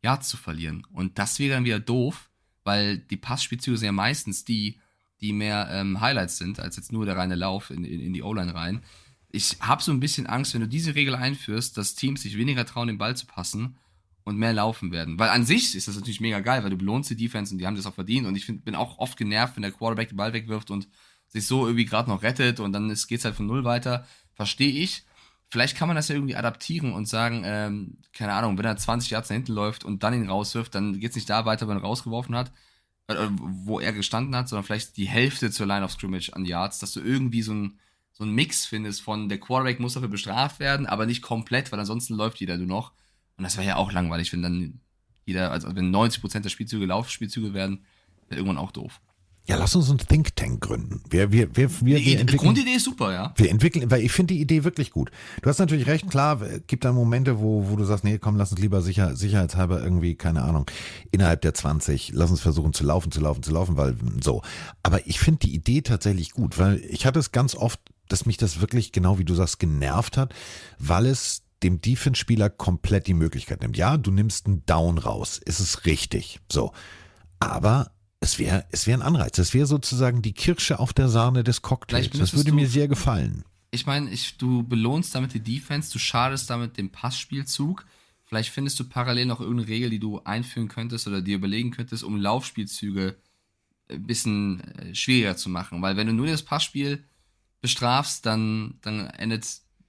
[0.03, 0.87] Yards zu verlieren.
[0.93, 2.29] Und das wäre dann wieder doof,
[2.65, 4.79] weil die Passspielzüge sind ja meistens die,
[5.23, 8.23] die mehr ähm, Highlights sind, als jetzt nur der reine Lauf in, in, in die
[8.23, 8.83] O-Line rein.
[9.31, 12.67] Ich habe so ein bisschen Angst, wenn du diese Regel einführst, dass Teams sich weniger
[12.67, 13.79] trauen, den Ball zu passen
[14.23, 15.19] und mehr laufen werden.
[15.19, 17.67] Weil an sich ist das natürlich mega geil, weil du belohnst die Defense und die
[17.67, 18.27] haben das auch verdient.
[18.27, 20.89] Und ich find, bin auch oft genervt, wenn der Quarterback den Ball wegwirft und
[21.37, 24.07] sich so irgendwie gerade noch rettet und dann geht es halt von null weiter.
[24.35, 25.05] Verstehe ich.
[25.49, 29.11] Vielleicht kann man das ja irgendwie adaptieren und sagen, ähm, keine Ahnung, wenn er 20
[29.11, 31.77] Yards nach hinten läuft und dann ihn rauswirft, dann geht es nicht da weiter, wenn
[31.77, 32.51] er rausgeworfen hat,
[33.07, 36.81] äh, wo er gestanden hat, sondern vielleicht die Hälfte zur Line of Scrimmage an Yards,
[36.81, 37.79] dass du irgendwie so ein
[38.17, 41.79] so ein Mix findest von der Quarterback muss dafür bestraft werden, aber nicht komplett, weil
[41.79, 42.93] ansonsten läuft jeder nur noch.
[43.37, 44.81] Und das wäre ja auch langweilig, wenn dann
[45.27, 47.85] jeder, also wenn 90% der Spielzüge Laufspielzüge werden,
[48.29, 49.03] wäre irgendwann auch doof.
[49.49, 51.03] Ja, lass uns einen Think Tank gründen.
[51.09, 53.33] Wir, wir, wir, wir, Die, wir die Grundidee ist super, ja.
[53.37, 55.13] wir entwickeln, weil ich finde die Idee wirklich gut.
[55.41, 58.51] Du hast natürlich recht, klar, gibt dann Momente, wo, wo du sagst, nee, komm, lass
[58.51, 60.67] uns lieber sicher, sicherheitshalber irgendwie, keine Ahnung,
[61.13, 64.43] innerhalb der 20, lass uns versuchen zu laufen, zu laufen, zu laufen, weil so.
[64.83, 67.79] Aber ich finde die Idee tatsächlich gut, weil ich hatte es ganz oft,
[68.09, 70.35] dass mich das wirklich, genau wie du sagst, genervt hat,
[70.81, 73.77] weil es dem Defense-Spieler komplett die Möglichkeit nimmt.
[73.77, 76.41] Ja, du nimmst einen Down raus, ist es richtig.
[76.51, 76.73] So.
[77.39, 77.91] Aber
[78.27, 79.39] es wäre es wäre ein Anreiz.
[79.39, 82.11] Es wäre sozusagen die Kirsche auf der Sahne des Cocktails.
[82.11, 83.45] Das würde mir du- sehr gefallen.
[83.71, 87.85] Ich meine, ich, du belohnst damit die Defense, du schadest damit dem Passspielzug.
[88.25, 92.03] Vielleicht findest du parallel noch irgendeine Regel, die du einführen könntest oder dir überlegen könntest,
[92.05, 93.17] um Laufspielzüge
[93.89, 95.83] ein bisschen äh, schwieriger zu machen.
[95.83, 97.05] Weil wenn du nur das Passspiel
[97.61, 99.47] bestrafst, dann, dann endet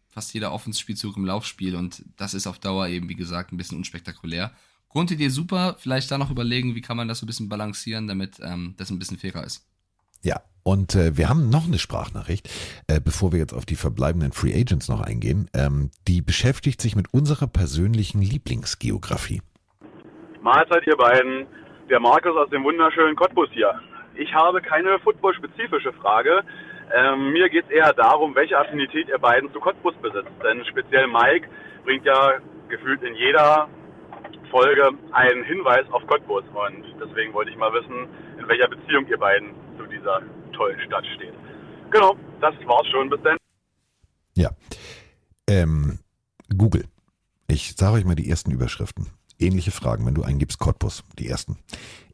[0.09, 3.77] fast jeder Offenspielzug im Laufspiel und das ist auf Dauer eben, wie gesagt, ein bisschen
[3.77, 4.51] unspektakulär.
[4.97, 8.39] Grundidee super, vielleicht da noch überlegen, wie kann man das so ein bisschen balancieren, damit
[8.41, 9.63] ähm, das ein bisschen fairer ist.
[10.23, 12.49] Ja, und äh, wir haben noch eine Sprachnachricht,
[12.87, 15.51] äh, bevor wir jetzt auf die verbleibenden Free Agents noch eingehen.
[15.53, 19.43] Ähm, die beschäftigt sich mit unserer persönlichen Lieblingsgeografie.
[20.41, 21.45] Mahlzeit, ihr beiden.
[21.91, 23.79] Der Markus aus dem wunderschönen Cottbus hier.
[24.15, 26.41] Ich habe keine football-spezifische Frage.
[26.91, 30.33] Ähm, mir geht es eher darum, welche Affinität ihr beiden zu Cottbus besitzt.
[30.43, 31.47] Denn speziell Mike
[31.85, 33.69] bringt ja gefühlt in jeder
[34.51, 36.43] Folge einen Hinweis auf Cottbus.
[36.53, 38.07] Und deswegen wollte ich mal wissen,
[38.39, 40.21] in welcher Beziehung ihr beiden zu dieser
[40.53, 41.33] tollen Stadt steht.
[41.91, 43.09] Genau, das war's schon.
[43.09, 43.37] Bis dann.
[44.35, 44.51] Ja.
[45.47, 45.99] Ähm,
[46.55, 46.85] Google.
[47.47, 49.07] Ich sage euch mal die ersten Überschriften.
[49.39, 51.57] Ähnliche Fragen, wenn du eingibst Cottbus, die ersten.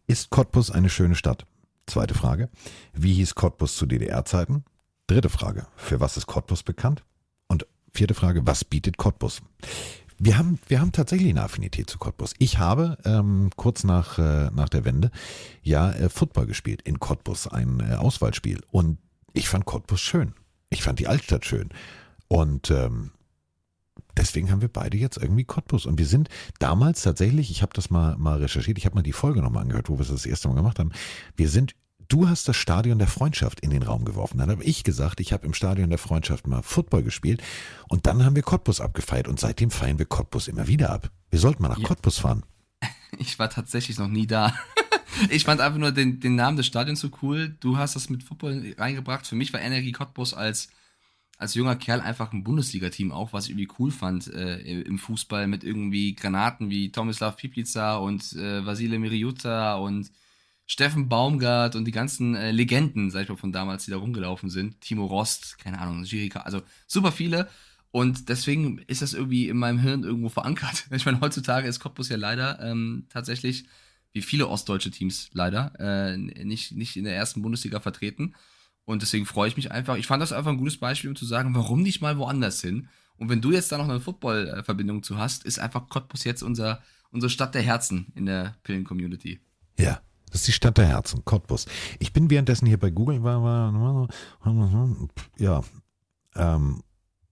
[0.07, 1.45] Ist Cottbus eine schöne Stadt?
[1.88, 2.49] Zweite Frage.
[2.93, 4.64] Wie hieß Cottbus zu DDR-Zeiten?
[5.07, 5.68] Dritte Frage.
[5.76, 7.03] Für was ist Cottbus bekannt?
[7.47, 8.45] Und vierte Frage.
[8.45, 9.41] Was bietet Cottbus?
[10.26, 12.34] Wir haben, wir haben tatsächlich eine Affinität zu Cottbus.
[12.39, 15.11] Ich habe ähm, kurz nach, äh, nach der Wende
[15.63, 18.61] ja äh, Football gespielt in Cottbus, ein äh, Auswahlspiel.
[18.71, 18.99] Und
[19.34, 20.34] ich fand Cottbus schön.
[20.69, 21.71] Ich fand die Altstadt schön.
[22.30, 23.11] Und ähm,
[24.15, 25.86] deswegen haben wir beide jetzt irgendwie Cottbus.
[25.86, 29.11] Und wir sind damals tatsächlich, ich habe das mal, mal recherchiert, ich habe mal die
[29.11, 30.93] Folge nochmal angehört, wo wir es das erste Mal gemacht haben.
[31.36, 31.76] Wir sind,
[32.08, 34.38] du hast das Stadion der Freundschaft in den Raum geworfen.
[34.38, 37.41] Dann habe ich gesagt, ich habe im Stadion der Freundschaft mal Football gespielt.
[37.89, 39.28] Und dann haben wir Cottbus abgefeiert.
[39.28, 41.10] Und seitdem feiern wir Cottbus immer wieder ab.
[41.30, 41.88] Wir sollten mal nach Ja.
[41.88, 42.43] Cottbus fahren.
[43.20, 44.54] Ich war tatsächlich noch nie da.
[45.30, 47.56] ich fand einfach nur den, den Namen des Stadions so cool.
[47.60, 49.28] Du hast das mit Football reingebracht.
[49.28, 50.70] Für mich war Energie Cottbus als,
[51.38, 55.45] als junger Kerl einfach ein Bundesliga-Team auch, was ich irgendwie cool fand äh, im Fußball
[55.45, 60.10] mit irgendwie Granaten wie Tomislav Piplica und äh, Vasile Miriuta und
[60.74, 64.49] Steffen Baumgart und die ganzen äh, Legenden, sag ich mal, von damals, die da rumgelaufen
[64.49, 64.82] sind.
[64.82, 67.47] Timo Rost, keine Ahnung, Jirika, also super viele.
[67.91, 70.88] Und deswegen ist das irgendwie in meinem Hirn irgendwo verankert.
[70.91, 73.65] Ich meine, heutzutage ist Cottbus ja leider ähm, tatsächlich,
[74.13, 78.34] wie viele ostdeutsche Teams leider, äh, nicht, nicht in der ersten Bundesliga vertreten.
[78.84, 79.95] Und deswegen freue ich mich einfach.
[79.97, 82.89] Ich fand das einfach ein gutes Beispiel, um zu sagen, warum nicht mal woanders hin?
[83.17, 86.82] Und wenn du jetzt da noch eine Football-Verbindung zu hast, ist einfach Cottbus jetzt unser,
[87.11, 89.39] unsere Stadt der Herzen in der Pillen-Community.
[89.78, 90.01] Ja.
[90.34, 91.67] Das ist die Stadt der Herzen, Cottbus.
[91.99, 94.88] Ich bin währenddessen hier bei Google, war, war, war,
[95.38, 95.61] ja,
[96.36, 96.81] ähm,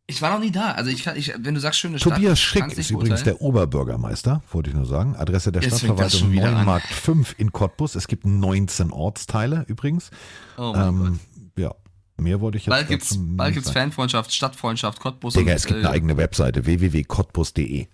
[0.05, 0.73] Ich war noch nie da.
[0.73, 4.43] Also ich kann, ich, wenn du sagst schöne Stadt, Tobias nicht ist übrigens der Oberbürgermeister,
[4.51, 5.15] wollte ich nur sagen.
[5.15, 6.31] Adresse der Jetzt Stadtverwaltung.
[6.31, 7.95] Neumarkt 5 in Cottbus.
[7.95, 10.11] Es gibt 19 Ortsteile übrigens.
[10.59, 11.19] Oh mein ähm,
[11.57, 11.73] ja,
[12.17, 13.71] mehr wollte ich jetzt Bald gibt's, bald gibt's.
[13.71, 17.87] Fanfreundschaft, Stadtfreundschaft, Cottbus Digga, und, es gibt äh, eine eigene Webseite, www.cottbus.de.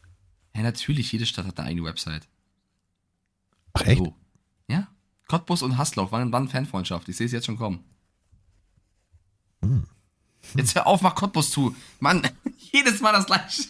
[0.53, 2.27] Ja, natürlich, jede Stadt hat eine eigene Website.
[3.71, 3.99] Ach echt?
[3.99, 4.13] So.
[5.27, 7.09] Cottbus und Hasloch waren, waren Fanfreundschaft.
[7.09, 7.83] Ich sehe es jetzt schon kommen.
[9.61, 9.85] Hm.
[10.55, 11.75] Jetzt hör auf, mach Cottbus zu.
[11.99, 13.63] Mann, jedes Mal das gleiche.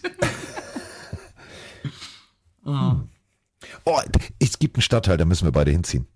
[2.65, 2.95] oh.
[3.85, 3.99] Oh,
[4.39, 6.07] es gibt einen Stadtteil, da müssen wir beide hinziehen.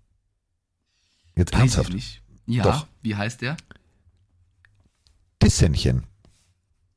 [1.36, 1.92] Jetzt Weiß ich ernsthaft.
[1.92, 2.22] nicht.
[2.46, 2.86] Ja, Doch.
[3.02, 3.56] wie heißt der?
[5.42, 6.04] Dissenchen.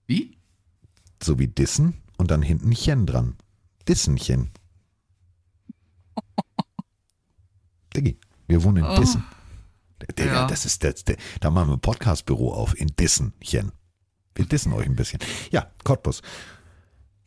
[0.05, 0.37] Wie?
[1.21, 3.35] So wie Dissen und dann hinten Chen dran.
[3.87, 4.51] Dissenchen.
[7.95, 8.17] Diggi,
[8.47, 8.95] wir wohnen in Oh.
[8.99, 9.23] Dissen.
[10.17, 10.47] Digga, Ja.
[10.47, 13.71] das ist das, der, da machen wir ein Podcastbüro auf in Dissenchen.
[14.35, 15.19] Wir dissen euch ein bisschen.
[15.51, 16.21] Ja, Cottbus.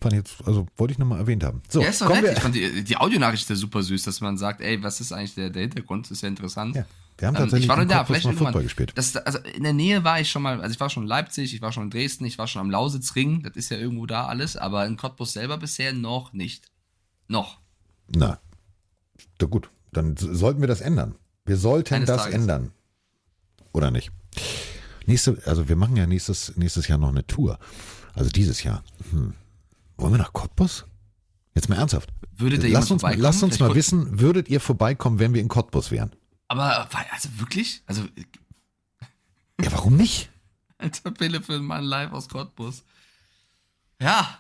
[0.01, 1.63] Fand ich jetzt, also wollte ich nochmal erwähnt haben.
[1.69, 2.23] So, ja, ist doch nett.
[2.23, 5.01] wir, Ich fand die, die Audionachricht ist ja super süß, dass man sagt, ey, was
[5.01, 6.05] ist eigentlich der, der Hintergrund?
[6.07, 6.77] Das ist ja interessant.
[6.77, 6.85] Ja,
[7.17, 8.37] wir haben Ähm, tatsächlich ich war da, vielleicht mal.
[8.37, 8.93] Football gespielt.
[8.95, 11.53] Das, also in der Nähe war ich schon mal, also ich war schon in Leipzig,
[11.53, 14.27] ich war schon in Dresden, ich war schon am Lausitzring, das ist ja irgendwo da
[14.27, 16.71] alles, aber in Cottbus selber bisher noch nicht.
[17.27, 17.59] Noch.
[18.15, 18.39] Na,
[19.39, 21.15] da gut, dann sollten wir das ändern.
[21.45, 22.35] Wir sollten Eines das Tages.
[22.35, 22.73] ändern.
[23.73, 24.11] Oder nicht?
[25.07, 27.59] Nächste, also wir machen ja nächstes, nächstes Jahr noch eine Tour.
[28.15, 28.83] Also dieses Jahr.
[29.11, 29.35] Hm.
[29.97, 30.85] Wollen wir nach Cottbus?
[31.55, 32.11] Jetzt mal ernsthaft.
[32.37, 33.23] Würde da Lasst uns, mal- vorbeikommen?
[33.23, 36.13] lasst uns Vielleicht mal wissen, würdet ihr vorbeikommen, wenn wir in Cottbus wären?
[36.49, 37.83] Aber, also wirklich?
[37.87, 38.03] Also,
[39.63, 40.31] Ja, warum nicht?
[40.79, 42.85] alter Pille für Mann live aus Cottbus.
[44.01, 44.39] Ja.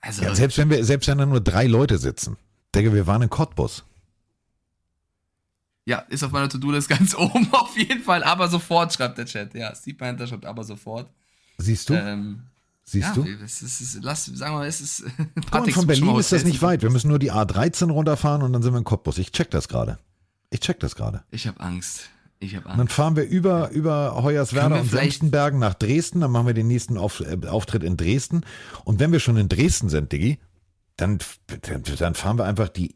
[0.00, 2.36] Also, Ja, selbst wenn wir, selbst wenn da nur drei Leute sitzen.
[2.74, 3.84] Denke, wir waren in Cottbus.
[5.86, 8.22] Ja, ist auf meiner To-Do-List ganz oben auf jeden Fall.
[8.24, 9.54] Aber sofort, schreibt der Chat.
[9.54, 11.10] Ja, Steve Panther schreibt aber sofort.
[11.58, 11.94] Siehst du?
[11.94, 12.42] Ähm,
[12.86, 13.26] Siehst ja, du?
[13.42, 15.04] Es ist, es ist, lass, sagen wir mal, es ist.
[15.50, 16.82] Guck von Berlin ist das nicht weit.
[16.82, 19.16] Wir müssen nur die A13 runterfahren und dann sind wir in Cottbus.
[19.18, 19.98] Ich check das gerade.
[20.50, 21.24] Ich check das gerade.
[21.30, 22.10] Ich habe Angst.
[22.40, 22.94] Ich habe Und dann Angst.
[22.94, 26.20] fahren wir über, über Hoyerswerda und Senftenbergen nach Dresden.
[26.20, 28.42] Dann machen wir den nächsten Auf, äh, Auftritt in Dresden.
[28.84, 30.38] Und wenn wir schon in Dresden sind, Diggi,
[30.96, 31.18] dann,
[31.62, 32.92] dann, dann fahren wir einfach die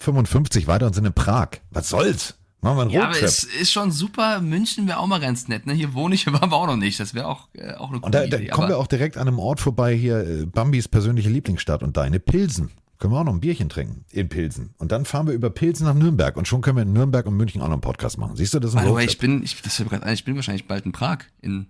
[0.00, 1.50] E55 weiter und sind in Prag.
[1.70, 2.34] Was soll's?
[2.62, 3.28] Machen wir einen Ja, aber Roadtrip.
[3.28, 4.40] es ist schon super.
[4.40, 5.66] München wäre auch mal ganz nett.
[5.66, 5.72] Ne?
[5.72, 7.00] Hier wohne ich, wir auch noch nicht.
[7.00, 8.48] Das wäre auch, äh, auch eine und coole da, da Idee.
[8.48, 11.96] kommen wir aber auch direkt an einem Ort vorbei, hier äh, Bambis persönliche Lieblingsstadt und
[11.96, 12.70] deine Pilsen.
[12.98, 14.74] Können wir auch noch ein Bierchen trinken in Pilsen.
[14.76, 16.36] Und dann fahren wir über Pilsen nach Nürnberg.
[16.36, 18.36] Und schon können wir in Nürnberg und München auch noch einen Podcast machen.
[18.36, 19.08] Siehst du, das ist ein Roadtrip.
[19.08, 21.66] ich bin, ich, das ein, ich bin wahrscheinlich bald in Prag in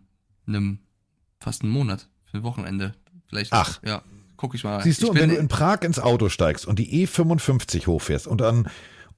[0.48, 0.80] einem
[1.38, 2.94] fast einem Monat für ein Wochenende.
[3.28, 3.52] Vielleicht.
[3.52, 3.80] Ach.
[3.84, 4.02] Ja,
[4.40, 4.82] guck ich mal.
[4.82, 8.68] Siehst du, wenn du in Prag ins Auto steigst und die E55 hochfährst und an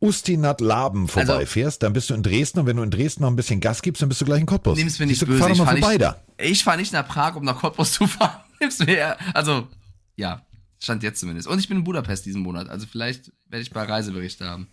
[0.01, 3.31] Ustinat Laben Also- vorbeifährst, dann bist du in Dresden und wenn du in Dresden noch
[3.31, 4.77] ein bisschen Gas gibst, dann bist du gleich in Cottbus.
[4.77, 5.39] Nimm's mir nicht du, böse.
[5.39, 6.21] Fahr Ich mal fahre vorbei nicht, da.
[6.39, 8.41] ich fahr nicht nach Prag, um nach Cottbus zu fahren.
[8.61, 9.69] Nimm's mir, also,
[10.17, 10.43] ja,
[10.81, 11.47] stand jetzt zumindest.
[11.47, 14.67] Und ich bin in Budapest diesen Monat, also vielleicht werde ich bei Reiseberichte haben.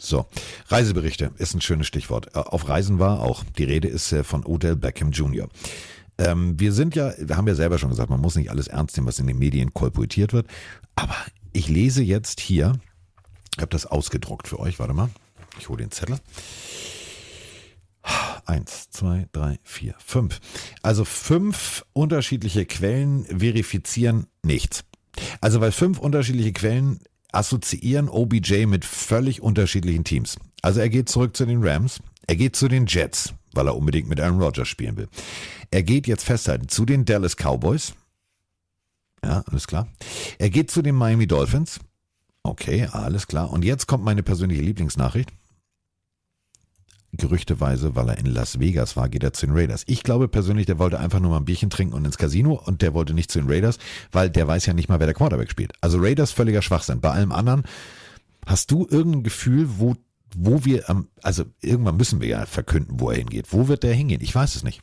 [0.00, 0.26] So,
[0.68, 2.28] Reiseberichte ist ein schönes Stichwort.
[2.34, 3.44] Äh, Auf Reisen war auch.
[3.58, 5.48] Die Rede ist äh, von Odell Beckham Jr.
[6.18, 8.96] Ähm, wir sind ja, wir haben ja selber schon gesagt, man muss nicht alles ernst
[8.96, 10.46] nehmen, was in den Medien kolportiert wird.
[10.96, 11.16] Aber
[11.52, 12.78] ich lese jetzt hier,
[13.56, 15.10] ich habe das ausgedruckt für euch, warte mal,
[15.58, 16.18] ich hole den Zettel.
[18.46, 20.40] Eins, zwei, drei, vier, fünf.
[20.82, 24.84] Also fünf unterschiedliche Quellen verifizieren nichts.
[25.40, 27.00] Also weil fünf unterschiedliche Quellen
[27.32, 30.36] assoziieren OBJ mit völlig unterschiedlichen Teams.
[30.62, 34.08] Also er geht zurück zu den Rams, er geht zu den Jets, weil er unbedingt
[34.08, 35.08] mit Aaron Rodgers spielen will.
[35.70, 37.94] Er geht jetzt festhalten zu den Dallas Cowboys.
[39.24, 39.88] Ja, alles klar.
[40.38, 41.80] Er geht zu den Miami Dolphins.
[42.42, 43.50] Okay, alles klar.
[43.50, 45.30] Und jetzt kommt meine persönliche Lieblingsnachricht.
[47.12, 49.84] Gerüchteweise, weil er in Las Vegas war, geht er zu den Raiders.
[49.86, 52.82] Ich glaube persönlich, der wollte einfach nur mal ein Bierchen trinken und ins Casino und
[52.82, 53.78] der wollte nicht zu den Raiders,
[54.12, 55.72] weil der weiß ja nicht mal, wer der Quarterback spielt.
[55.80, 57.00] Also Raiders völliger Schwachsinn.
[57.00, 57.62] Bei allem anderen,
[58.44, 59.96] hast du irgendein Gefühl, wo,
[60.36, 63.46] wo wir am, also irgendwann müssen wir ja verkünden, wo er hingeht.
[63.50, 64.20] Wo wird der hingehen?
[64.20, 64.82] Ich weiß es nicht.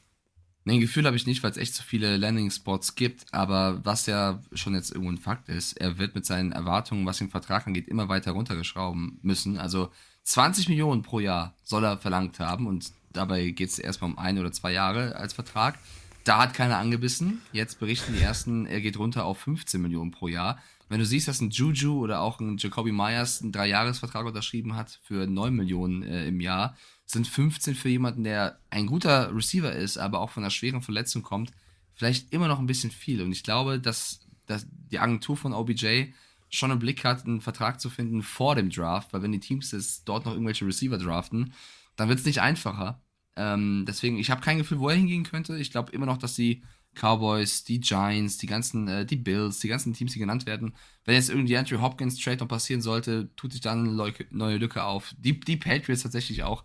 [0.68, 4.08] Nee, ein Gefühl habe ich nicht, weil es echt so viele Landing-Spots gibt, aber was
[4.08, 7.68] ja schon jetzt irgendwo ein Fakt ist, er wird mit seinen Erwartungen, was den Vertrag
[7.68, 9.60] angeht, immer weiter runtergeschrauben müssen.
[9.60, 9.92] Also
[10.24, 14.40] 20 Millionen pro Jahr soll er verlangt haben und dabei geht es erstmal um ein
[14.40, 15.78] oder zwei Jahre als Vertrag.
[16.24, 17.42] Da hat keiner angebissen.
[17.52, 20.58] Jetzt berichten die ersten, er geht runter auf 15 Millionen pro Jahr.
[20.88, 25.00] Wenn du siehst, dass ein Juju oder auch ein Jacoby Myers einen Dreijahresvertrag unterschrieben hat
[25.04, 29.98] für 9 Millionen äh, im Jahr, sind 15 für jemanden, der ein guter Receiver ist,
[29.98, 31.52] aber auch von einer schweren Verletzung kommt,
[31.94, 33.22] vielleicht immer noch ein bisschen viel.
[33.22, 36.08] Und ich glaube, dass, dass die Agentur von OBJ
[36.50, 39.74] schon im Blick hat, einen Vertrag zu finden vor dem Draft, weil wenn die Teams
[39.74, 41.54] es dort noch irgendwelche Receiver draften,
[41.96, 43.02] dann wird es nicht einfacher.
[43.36, 45.58] Ähm, deswegen, ich habe kein Gefühl, wo er hingehen könnte.
[45.58, 46.64] Ich glaube immer noch, dass die
[46.96, 50.74] Cowboys, die Giants, die ganzen, äh, die Bills, die ganzen Teams, die genannt werden,
[51.06, 54.84] wenn jetzt irgendwie Andrew Hopkins Trade noch passieren sollte, tut sich dann eine neue Lücke
[54.84, 55.14] auf.
[55.18, 56.64] Die, die Patriots tatsächlich auch.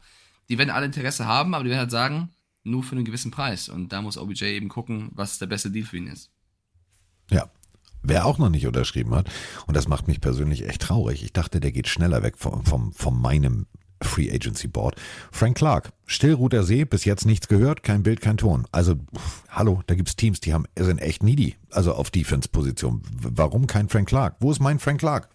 [0.49, 2.31] Die werden alle Interesse haben, aber die werden halt sagen,
[2.65, 3.69] nur für einen gewissen Preis.
[3.69, 6.31] Und da muss OBJ eben gucken, was der beste Deal für ihn ist.
[7.31, 7.51] Ja.
[8.03, 9.31] Wer auch noch nicht unterschrieben hat,
[9.67, 11.23] und das macht mich persönlich echt traurig.
[11.23, 13.67] Ich dachte, der geht schneller weg vom, vom, von meinem
[14.03, 14.97] Free Agency Board.
[15.31, 18.67] Frank Clark, still ruht der See, bis jetzt nichts gehört, kein Bild, kein Ton.
[18.73, 23.03] Also, pff, hallo, da gibt's Teams, die haben, sind echt needy, also auf Defense-Position.
[23.13, 24.37] Warum kein Frank Clark?
[24.41, 25.29] Wo ist mein Frank Clark?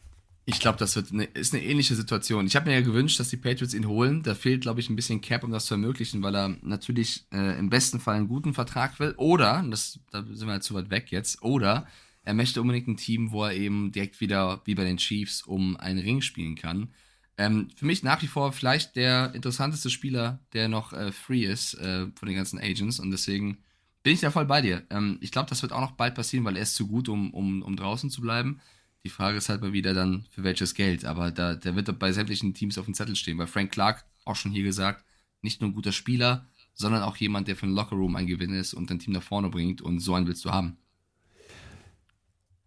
[0.47, 2.45] Ich glaube, das wird eine, ist eine ähnliche Situation.
[2.45, 4.21] Ich habe mir ja gewünscht, dass die Patriots ihn holen.
[4.21, 7.57] Da fehlt, glaube ich, ein bisschen Cap, um das zu ermöglichen, weil er natürlich äh,
[7.57, 9.15] im besten Fall einen guten Vertrag will.
[9.17, 11.87] Oder, das, da sind wir halt zu weit weg jetzt, oder
[12.23, 15.77] er möchte unbedingt ein Team, wo er eben direkt wieder, wie bei den Chiefs, um
[15.77, 16.89] einen Ring spielen kann.
[17.37, 21.73] Ähm, für mich nach wie vor vielleicht der interessanteste Spieler, der noch äh, free ist
[21.75, 22.99] äh, von den ganzen Agents.
[22.99, 23.57] Und deswegen
[24.03, 24.83] bin ich da voll bei dir.
[24.89, 27.33] Ähm, ich glaube, das wird auch noch bald passieren, weil er ist zu gut, um,
[27.33, 28.61] um, um draußen zu bleiben.
[29.03, 31.05] Die Frage ist halt mal wieder dann, für welches Geld.
[31.05, 33.37] Aber da, der wird bei sämtlichen Teams auf dem Zettel stehen.
[33.37, 35.05] Bei Frank Clark, auch schon hier gesagt,
[35.41, 38.73] nicht nur ein guter Spieler, sondern auch jemand, der für den Lockerroom ein Gewinn ist
[38.73, 39.81] und dein Team nach vorne bringt.
[39.81, 40.77] Und so einen willst du haben.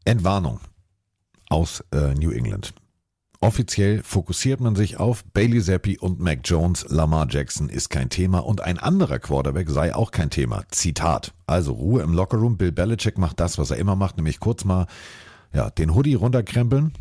[0.04, 0.60] Entwarnung
[1.48, 2.74] aus äh, New England.
[3.40, 6.86] Offiziell fokussiert man sich auf Bailey Zappi und Mac Jones.
[6.88, 10.64] Lamar Jackson ist kein Thema und ein anderer Quarterback sei auch kein Thema.
[10.70, 11.34] Zitat.
[11.46, 12.56] Also Ruhe im Lockerroom.
[12.56, 14.88] Bill Belichick macht das, was er immer macht, nämlich kurz mal
[15.54, 16.92] ja, den Hoodie runterkrempeln,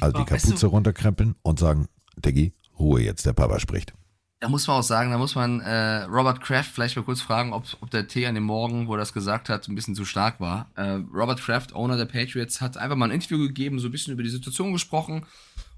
[0.00, 1.86] also die Kapuze runterkrempeln und sagen,
[2.16, 3.94] Diggi, Ruhe jetzt, der Papa spricht.
[4.40, 7.52] Da muss man auch sagen, da muss man äh, Robert Kraft vielleicht mal kurz fragen,
[7.52, 10.04] ob, ob der Tee an dem Morgen, wo er das gesagt hat, ein bisschen zu
[10.04, 10.70] stark war.
[10.74, 14.12] Äh, Robert Kraft, Owner der Patriots, hat einfach mal ein Interview gegeben, so ein bisschen
[14.12, 15.24] über die Situation gesprochen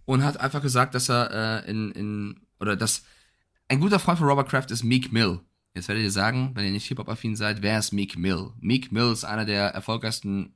[0.05, 3.03] und hat einfach gesagt, dass er äh, in, in, oder dass
[3.69, 5.41] ein guter Freund von Robert Kraft ist Meek Mill.
[5.75, 8.51] Jetzt werdet ihr sagen, wenn ihr nicht Hip-Hop-affin seid, wer ist Meek Mill?
[8.61, 10.55] Meek Mill ist einer der erfolgreichsten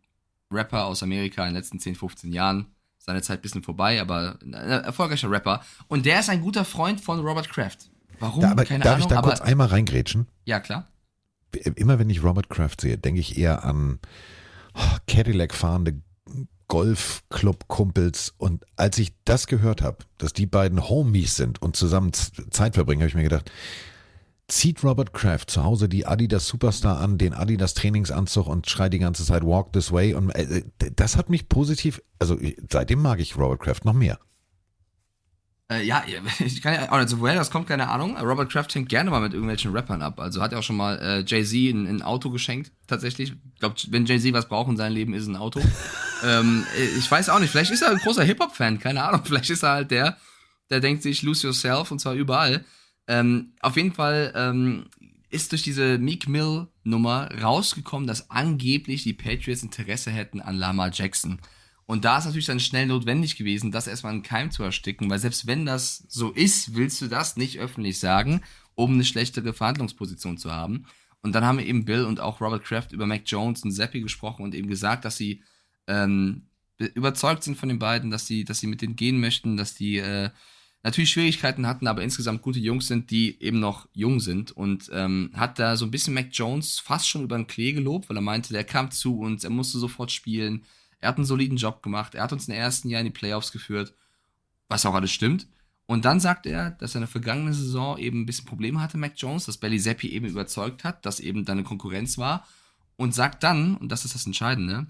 [0.50, 2.66] Rapper aus Amerika in den letzten 10, 15 Jahren.
[2.98, 5.62] Seine Zeit ein bisschen vorbei, aber ein erfolgreicher Rapper.
[5.88, 7.90] Und der ist ein guter Freund von Robert Kraft.
[8.18, 8.40] Warum?
[8.40, 10.26] Da, aber, Keine darf Ahnung, ich da kurz einmal reingrätschen?
[10.44, 10.88] Ja, klar.
[11.76, 14.00] Immer wenn ich Robert Kraft sehe, denke ich eher an
[14.74, 16.02] oh, Cadillac fahrende
[16.68, 18.34] Golfclub-Kumpels.
[18.38, 23.02] Und als ich das gehört habe, dass die beiden Homies sind und zusammen Zeit verbringen,
[23.02, 23.50] habe ich mir gedacht,
[24.48, 28.98] zieht Robert Kraft zu Hause die Adidas Superstar an, den Adidas Trainingsanzug und schreit die
[28.98, 30.14] ganze Zeit Walk this way.
[30.14, 30.62] Und äh,
[30.96, 32.38] das hat mich positiv, also
[32.70, 34.18] seitdem mag ich Robert Kraft noch mehr.
[35.74, 36.04] Äh, ja,
[36.38, 38.16] ich kann ja, also woher das kommt, keine Ahnung.
[38.16, 40.20] Robert Kraft hängt gerne mal mit irgendwelchen Rappern ab.
[40.20, 43.32] Also hat er auch schon mal äh, Jay-Z ein, ein, Auto geschenkt, tatsächlich.
[43.32, 45.60] Ich glaube, wenn Jay-Z was braucht in seinem Leben, ist ein Auto.
[46.24, 46.64] ähm,
[46.98, 49.22] ich weiß auch nicht, vielleicht ist er ein großer Hip-Hop-Fan, keine Ahnung.
[49.24, 50.16] Vielleicht ist er halt der,
[50.70, 52.64] der denkt sich, lose yourself und zwar überall.
[53.06, 54.86] Ähm, auf jeden Fall ähm,
[55.30, 60.88] ist durch diese Meek Mill Nummer rausgekommen, dass angeblich die Patriots Interesse hätten an Lama
[60.88, 61.40] Jackson.
[61.86, 65.18] Und da ist natürlich dann schnell notwendig gewesen, das erstmal einen Keim zu ersticken, weil
[65.18, 68.40] selbst wenn das so ist, willst du das nicht öffentlich sagen,
[68.74, 70.86] um eine schlechtere Verhandlungsposition zu haben.
[71.22, 74.42] Und dann haben eben Bill und auch Robert Kraft über Mac Jones und Zappi gesprochen
[74.42, 75.42] und eben gesagt, dass sie
[75.86, 76.48] ähm,
[76.78, 79.98] überzeugt sind von den beiden, dass sie, dass sie mit denen gehen möchten, dass die
[79.98, 80.30] äh,
[80.82, 85.30] natürlich Schwierigkeiten hatten, aber insgesamt gute Jungs sind, die eben noch jung sind und ähm,
[85.34, 88.22] hat da so ein bisschen Mac Jones fast schon über den Klee gelobt, weil er
[88.22, 90.64] meinte, der kam zu uns, er musste sofort spielen,
[91.04, 93.52] er hat einen soliden Job gemacht, er hat uns im ersten Jahr in die Playoffs
[93.52, 93.94] geführt,
[94.68, 95.46] was auch alles stimmt.
[95.86, 98.96] Und dann sagt er, dass er in der vergangenen Saison eben ein bisschen Probleme hatte,
[98.96, 102.46] Mac Jones, dass Belly Zappi eben überzeugt hat, dass eben da eine Konkurrenz war
[102.96, 104.86] und sagt dann, und das ist das Entscheidende,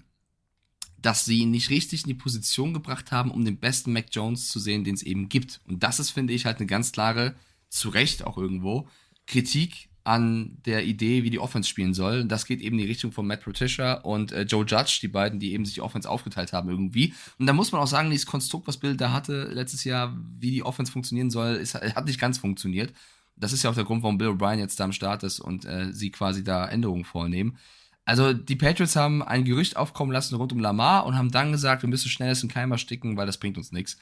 [0.97, 4.47] dass sie ihn nicht richtig in die Position gebracht haben, um den besten Mac Jones
[4.47, 5.59] zu sehen, den es eben gibt.
[5.67, 7.35] Und das ist, finde ich, halt eine ganz klare,
[7.67, 8.87] zu Recht auch irgendwo,
[9.27, 12.25] Kritik an der Idee, wie die Offense spielen soll.
[12.25, 15.39] Das geht eben in die Richtung von Matt Patricia und äh, Joe Judge, die beiden,
[15.39, 17.15] die eben sich die Offense aufgeteilt haben irgendwie.
[17.39, 20.51] Und da muss man auch sagen, dieses Konstrukt, was Bill da hatte letztes Jahr, wie
[20.51, 22.93] die Offense funktionieren soll, ist, hat nicht ganz funktioniert.
[23.35, 25.65] Das ist ja auch der Grund, warum Bill O'Brien jetzt da am Start ist und
[25.65, 27.57] äh, sie quasi da Änderungen vornehmen.
[28.05, 31.81] Also die Patriots haben ein Gerücht aufkommen lassen rund um Lamar und haben dann gesagt,
[31.81, 33.97] wir müssen schnell in Keimer sticken, weil das bringt uns nichts.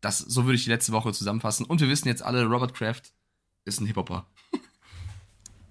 [0.00, 1.66] Das, so würde ich die letzte Woche zusammenfassen.
[1.66, 3.12] Und wir wissen jetzt alle, Robert Kraft
[3.64, 4.24] ist ein Hip-Hopper.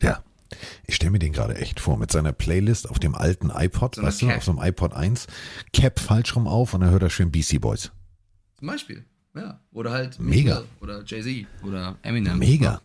[0.02, 0.24] Ja.
[0.86, 4.04] Ich stelle mir den gerade echt vor, mit seiner Playlist auf dem alten iPod, so
[4.04, 5.28] weißt du, auf so einem iPod 1,
[5.74, 7.92] Cap falsch rum auf und dann hört er schön BC Boys.
[8.58, 9.06] Zum Beispiel,
[9.36, 9.60] ja.
[9.72, 10.64] Oder halt Mega.
[10.80, 12.40] Oder Jay-Z oder Eminem.
[12.40, 12.82] Mega.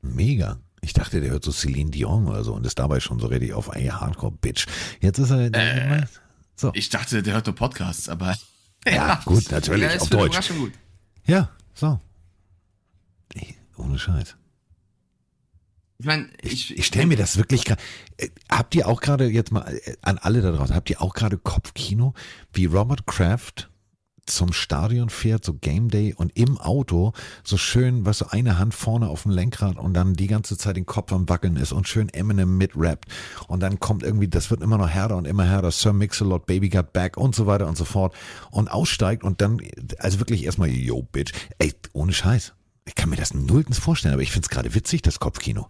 [0.00, 0.58] Mega.
[0.80, 3.52] Ich dachte, der hört so Celine Dion oder so und ist dabei schon so ready
[3.52, 4.66] auf ey, Hardcore Bitch.
[5.00, 5.52] Jetzt ist er.
[5.52, 6.06] Äh,
[6.56, 6.70] so.
[6.74, 8.36] Ich dachte, der hört nur Podcasts, aber.
[8.86, 10.50] Ja, ja gut, natürlich, ja, auf Deutsch.
[11.26, 12.00] Ja, so.
[13.34, 14.36] Ey, ohne Scheiß.
[16.00, 17.82] Ich meine, ich, ich, ich stelle mir das wirklich gerade.
[18.16, 21.12] Äh, habt ihr auch gerade jetzt mal äh, an alle da draußen, habt ihr auch
[21.12, 22.14] gerade Kopfkino,
[22.54, 23.68] wie Robert Kraft
[24.24, 27.12] zum Stadion fährt, so Game Day und im Auto
[27.44, 30.76] so schön, was so eine Hand vorne auf dem Lenkrad und dann die ganze Zeit
[30.76, 33.04] den Kopf am Wackeln ist und schön Eminem mitrappt
[33.48, 36.70] und dann kommt irgendwie, das wird immer noch härter und immer härter, Sir Mix-a-Lot, Baby
[36.70, 38.14] Got Back und so weiter und so fort
[38.50, 39.60] und aussteigt und dann,
[39.98, 42.54] also wirklich erstmal, yo, Bitch, ey, ohne Scheiß.
[42.86, 45.68] Ich kann mir das nulltens vorstellen, aber ich finde es gerade witzig, das Kopfkino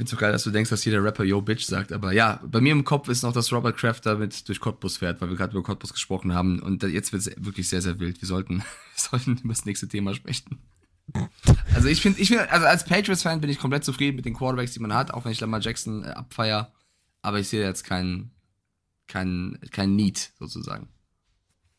[0.00, 1.92] finde es so geil, dass du denkst, dass jeder Rapper Yo Bitch sagt.
[1.92, 5.20] Aber ja, bei mir im Kopf ist noch, dass Robert Kraft damit durch Cottbus fährt,
[5.20, 6.58] weil wir gerade über Cottbus gesprochen haben.
[6.60, 8.18] Und jetzt wird es wirklich sehr, sehr wild.
[8.22, 8.64] Wir sollten, wir
[8.96, 10.58] sollten über das nächste Thema sprechen.
[11.74, 14.72] Also ich finde, ich finde, also als Patriots-Fan bin ich komplett zufrieden mit den Quarterbacks,
[14.72, 16.72] die man hat, auch wenn ich Lamar Jackson äh, abfeier.
[17.20, 18.30] Aber ich sehe jetzt kein,
[19.06, 20.88] kein, kein Need sozusagen.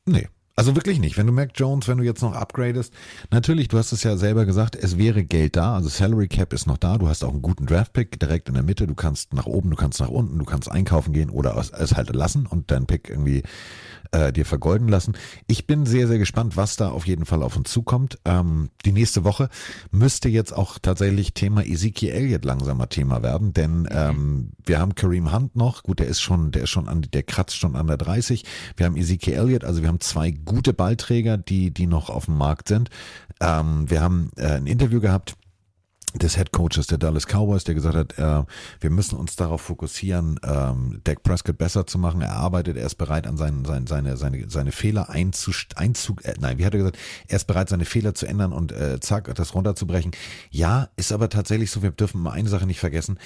[0.05, 0.27] Nee,
[0.61, 1.17] Also wirklich nicht.
[1.17, 2.93] Wenn du Mac Jones, wenn du jetzt noch upgradest,
[3.31, 6.67] natürlich, du hast es ja selber gesagt, es wäre Geld da, also Salary Cap ist
[6.67, 9.47] noch da, du hast auch einen guten Draft-Pick direkt in der Mitte, du kannst nach
[9.47, 12.85] oben, du kannst nach unten, du kannst einkaufen gehen oder es halt lassen und deinen
[12.85, 13.41] Pick irgendwie
[14.11, 15.13] äh, dir vergolden lassen.
[15.47, 18.19] Ich bin sehr, sehr gespannt, was da auf jeden Fall auf uns zukommt.
[18.25, 19.49] Ähm, die nächste Woche
[19.91, 25.33] müsste jetzt auch tatsächlich Thema Ezekiel Elliott langsamer Thema werden, denn ähm, wir haben Kareem
[25.33, 27.97] Hunt noch, gut, der ist schon, der ist schon an, der kratzt schon an der
[27.97, 28.43] 30.
[28.75, 32.37] Wir haben Ezekiel Elliott, also wir haben zwei gute Ballträger, die, die noch auf dem
[32.37, 32.89] Markt sind.
[33.39, 35.35] Ähm, wir haben äh, ein Interview gehabt
[36.13, 38.43] des Head Coaches der Dallas Cowboys, der gesagt hat, äh,
[38.79, 42.21] wir müssen uns darauf fokussieren, ähm, Dak Prescott besser zu machen.
[42.21, 46.33] Er arbeitet, er ist bereit, an seinen, seine, seine, seine, seine Fehler einzu, einzu äh,
[46.39, 46.97] nein, wie hat er gesagt,
[47.27, 50.11] er ist bereit, seine Fehler zu ändern und äh, zack, das runterzubrechen.
[50.49, 53.17] Ja, ist aber tatsächlich so, wir dürfen mal eine Sache nicht vergessen.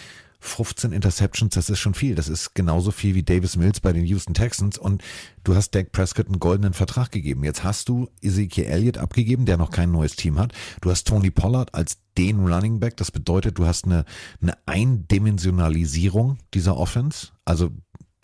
[0.45, 2.15] 15 Interceptions, das ist schon viel.
[2.15, 5.03] Das ist genauso viel wie Davis Mills bei den Houston Texans und
[5.43, 7.43] du hast Dak Prescott einen goldenen Vertrag gegeben.
[7.43, 10.53] Jetzt hast du Ezekiel Elliott abgegeben, der noch kein neues Team hat.
[10.81, 12.97] Du hast Tony Pollard als den Running Back.
[12.97, 14.05] Das bedeutet, du hast eine,
[14.41, 17.29] eine Eindimensionalisierung dieser Offense.
[17.43, 17.71] Also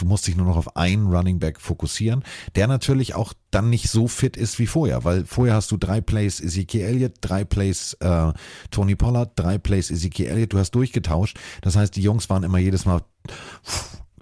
[0.01, 2.23] Du musst dich nur noch auf einen Running Back fokussieren,
[2.55, 6.01] der natürlich auch dann nicht so fit ist wie vorher, weil vorher hast du drei
[6.01, 8.33] Plays Ezekiel Elliott, drei Plays äh,
[8.71, 11.37] Tony Pollard, drei Plays Ezekiel Elliott, du hast durchgetauscht.
[11.61, 13.03] Das heißt, die Jungs waren immer jedes Mal,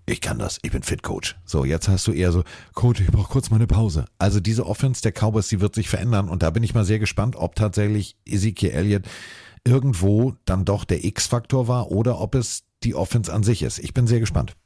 [0.05, 1.37] ich kann das, ich bin Fit Coach.
[1.45, 2.43] So, jetzt hast du eher so,
[2.73, 4.03] Coach, ich brauche kurz mal eine Pause.
[4.17, 6.99] Also diese Offense der Cowboys, die wird sich verändern und da bin ich mal sehr
[6.99, 9.03] gespannt, ob tatsächlich Ezekiel Elliott
[9.63, 13.79] irgendwo dann doch der X-Faktor war oder ob es die Offense an sich ist.
[13.79, 14.57] Ich bin sehr gespannt.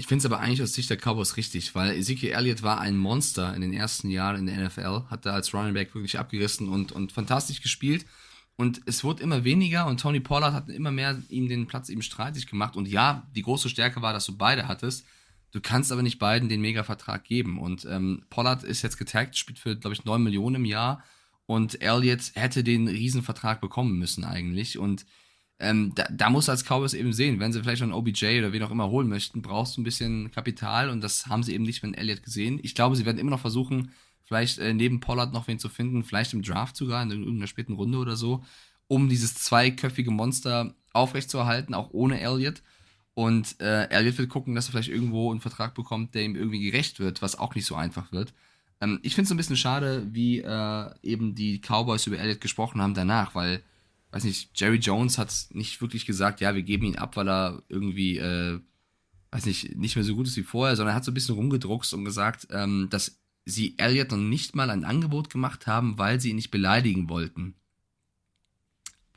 [0.00, 2.96] Ich finde es aber eigentlich aus Sicht der Cowboys richtig, weil Ezekiel Elliott war ein
[2.96, 6.68] Monster in den ersten Jahren in der NFL, hat da als Running Back wirklich abgerissen
[6.68, 8.06] und, und fantastisch gespielt.
[8.54, 12.02] Und es wurde immer weniger und Tony Pollard hat immer mehr ihm den Platz eben
[12.02, 12.76] streitig gemacht.
[12.76, 15.04] Und ja, die große Stärke war, dass du beide hattest.
[15.50, 17.58] Du kannst aber nicht beiden den Mega-Vertrag geben.
[17.58, 21.02] Und ähm, Pollard ist jetzt getaggt, spielt für, glaube ich, 9 Millionen im Jahr.
[21.46, 24.78] Und Elliott hätte den Riesenvertrag bekommen müssen eigentlich.
[24.78, 25.06] Und
[25.60, 28.52] ähm, da, da musst du als Cowboys eben sehen, wenn sie vielleicht einen OBJ oder
[28.52, 31.64] wen auch immer holen möchten, brauchst du ein bisschen Kapital und das haben sie eben
[31.64, 32.60] nicht mit Elliott gesehen.
[32.62, 33.90] Ich glaube, sie werden immer noch versuchen,
[34.24, 37.72] vielleicht äh, neben Pollard noch wen zu finden, vielleicht im Draft sogar, in irgendeiner späten
[37.72, 38.44] Runde oder so,
[38.86, 42.62] um dieses zweiköpfige Monster aufrechtzuerhalten, auch ohne Elliott.
[43.14, 46.70] Und äh, Elliott will gucken, dass er vielleicht irgendwo einen Vertrag bekommt, der ihm irgendwie
[46.70, 48.32] gerecht wird, was auch nicht so einfach wird.
[48.80, 52.80] Ähm, ich finde es ein bisschen schade, wie äh, eben die Cowboys über Elliott gesprochen
[52.80, 53.64] haben danach, weil
[54.10, 57.62] weiß nicht, Jerry Jones hat nicht wirklich gesagt, ja, wir geben ihn ab, weil er
[57.68, 58.60] irgendwie, äh,
[59.30, 61.34] weiß nicht, nicht mehr so gut ist wie vorher, sondern er hat so ein bisschen
[61.34, 66.20] rumgedruckst und gesagt, ähm, dass sie Elliot noch nicht mal ein Angebot gemacht haben, weil
[66.20, 67.54] sie ihn nicht beleidigen wollten.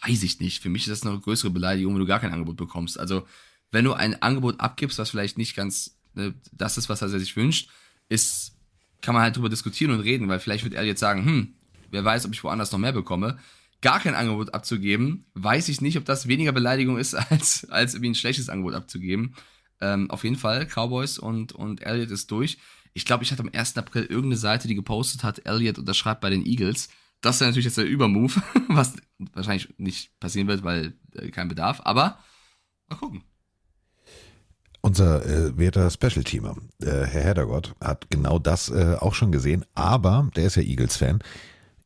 [0.05, 0.61] Weiß ich nicht.
[0.61, 2.99] Für mich ist das eine größere Beleidigung, wenn du gar kein Angebot bekommst.
[2.99, 3.27] Also,
[3.71, 7.35] wenn du ein Angebot abgibst, was vielleicht nicht ganz ne, das ist, was er sich
[7.35, 7.69] wünscht,
[8.09, 8.57] ist,
[9.01, 11.53] kann man halt drüber diskutieren und reden, weil vielleicht wird Elliot sagen, hm,
[11.91, 13.37] wer weiß, ob ich woanders noch mehr bekomme
[13.81, 18.11] gar kein Angebot abzugeben, weiß ich nicht, ob das weniger Beleidigung ist, als, als irgendwie
[18.11, 19.35] ein schlechtes Angebot abzugeben.
[19.81, 22.59] Ähm, auf jeden Fall, Cowboys und, und Elliott ist durch.
[22.93, 23.77] Ich glaube, ich hatte am 1.
[23.77, 26.89] April irgendeine Seite, die gepostet hat, Elliott unterschreibt bei den Eagles.
[27.21, 28.95] Das ist ja natürlich jetzt der Übermove, was
[29.33, 32.19] wahrscheinlich nicht passieren wird, weil äh, kein Bedarf, aber
[32.89, 33.23] mal gucken.
[34.83, 40.29] Unser äh, werter Special-Teamer, äh, Herr Heddergott, hat genau das äh, auch schon gesehen, aber
[40.35, 41.19] der ist ja Eagles-Fan,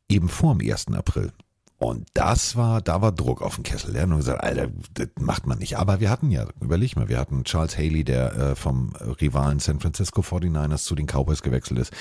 [0.08, 0.88] eben vor dem 1.
[0.94, 1.32] April.
[1.78, 3.92] Und das war, da war Druck auf den Kessel.
[3.92, 5.76] Der hat gesagt, Alter, das macht man nicht.
[5.76, 9.78] Aber wir hatten ja, überleg mal, wir hatten Charles Haley, der äh, vom Rivalen San
[9.78, 11.92] Francisco 49ers zu den Cowboys gewechselt ist.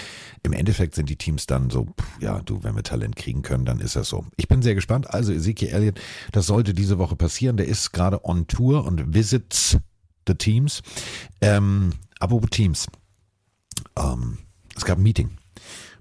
[0.44, 3.66] Im Endeffekt sind die Teams dann so, pff, ja, du, wenn wir Talent kriegen können,
[3.66, 4.26] dann ist das so.
[4.38, 5.14] Ich bin sehr gespannt.
[5.14, 6.00] Also Ezekiel Elliott,
[6.32, 7.58] das sollte diese Woche passieren.
[7.58, 9.78] Der ist gerade on Tour und visits
[10.26, 10.84] the Teams.
[11.42, 12.88] Ähm, apropos Teams.
[13.98, 14.38] Ähm,
[14.74, 15.32] es gab ein Meeting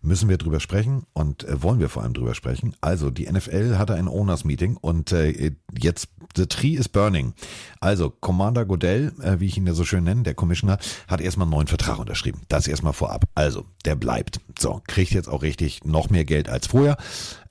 [0.04, 2.76] müssen wir drüber sprechen und äh, wollen wir vor allem drüber sprechen.
[2.80, 7.34] Also, die NFL hatte ein Owners-Meeting und äh, jetzt, the tree is burning.
[7.80, 10.78] Also, Commander Godell, äh, wie ich ihn ja so schön nenne, der Commissioner,
[11.08, 12.42] hat erstmal einen neuen Vertrag unterschrieben.
[12.48, 13.24] Das erstmal vorab.
[13.34, 14.40] Also, der bleibt.
[14.58, 16.96] So, kriegt jetzt auch richtig noch mehr Geld als vorher.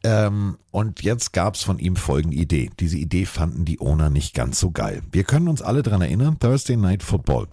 [0.03, 2.69] Ähm, und jetzt gab's von ihm folgende Idee.
[2.79, 5.01] Diese Idee fanden die Owner nicht ganz so geil.
[5.11, 7.47] Wir können uns alle dran erinnern, Thursday Night Football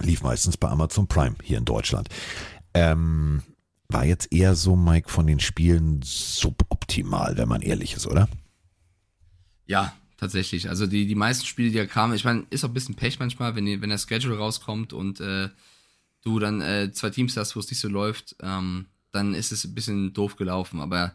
[0.00, 2.08] lief meistens bei Amazon Prime hier in Deutschland.
[2.74, 3.42] Ähm,
[3.92, 8.28] war jetzt eher so, Mike, von den Spielen suboptimal, wenn man ehrlich ist, oder?
[9.66, 10.68] Ja, tatsächlich.
[10.68, 13.18] Also die, die meisten Spiele, die da kamen, ich meine, ist auch ein bisschen Pech
[13.18, 15.48] manchmal, wenn, wenn der Schedule rauskommt und äh,
[16.22, 19.64] du dann äh, zwei Teams hast, wo es nicht so läuft, ähm, dann ist es
[19.64, 20.80] ein bisschen doof gelaufen.
[20.80, 21.14] Aber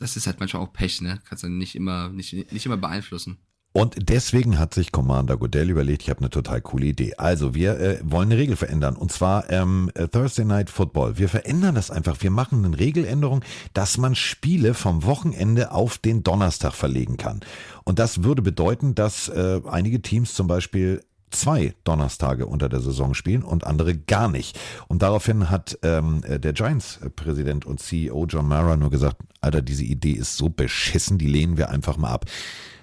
[0.00, 1.20] das ist halt manchmal auch Pech, ne?
[1.28, 3.38] Kannst du nicht immer, nicht, nicht immer beeinflussen.
[3.72, 7.14] Und deswegen hat sich Commander Goodell überlegt, ich habe eine total coole Idee.
[7.18, 11.18] Also wir äh, wollen eine Regel verändern und zwar ähm, äh, Thursday Night Football.
[11.18, 12.16] Wir verändern das einfach.
[12.20, 17.40] Wir machen eine Regeländerung, dass man Spiele vom Wochenende auf den Donnerstag verlegen kann.
[17.84, 23.14] Und das würde bedeuten, dass äh, einige Teams zum Beispiel zwei Donnerstage unter der Saison
[23.14, 24.58] spielen und andere gar nicht.
[24.88, 30.14] Und daraufhin hat ähm, der Giants-Präsident und CEO John Mara nur gesagt, Alter, diese Idee
[30.14, 32.26] ist so beschissen, die lehnen wir einfach mal ab.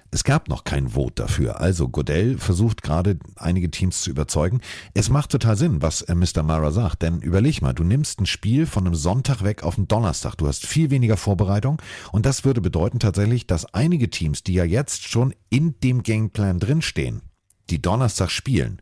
[0.10, 1.60] Es gab noch kein Vote dafür.
[1.60, 4.62] Also Godell versucht gerade einige Teams zu überzeugen.
[4.94, 6.44] Es macht total Sinn, was äh, Mr.
[6.44, 7.02] Mara sagt.
[7.02, 10.36] Denn überleg mal, du nimmst ein Spiel von einem Sonntag weg auf einen Donnerstag.
[10.36, 11.82] Du hast viel weniger Vorbereitung.
[12.12, 16.60] Und das würde bedeuten tatsächlich, dass einige Teams, die ja jetzt schon in dem Gameplan
[16.60, 17.22] drinstehen,
[17.70, 18.82] die Donnerstag spielen,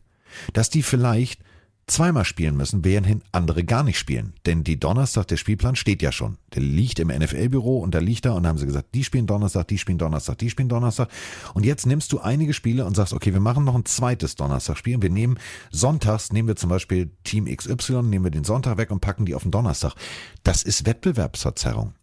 [0.52, 1.40] dass die vielleicht
[1.86, 4.34] zweimal spielen müssen, während andere gar nicht spielen.
[4.44, 6.36] Denn die Donnerstag, der Spielplan steht ja schon.
[6.54, 9.26] Der liegt im NFL-Büro und da liegt da und da haben sie gesagt, die spielen
[9.26, 11.08] Donnerstag, die spielen Donnerstag, die spielen Donnerstag.
[11.54, 15.00] Und jetzt nimmst du einige Spiele und sagst, okay, wir machen noch ein zweites Donnerstagspiel.
[15.00, 15.38] Wir nehmen
[15.70, 19.34] sonntags, nehmen wir zum Beispiel Team XY, nehmen wir den Sonntag weg und packen die
[19.34, 19.94] auf den Donnerstag.
[20.42, 21.94] Das ist Wettbewerbsverzerrung.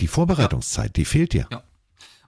[0.00, 0.92] Die Vorbereitungszeit, ja.
[0.92, 1.46] die fehlt dir.
[1.50, 1.62] Ja.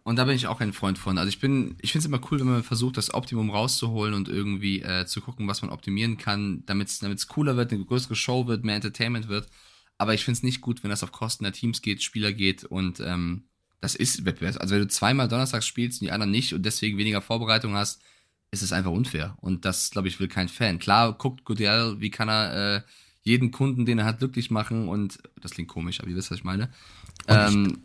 [0.05, 1.17] Und da bin ich auch ein Freund von.
[1.17, 4.29] Also ich bin, ich finde es immer cool, wenn man versucht, das Optimum rauszuholen und
[4.29, 8.47] irgendwie äh, zu gucken, was man optimieren kann, damit es cooler wird, eine größere Show
[8.47, 9.49] wird, mehr Entertainment wird.
[9.97, 12.65] Aber ich finde es nicht gut, wenn das auf Kosten der Teams geht, Spieler geht
[12.65, 13.45] und ähm,
[13.81, 14.61] das ist Wettbewerb.
[14.61, 18.03] Also wenn du zweimal Donnerstags spielst und die anderen nicht und deswegen weniger Vorbereitung hast,
[18.51, 19.37] ist es einfach unfair.
[19.41, 20.79] Und das, glaube ich, will kein Fan.
[20.79, 22.83] Klar, guckt Goodell, wie kann er äh,
[23.23, 26.39] jeden Kunden, den er hat, glücklich machen und das klingt komisch, aber ihr wisst, was
[26.39, 26.71] ich meine.
[27.27, 27.79] Ähm,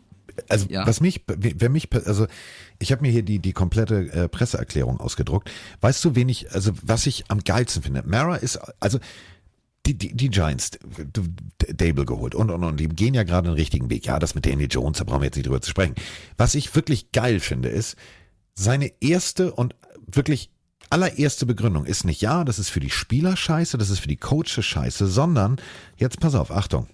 [0.48, 0.86] also ja.
[0.86, 2.26] was mich, wer mich, also
[2.78, 5.50] ich habe mir hier die die komplette äh, Presseerklärung ausgedruckt.
[5.80, 8.02] Weißt du, wen ich, also was ich am geilsten finde?
[8.06, 8.98] Mara ist, also
[9.86, 10.72] die, die, die Giants,
[11.74, 14.06] Dable geholt und, und, und, die gehen ja gerade den richtigen Weg.
[14.06, 15.94] Ja, das mit Danny Jones, da brauchen wir jetzt nicht drüber zu sprechen.
[16.36, 17.96] Was ich wirklich geil finde, ist,
[18.54, 19.74] seine erste und
[20.06, 20.50] wirklich
[20.90, 24.16] allererste Begründung ist nicht, ja, das ist für die Spieler scheiße, das ist für die
[24.16, 25.56] Coaches scheiße, sondern,
[25.96, 26.88] jetzt pass auf, Achtung.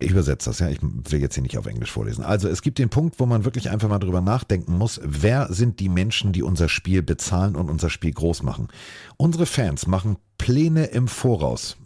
[0.00, 0.68] Ich übersetze das, ja.
[0.68, 2.22] Ich will jetzt hier nicht auf Englisch vorlesen.
[2.22, 5.80] Also es gibt den Punkt, wo man wirklich einfach mal drüber nachdenken muss, wer sind
[5.80, 8.68] die Menschen, die unser Spiel bezahlen und unser Spiel groß machen.
[9.16, 11.76] Unsere Fans machen Pläne im Voraus.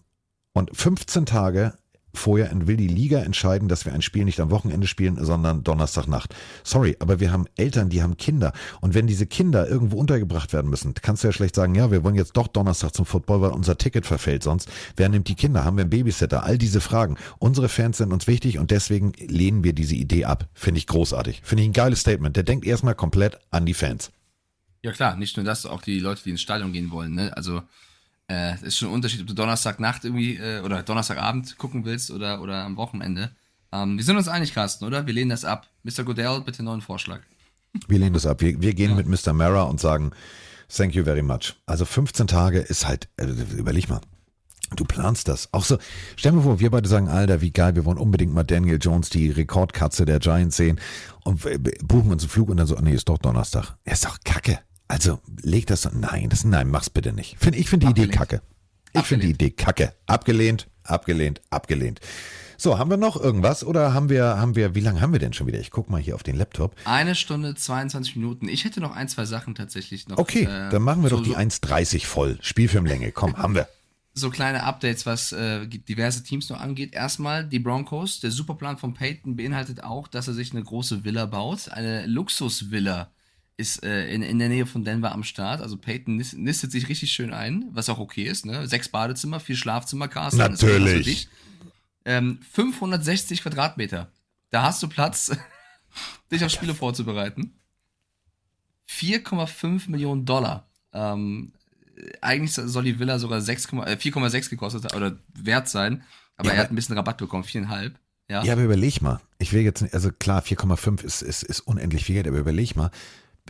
[0.52, 1.74] Und 15 Tage
[2.14, 6.34] vorher will die Liga entscheiden, dass wir ein Spiel nicht am Wochenende spielen, sondern Donnerstagnacht.
[6.64, 8.52] Sorry, aber wir haben Eltern, die haben Kinder.
[8.80, 12.04] Und wenn diese Kinder irgendwo untergebracht werden müssen, kannst du ja schlecht sagen, ja, wir
[12.04, 14.68] wollen jetzt doch Donnerstag zum Football, weil unser Ticket verfällt sonst.
[14.96, 15.64] Wer nimmt die Kinder?
[15.64, 16.44] Haben wir einen Babysitter?
[16.44, 17.16] All diese Fragen.
[17.38, 20.48] Unsere Fans sind uns wichtig und deswegen lehnen wir diese Idee ab.
[20.54, 21.40] Finde ich großartig.
[21.44, 22.36] Finde ich ein geiles Statement.
[22.36, 24.10] Der denkt erstmal komplett an die Fans.
[24.82, 27.14] Ja klar, nicht nur das, auch die Leute, die ins Stadion gehen wollen.
[27.14, 27.36] Ne?
[27.36, 27.62] Also
[28.30, 32.40] äh, ist schon ein Unterschied, ob du Donnerstagnacht irgendwie äh, oder Donnerstagabend gucken willst oder,
[32.40, 33.30] oder am Wochenende.
[33.72, 35.06] Ähm, wir sind uns einig, Carsten, oder?
[35.06, 35.66] Wir lehnen das ab.
[35.82, 36.04] Mr.
[36.04, 37.20] Goodell, bitte einen neuen Vorschlag.
[37.88, 38.40] Wir lehnen das ab.
[38.40, 38.96] Wir, wir gehen ja.
[38.96, 39.32] mit Mr.
[39.32, 40.12] Mara und sagen,
[40.68, 41.54] thank you very much.
[41.66, 43.26] Also 15 Tage ist halt, äh,
[43.56, 44.00] überleg mal.
[44.76, 45.52] Du planst das.
[45.52, 45.76] Auch so,
[46.16, 49.10] stell mir vor, wir beide sagen, Alter, wie geil, wir wollen unbedingt mal Daniel Jones,
[49.10, 50.80] die Rekordkatze der Giants sehen
[51.24, 51.42] und
[51.86, 53.76] buchen uns einen Flug und dann so, nee, ist doch Donnerstag.
[53.86, 54.60] Ja, ist doch kacke.
[54.92, 57.38] Also leg das, nein, das, nein, mach's bitte nicht.
[57.38, 58.42] Find, ich finde die Idee kacke.
[58.92, 59.94] Ich finde die Idee kacke.
[60.06, 62.00] Abgelehnt, abgelehnt, abgelehnt.
[62.58, 65.32] So, haben wir noch irgendwas oder haben wir, haben wir, wie lange haben wir denn
[65.32, 65.58] schon wieder?
[65.60, 66.76] Ich guck mal hier auf den Laptop.
[66.84, 68.48] Eine Stunde, 22 Minuten.
[68.48, 70.18] Ich hätte noch ein, zwei Sachen tatsächlich noch.
[70.18, 72.36] Okay, äh, dann machen wir so, doch die 1,30 voll.
[72.42, 73.68] Spielfilmlänge, komm, haben wir.
[74.12, 76.92] So kleine Updates, was äh, diverse Teams noch angeht.
[76.92, 78.20] Erstmal die Broncos.
[78.20, 81.70] Der Superplan von Peyton beinhaltet auch, dass er sich eine große Villa baut.
[81.70, 83.10] Eine Luxusvilla
[83.56, 85.60] ist äh, in, in der Nähe von Denver am Start.
[85.60, 88.46] Also Peyton nistet sich richtig schön ein, was auch okay ist.
[88.46, 88.66] Ne?
[88.66, 90.38] Sechs Badezimmer, vier Schlafzimmer, Carsten.
[90.38, 91.28] Natürlich.
[92.04, 94.10] Ähm, 560 Quadratmeter.
[94.50, 95.36] Da hast du Platz,
[96.32, 97.54] dich auf Spiele vorzubereiten.
[98.88, 100.68] 4,5 Millionen Dollar.
[100.92, 101.52] Ähm,
[102.20, 106.02] eigentlich soll die Villa sogar 4,6 äh, gekostet oder wert sein,
[106.36, 107.92] aber ja, er hat ein bisschen Rabatt bekommen, 4,5.
[108.28, 108.44] Ja.
[108.44, 109.20] ja, aber überleg mal.
[109.38, 112.76] Ich will jetzt nicht, also klar, 4,5 ist, ist, ist unendlich viel Geld, aber überleg
[112.76, 112.90] mal,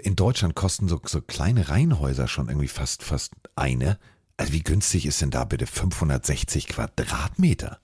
[0.01, 3.99] in Deutschland kosten so, so kleine Reihenhäuser schon irgendwie fast, fast eine.
[4.37, 7.79] Also wie günstig ist denn da bitte 560 Quadratmeter?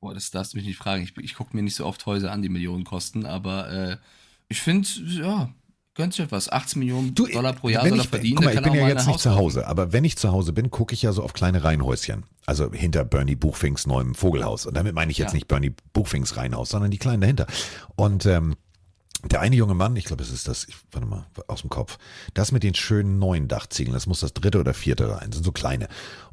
[0.00, 1.02] Boah, das darfst du mich nicht fragen.
[1.02, 3.96] Ich, ich gucke mir nicht so oft Häuser an, die Millionen kosten, aber äh,
[4.48, 5.48] ich finde, ja,
[5.94, 6.50] gönnt sich etwas.
[6.50, 8.36] 18 Millionen du, Dollar pro Jahr soll er verdienen.
[8.36, 10.70] Guck mal, ich bin ja jetzt nicht zu Hause, aber wenn ich zu Hause bin,
[10.70, 12.24] gucke ich ja so auf kleine Reihenhäuschen.
[12.44, 14.66] Also hinter Bernie Buchfinks neuem Vogelhaus.
[14.66, 15.36] Und damit meine ich jetzt ja.
[15.36, 17.46] nicht Bernie Buchfinks Reihenhaus, sondern die kleinen dahinter.
[17.96, 18.54] Und ähm,
[19.24, 21.98] der eine junge Mann, ich glaube, es ist das, ich, warte mal, aus dem Kopf,
[22.34, 25.52] das mit den schönen neuen Dachziegeln, das muss das dritte oder vierte sein, sind so
[25.52, 25.88] kleine.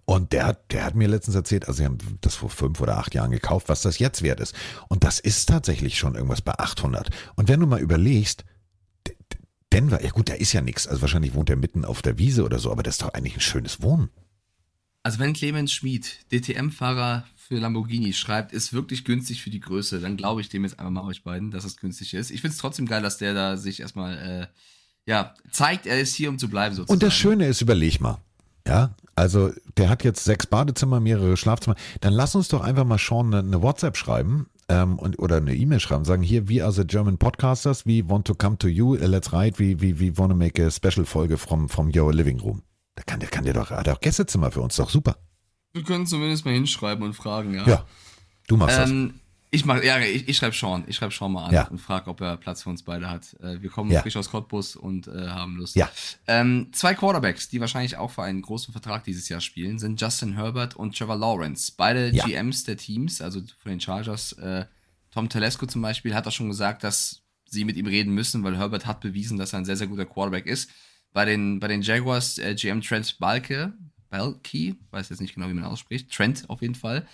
[0.05, 3.13] Und der, der hat mir letztens erzählt, also sie haben das vor fünf oder acht
[3.15, 4.53] Jahren gekauft, was das jetzt wert ist.
[4.89, 7.09] Und das ist tatsächlich schon irgendwas bei 800.
[7.35, 8.43] Und wenn du mal überlegst,
[9.71, 10.87] Denver, ja gut, da ist ja nichts.
[10.87, 13.35] Also wahrscheinlich wohnt er mitten auf der Wiese oder so, aber das ist doch eigentlich
[13.37, 14.09] ein schönes Wohnen.
[15.03, 20.17] Also wenn Clemens Schmid, DTM-Fahrer für Lamborghini, schreibt, ist wirklich günstig für die Größe, dann
[20.17, 22.31] glaube ich dem jetzt einfach mal euch beiden, dass es günstig ist.
[22.31, 24.47] Ich finde es trotzdem geil, dass der da sich erstmal, äh,
[25.05, 26.95] ja, zeigt, er ist hier, um zu bleiben sozusagen.
[26.95, 28.17] Und das Schöne ist, überleg mal.
[28.65, 31.75] Ja, also der hat jetzt sechs Badezimmer, mehrere Schlafzimmer.
[32.01, 35.53] Dann lass uns doch einfach mal Sean eine, eine WhatsApp schreiben ähm, und, oder eine
[35.53, 38.95] E-Mail schreiben, sagen hier, we are the German podcasters, we want to come to you,
[38.95, 42.39] let's write, we, we, we want to make a special Folge from, from your living
[42.39, 42.63] room.
[42.95, 45.17] Da kann der, kann der doch, hat auch Gästezimmer für uns, doch super.
[45.73, 47.67] Wir können zumindest mal hinschreiben und fragen, ja.
[47.67, 47.85] Ja,
[48.47, 49.15] du machst ähm,
[49.49, 51.67] Ich mach, ja, ich, ich schreibe Sean, ich schreibe Sean mal an Ja.
[51.67, 53.33] und frage, ob er Platz für uns beide hat.
[53.41, 54.01] Äh, wir kommen Ja.
[54.01, 55.75] frisch aus Cottbus und äh, haben Lust.
[55.75, 55.89] Ja.
[56.27, 60.33] Ähm, zwei Quarterbacks, die wahrscheinlich auch für einen großen Vertrag dieses Jahr spielen, sind Justin
[60.35, 61.73] Herbert und Trevor Lawrence.
[61.75, 62.25] Beide Ja.
[62.25, 64.33] GMs der Teams, also von den Chargers.
[64.33, 64.65] Äh,
[65.11, 68.57] Tom Telesco zum Beispiel hat auch schon gesagt, dass sie mit ihm reden müssen, weil
[68.57, 70.69] Herbert hat bewiesen, dass er ein sehr, sehr guter Quarterback ist.
[71.13, 73.73] Bei den, bei den Jaguars äh, GM Trent Balke,
[74.13, 77.07] Balke, weiß jetzt nicht genau, wie man ausspricht, Trent auf jeden Fall,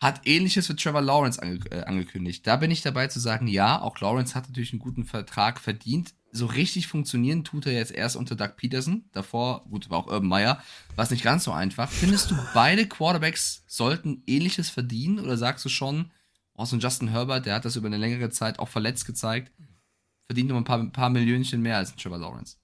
[0.00, 2.46] hat ähnliches für Trevor Lawrence ange äh, angekündigt.
[2.46, 6.14] Da bin ich dabei zu sagen, ja, auch Lawrence hat natürlich einen guten Vertrag verdient.
[6.32, 9.04] So richtig funktionieren tut er jetzt erst unter Doug Peterson.
[9.12, 10.62] Davor, gut, war auch Urban Meyer,
[10.96, 11.90] war es nicht ganz so einfach.
[11.90, 16.10] Findest du, beide Quarterbacks sollten ähnliches verdienen oder sagst du schon,
[16.54, 19.52] oh, so Justin Herbert, der hat das über eine längere Zeit auch verletzt gezeigt,
[20.24, 22.56] verdient nur ein paar, ein paar Millionchen mehr als ein Trevor Lawrence?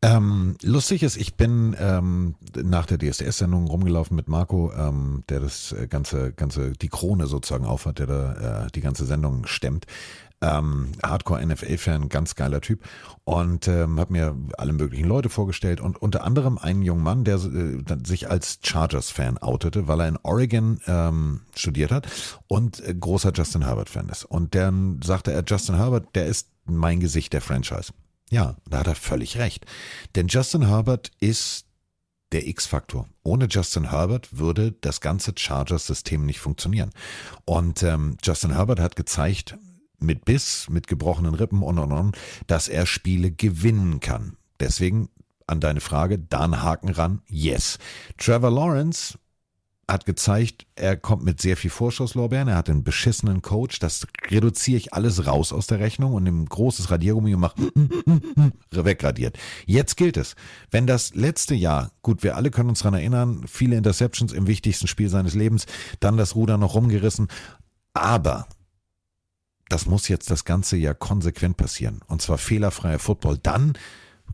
[0.00, 5.72] Ähm, lustig ist, ich bin ähm, nach der DSDS-Sendung rumgelaufen mit Marco, ähm, der das
[5.72, 9.86] äh, ganze, ganze, die Krone sozusagen aufhat, der da äh, die ganze Sendung stemmt.
[10.40, 12.84] Ähm, Hardcore-NFL-Fan, ganz geiler Typ.
[13.24, 17.34] Und ähm, habe mir alle möglichen Leute vorgestellt und unter anderem einen jungen Mann, der
[17.34, 22.06] äh, sich als Chargers-Fan outete, weil er in Oregon ähm, studiert hat
[22.46, 24.24] und äh, großer Justin Herbert-Fan ist.
[24.26, 27.92] Und dann sagte er, Justin Herbert, der ist mein Gesicht der Franchise.
[28.30, 29.66] Ja, da hat er völlig recht.
[30.14, 31.66] Denn Justin Herbert ist
[32.32, 33.08] der X-Faktor.
[33.22, 36.90] Ohne Justin Herbert würde das ganze Chargers-System nicht funktionieren.
[37.46, 39.56] Und ähm, Justin Herbert hat gezeigt,
[40.00, 44.36] mit Biss, mit gebrochenen Rippen und und und, dass er Spiele gewinnen kann.
[44.60, 45.08] Deswegen
[45.46, 47.78] an deine Frage, da ein Haken ran, yes.
[48.18, 49.18] Trevor Lawrence
[49.88, 54.76] hat gezeigt, er kommt mit sehr viel Vorschusslorbeeren, er hat einen beschissenen Coach, das reduziere
[54.76, 57.56] ich alles raus aus der Rechnung und ein großes Radiergummi gemacht,
[58.70, 59.38] wegradiert.
[59.64, 60.36] Jetzt gilt es,
[60.70, 64.88] wenn das letzte Jahr, gut, wir alle können uns daran erinnern, viele Interceptions im wichtigsten
[64.88, 65.64] Spiel seines Lebens,
[66.00, 67.28] dann das Ruder noch rumgerissen,
[67.94, 68.46] aber
[69.70, 72.00] das muss jetzt das ganze Jahr konsequent passieren.
[72.06, 73.74] Und zwar fehlerfreier Football, dann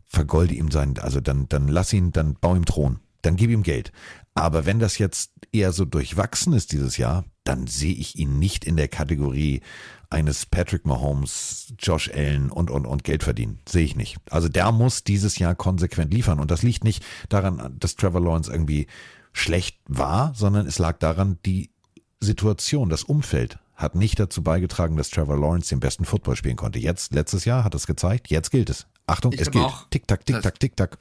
[0.05, 3.63] vergolde ihm sein, also dann, dann lass ihn, dann bau ihm Thron, dann gib ihm
[3.63, 3.91] Geld.
[4.35, 8.65] Aber wenn das jetzt eher so durchwachsen ist dieses Jahr, dann sehe ich ihn nicht
[8.65, 9.61] in der Kategorie
[10.09, 13.59] eines Patrick Mahomes, Josh Allen und, und, und Geld verdienen.
[13.67, 14.17] Sehe ich nicht.
[14.29, 16.39] Also der muss dieses Jahr konsequent liefern.
[16.39, 18.87] Und das liegt nicht daran, dass Trevor Lawrence irgendwie
[19.31, 21.69] schlecht war, sondern es lag daran, die
[22.19, 26.79] Situation, das Umfeld hat nicht dazu beigetragen, dass Trevor Lawrence den besten Football spielen konnte.
[26.79, 28.85] Jetzt, letztes Jahr hat es gezeigt, jetzt gilt es.
[29.07, 29.63] Achtung, Ich es gilt.
[29.63, 30.97] auch, Tick-Tack, Tick-Tack, Tick-Tack.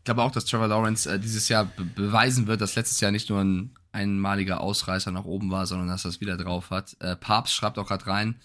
[0.00, 3.10] Ich glaube auch, dass Trevor Lawrence äh, dieses Jahr be beweisen wird, dass letztes Jahr
[3.12, 6.96] nicht nur ein einmaliger Ausreißer nach oben war, sondern dass er es wieder drauf hat.
[7.00, 8.40] Äh, Papst schreibt auch gerade rein,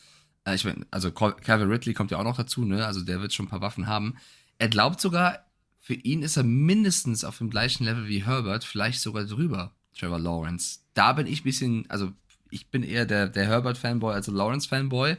[0.45, 2.86] äh, ich mein, also Calvin Ridley kommt ja auch noch dazu, ne?
[2.86, 4.18] Also der wird schon ein paar Waffen haben.
[4.57, 5.45] Er glaubt sogar,
[5.80, 10.19] für ihn ist er mindestens auf dem gleichen Level wie Herbert, vielleicht sogar drüber, Trevor
[10.19, 10.80] Lawrence.
[10.94, 12.11] Da bin ich ein bisschen, also
[12.49, 15.18] ich bin eher der, der Herbert-Fanboy als Lawrence-Fanboy.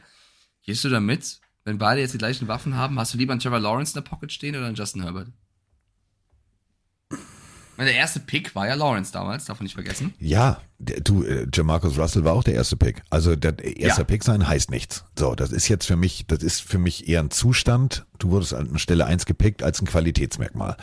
[0.63, 1.39] Gehst du da mit?
[1.63, 4.09] Wenn beide jetzt die gleichen Waffen haben, hast du lieber einen Trevor Lawrence in der
[4.09, 5.29] Pocket stehen oder einen Justin Herbert?
[7.77, 10.13] Der erste Pick war ja Lawrence damals, darf man nicht vergessen.
[10.19, 13.03] Ja, der, du, äh, Jamarcus Russell war auch der erste Pick.
[13.09, 14.05] Also der erste Ja.
[14.05, 15.03] Pick sein heißt nichts.
[15.17, 18.05] So, das ist jetzt für mich, das ist für mich eher ein Zustand.
[18.17, 20.75] Du wurdest an Stelle eins gepickt als ein Qualitätsmerkmal.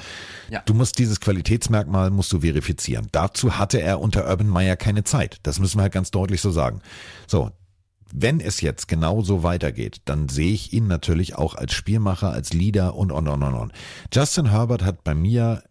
[0.50, 0.62] Ja.
[0.66, 3.08] Du musst dieses Qualitätsmerkmal musst du verifizieren.
[3.12, 5.38] Dazu hatte er unter Urban Meyer keine Zeit.
[5.42, 6.80] Das müssen wir halt ganz deutlich so sagen.
[7.26, 7.50] So.
[8.16, 12.52] Wenn es jetzt genau so weitergeht, dann sehe ich ihn natürlich auch als Spielmacher, als
[12.52, 13.72] Leader und und und und und.
[14.12, 15.64] Justin Herbert hat bei mir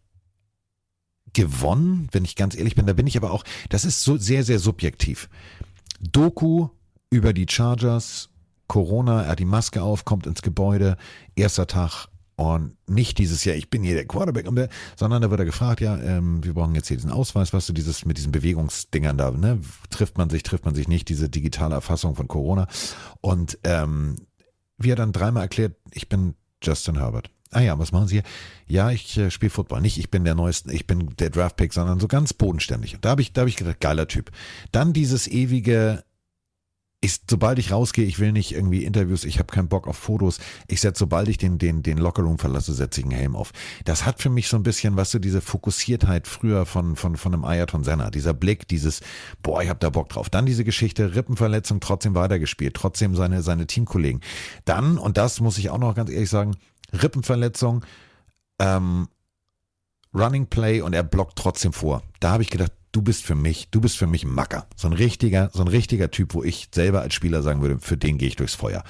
[1.33, 2.85] gewonnen, wenn ich ganz ehrlich bin.
[2.85, 5.29] Da bin ich aber auch, das ist so sehr, sehr subjektiv.
[5.99, 6.69] Doku
[7.09, 8.29] über die Chargers,
[8.67, 10.97] Corona, er hat die Maske auf, kommt ins Gebäude,
[11.35, 14.47] erster Tag und nicht dieses Jahr, ich bin hier der Quarterback,
[14.95, 17.73] sondern da wird er gefragt, ja, ähm, wir brauchen jetzt hier diesen Ausweis, was du
[17.73, 19.59] dieses mit diesen Bewegungsdingern da, ne,
[19.91, 22.67] trifft man sich, trifft man sich nicht, diese digitale Erfassung von Corona
[23.21, 24.15] und ähm,
[24.77, 26.33] wie er dann dreimal erklärt, ich bin
[26.63, 27.29] Justin Herbert.
[27.53, 28.23] Ah ja, was machen Sie hier?
[28.67, 29.81] Ja, ich äh, spiele Football.
[29.81, 32.95] Nicht, ich bin der Neueste, ich bin der Draftpick, sondern so ganz bodenständig.
[32.95, 34.31] Und da habe ich, da habe ich gedacht, geiler Typ.
[34.71, 36.03] Dann dieses ewige,
[37.03, 40.39] ich, sobald ich rausgehe, ich will nicht irgendwie Interviews, ich habe keinen Bock auf Fotos.
[40.67, 43.51] Ich setze, sobald ich den, den, den Lockerroom verlasse, setze ich einen Helm auf.
[43.83, 47.17] Das hat für mich so ein bisschen, was weißt du, diese Fokussiertheit früher von, von,
[47.17, 49.01] von einem Ayrton Senna, dieser Blick, dieses,
[49.41, 50.29] boah, ich hab da Bock drauf.
[50.29, 54.21] Dann diese Geschichte, Rippenverletzung, trotzdem weitergespielt, trotzdem seine, seine Teamkollegen.
[54.63, 56.55] Dann, und das muss ich auch noch ganz ehrlich sagen,
[56.93, 57.85] Rippenverletzung,
[58.59, 59.07] ähm,
[60.13, 62.03] Running Play und er blockt trotzdem vor.
[62.19, 64.67] Da habe ich gedacht, du bist für mich, du bist für mich ein Macker.
[64.77, 67.97] So ein richtiger, so ein richtiger Typ, wo ich selber als Spieler sagen würde, für
[67.97, 68.83] den gehe ich durchs Feuer.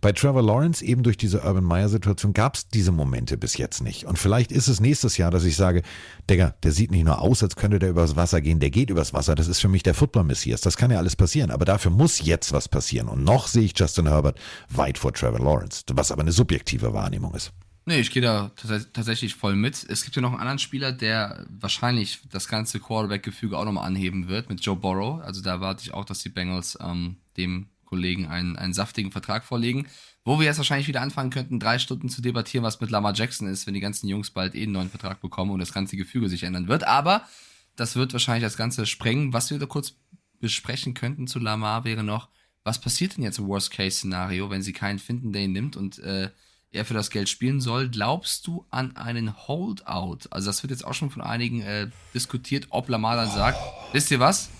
[0.00, 3.82] Bei Trevor Lawrence, eben durch diese Urban Meyer Situation, gab es diese Momente bis jetzt
[3.82, 4.04] nicht.
[4.04, 5.82] Und vielleicht ist es nächstes Jahr, dass ich sage,
[6.30, 9.12] Digga, der sieht nicht nur aus, als könnte der übers Wasser gehen, der geht übers
[9.12, 9.34] Wasser.
[9.34, 10.60] Das ist für mich der Football-Messias.
[10.60, 11.50] Das kann ja alles passieren.
[11.50, 13.08] Aber dafür muss jetzt was passieren.
[13.08, 14.38] Und noch sehe ich Justin Herbert
[14.70, 17.52] weit vor Trevor Lawrence, was aber eine subjektive Wahrnehmung ist.
[17.88, 18.50] Nee, ich gehe da
[18.92, 19.82] tatsächlich voll mit.
[19.88, 24.28] Es gibt ja noch einen anderen Spieler, der wahrscheinlich das ganze Quarterback-Gefüge auch nochmal anheben
[24.28, 25.22] wird, mit Joe Burrow.
[25.22, 29.42] Also da erwarte ich auch, dass die Bengals ähm, dem Kollegen einen, einen saftigen Vertrag
[29.42, 29.86] vorlegen.
[30.22, 33.48] Wo wir jetzt wahrscheinlich wieder anfangen könnten, drei Stunden zu debattieren, was mit Lamar Jackson
[33.48, 36.28] ist, wenn die ganzen Jungs bald eh einen neuen Vertrag bekommen und das ganze Gefüge
[36.28, 36.84] sich ändern wird.
[36.84, 37.26] Aber
[37.74, 39.32] das wird wahrscheinlich das Ganze sprengen.
[39.32, 39.94] Was wir da kurz
[40.40, 42.28] besprechen könnten zu Lamar wäre noch,
[42.64, 46.28] was passiert denn jetzt im Worst-Case-Szenario, wenn sie keinen finden, der ihn nimmt und äh,
[46.70, 47.88] er für das Geld spielen soll.
[47.88, 50.28] Glaubst du an einen Holdout?
[50.30, 53.58] Also das wird jetzt auch schon von einigen äh, diskutiert, ob Lamar dann sagt,
[53.92, 54.50] wisst ihr was?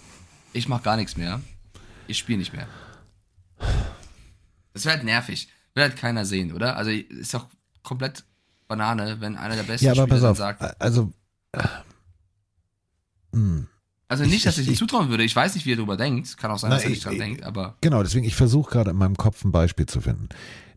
[0.53, 1.41] Ich mache gar nichts mehr.
[2.07, 2.67] Ich spiele nicht mehr.
[4.73, 5.49] Das wäre halt nervig.
[5.75, 6.77] Will halt keiner sehen, oder?
[6.77, 7.47] Also ist doch
[7.83, 8.25] komplett
[8.67, 10.81] Banane, wenn einer der besten ja, aber Spieler pass auf, sagt.
[10.81, 11.13] Also,
[11.53, 11.63] äh,
[13.33, 13.69] hm.
[14.09, 15.23] Also nicht, dass ich, ich ihm zutrauen würde.
[15.23, 16.37] Ich weiß nicht, wie er darüber denkt.
[16.39, 18.35] Kann auch sein, Na, dass er nicht ich- dran ich- denkt, aber Genau, deswegen, ich
[18.35, 20.29] versuche gerade in meinem Kopf ein Beispiel zu finden.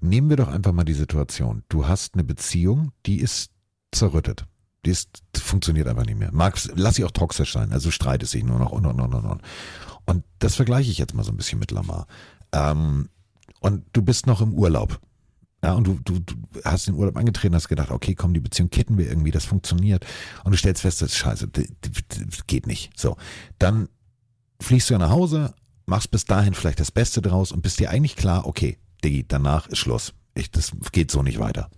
[0.02, 1.64] Nehmen wir doch einfach mal die Situation.
[1.70, 3.52] Du hast eine Beziehung, die ist
[3.92, 4.46] zerrüttet.
[4.86, 6.32] Die ist, funktioniert einfach nicht mehr.
[6.34, 9.26] Mag, lass sie auch toxisch sein, also streitet sich nur noch und und und und
[9.26, 9.42] und.
[10.06, 12.08] Und das vergleiche ich jetzt mal so ein bisschen mit Lamar.
[12.52, 13.08] Ähm,
[13.60, 15.00] und du bist noch im Urlaub.
[15.64, 18.70] Ja, und du, du, du hast den Urlaub angetreten, hast gedacht, okay, komm, die Beziehung
[18.72, 20.06] kitten wir irgendwie, das funktioniert.
[20.44, 22.92] Und du stellst fest, das ist scheiße, das, geht nicht.
[23.00, 23.16] So,
[23.60, 23.88] dann
[24.60, 25.54] fliegst du ja nach Hause,
[25.86, 29.68] machst bis dahin vielleicht das Beste draus und bist dir eigentlich klar, okay, Diggi, danach
[29.68, 30.14] ist Schluss.
[30.34, 31.70] Ich, das geht so nicht weiter.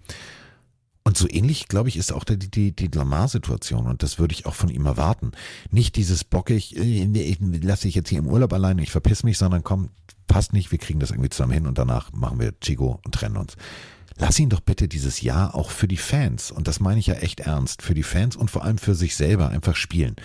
[1.06, 4.46] Und so ähnlich, glaube ich, ist auch die, die, die Lamar-Situation und das würde ich
[4.46, 5.32] auch von ihm erwarten.
[5.70, 9.38] Nicht dieses bockig, äh, ich lasse dich jetzt hier im Urlaub alleine, ich verpiss mich,
[9.38, 9.90] sondern komm,
[10.28, 13.36] passt nicht, wir kriegen das irgendwie zusammen hin und danach machen wir Chico und trennen
[13.36, 13.56] uns.
[14.16, 17.16] Lass ihn doch bitte dieses Jahr auch für die Fans, und das meine ich ja
[17.16, 20.16] echt ernst, für die Fans und vor allem für sich selber einfach spielen.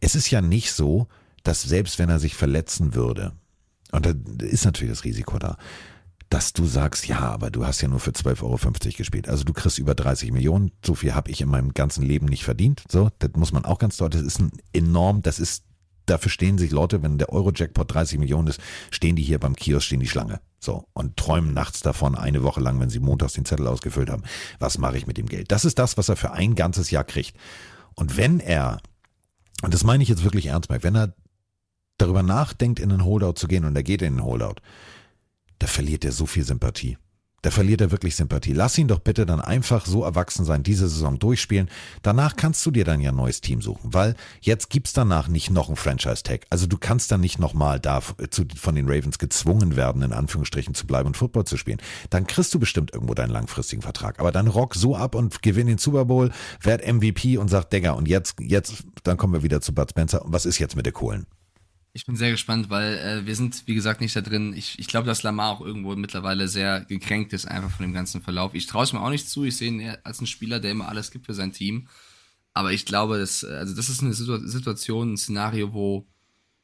[0.00, 1.06] Es ist ja nicht so,
[1.44, 3.32] dass selbst wenn er sich verletzen würde,
[3.92, 4.12] und da
[4.44, 5.56] ist natürlich das Risiko da,
[6.28, 9.28] dass du sagst, ja, aber du hast ja nur für 12,50 Euro gespielt.
[9.28, 10.72] Also du kriegst über 30 Millionen.
[10.84, 12.82] So viel habe ich in meinem ganzen Leben nicht verdient.
[12.90, 14.22] So, das muss man auch ganz deutlich.
[14.22, 15.64] Das ist ein enorm, das ist,
[16.06, 19.86] dafür stehen sich Leute, wenn der Euro-Jackpot 30 Millionen ist, stehen die hier beim Kiosk,
[19.86, 20.40] stehen die Schlange.
[20.58, 24.24] So, und träumen nachts davon eine Woche lang, wenn sie montags den Zettel ausgefüllt haben.
[24.58, 25.52] Was mache ich mit dem Geld?
[25.52, 27.36] Das ist das, was er für ein ganzes Jahr kriegt.
[27.94, 28.80] Und wenn er,
[29.62, 31.14] und das meine ich jetzt wirklich ernst, Mike, wenn er
[31.98, 34.56] darüber nachdenkt, in einen Holdout zu gehen und er geht in den Holdout,
[35.58, 36.96] da verliert er so viel Sympathie.
[37.46, 38.54] Da verliert er wirklich Sympathie.
[38.54, 41.68] Lass ihn doch bitte dann einfach so erwachsen sein, diese Saison durchspielen.
[42.02, 45.50] Danach kannst du dir dann ja ein neues Team suchen, weil jetzt gibt's danach nicht
[45.50, 46.46] noch einen Franchise-Tag.
[46.50, 50.74] Also du kannst dann nicht nochmal da zu, von den Ravens gezwungen werden, in Anführungsstrichen
[50.74, 51.78] zu bleiben und Football zu spielen.
[52.10, 54.18] Dann kriegst du bestimmt irgendwo deinen langfristigen Vertrag.
[54.18, 57.92] Aber dann rock so ab und gewinn den Super Bowl, werd MVP und sag, Digga,
[57.92, 60.24] und jetzt, jetzt, dann kommen wir wieder zu Bud Spencer.
[60.24, 61.26] Und was ist jetzt mit der Kohlen?
[61.96, 64.52] Ich bin sehr gespannt, weil äh, wir sind, wie gesagt, nicht da drin.
[64.54, 68.20] Ich, ich glaube, dass Lamar auch irgendwo mittlerweile sehr gekränkt ist, einfach von dem ganzen
[68.20, 68.52] Verlauf.
[68.52, 69.44] Ich traue es mir auch nicht zu.
[69.44, 71.88] Ich sehe ihn eher als einen Spieler, der immer alles gibt für sein Team.
[72.52, 76.06] Aber ich glaube, dass, äh, also das ist eine Situ Situation, ein Szenario, wo,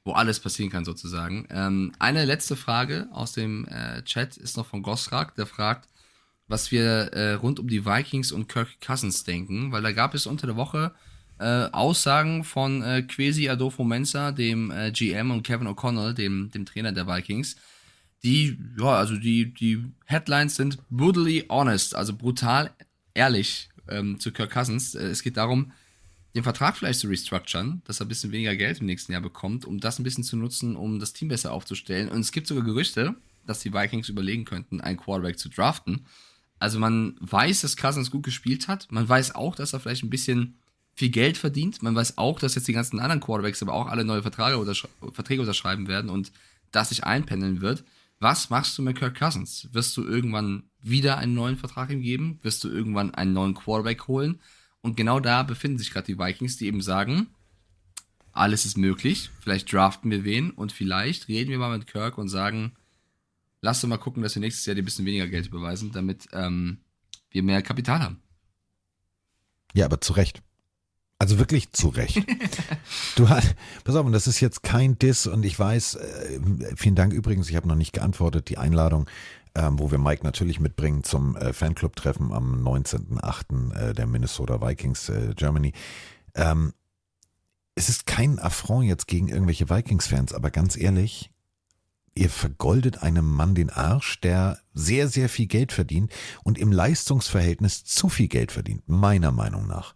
[0.04, 1.46] wo alles passieren kann, sozusagen.
[1.48, 5.88] Ähm, eine letzte Frage aus dem äh, Chat ist noch von Gosrak, der fragt,
[6.46, 6.84] was wir
[7.14, 10.56] äh, rund um die Vikings und Kirk Cousins denken, weil da gab es unter der
[10.56, 10.92] Woche
[11.42, 16.64] äh, Aussagen von äh, Quesi Adolfo Mensa, dem äh, GM, und Kevin O'Connell, dem, dem
[16.64, 17.56] Trainer der Vikings,
[18.22, 22.70] die, ja, also die, die Headlines sind brutally honest, also brutal
[23.14, 24.94] ehrlich ähm, zu Kirk Cousins.
[24.94, 25.72] Äh, es geht darum,
[26.34, 29.64] den Vertrag vielleicht zu restructuren, dass er ein bisschen weniger Geld im nächsten Jahr bekommt,
[29.64, 32.08] um das ein bisschen zu nutzen, um das Team besser aufzustellen.
[32.08, 33.14] Und es gibt sogar Gerüchte,
[33.46, 36.06] dass die Vikings überlegen könnten, einen Quarterback zu draften.
[36.58, 38.90] Also man weiß, dass Cousins gut gespielt hat.
[38.90, 40.58] Man weiß auch, dass er vielleicht ein bisschen
[40.94, 41.82] viel Geld verdient.
[41.82, 44.86] Man weiß auch, dass jetzt die ganzen anderen Quarterbacks aber auch alle neue Verträge, untersch
[45.12, 46.32] Verträge unterschreiben werden und
[46.70, 47.84] das sich einpendeln wird.
[48.18, 49.68] Was machst du mit Kirk Cousins?
[49.72, 52.38] Wirst du irgendwann wieder einen neuen Vertrag ihm geben?
[52.42, 54.40] Wirst du irgendwann einen neuen Quarterback holen?
[54.80, 57.28] Und genau da befinden sich gerade die Vikings, die eben sagen,
[58.32, 59.30] alles ist möglich.
[59.40, 62.72] Vielleicht draften wir wen und vielleicht reden wir mal mit Kirk und sagen,
[63.64, 66.26] Lass doch mal gucken, dass wir nächstes Jahr dir ein bisschen weniger Geld überweisen, damit
[66.32, 66.78] ähm,
[67.30, 68.20] wir mehr Kapital haben.
[69.72, 70.42] Ja, aber zu Recht.
[71.22, 72.26] Also wirklich zu Recht.
[73.14, 73.54] du hast,
[73.84, 76.40] pass auf, und das ist jetzt kein Diss und ich weiß, äh,
[76.74, 79.08] vielen Dank übrigens, ich habe noch nicht geantwortet, die Einladung,
[79.54, 83.72] ähm, wo wir Mike natürlich mitbringen zum äh, Fanclub-Treffen am 19.08.
[83.72, 85.74] Äh, der Minnesota Vikings äh, Germany.
[86.34, 86.72] Ähm,
[87.76, 91.30] es ist kein Affront jetzt gegen irgendwelche Vikings-Fans, aber ganz ehrlich,
[92.16, 96.10] ihr vergoldet einem Mann den Arsch, der sehr, sehr viel Geld verdient
[96.42, 99.94] und im Leistungsverhältnis zu viel Geld verdient, meiner Meinung nach.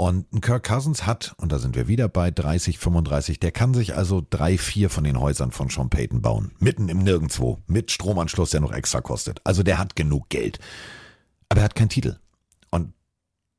[0.00, 3.96] Und Kirk Cousins hat, und da sind wir wieder bei 30, 35, der kann sich
[3.96, 6.52] also drei, vier von den Häusern von Sean Payton bauen.
[6.60, 7.58] Mitten im Nirgendwo.
[7.66, 9.40] Mit Stromanschluss, der noch extra kostet.
[9.42, 10.60] Also der hat genug Geld.
[11.48, 12.16] Aber er hat keinen Titel.
[12.70, 12.92] Und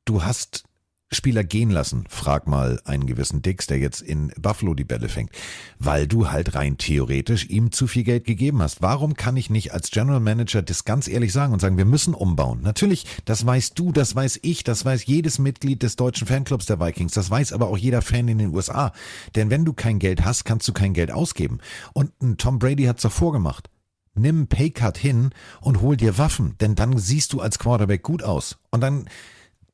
[0.06, 0.64] du hast
[1.12, 5.32] Spieler gehen lassen, frag mal einen gewissen Dix, der jetzt in Buffalo die Bälle fängt,
[5.80, 8.84] weil du halt rein theoretisch ihm zu viel Geld gegeben hast.
[8.84, 12.14] Warum kann ich nicht als General Manager das ganz ehrlich sagen und sagen, wir müssen
[12.14, 12.62] umbauen?
[12.62, 16.80] Natürlich, das weißt du, das weiß ich, das weiß jedes Mitglied des deutschen Fanclubs der
[16.80, 18.94] Vikings, das weiß aber auch jeder Fan in den USA.
[19.36, 21.58] Denn wenn du kein Geld hast, kannst du kein Geld ausgeben.
[21.94, 23.70] Und Tom Brady hat's doch vorgemacht.
[24.14, 25.32] Nimm Paycut hin
[25.62, 28.58] und hol dir Waffen, denn dann siehst du als Quarterback gut aus.
[28.70, 29.10] Und dann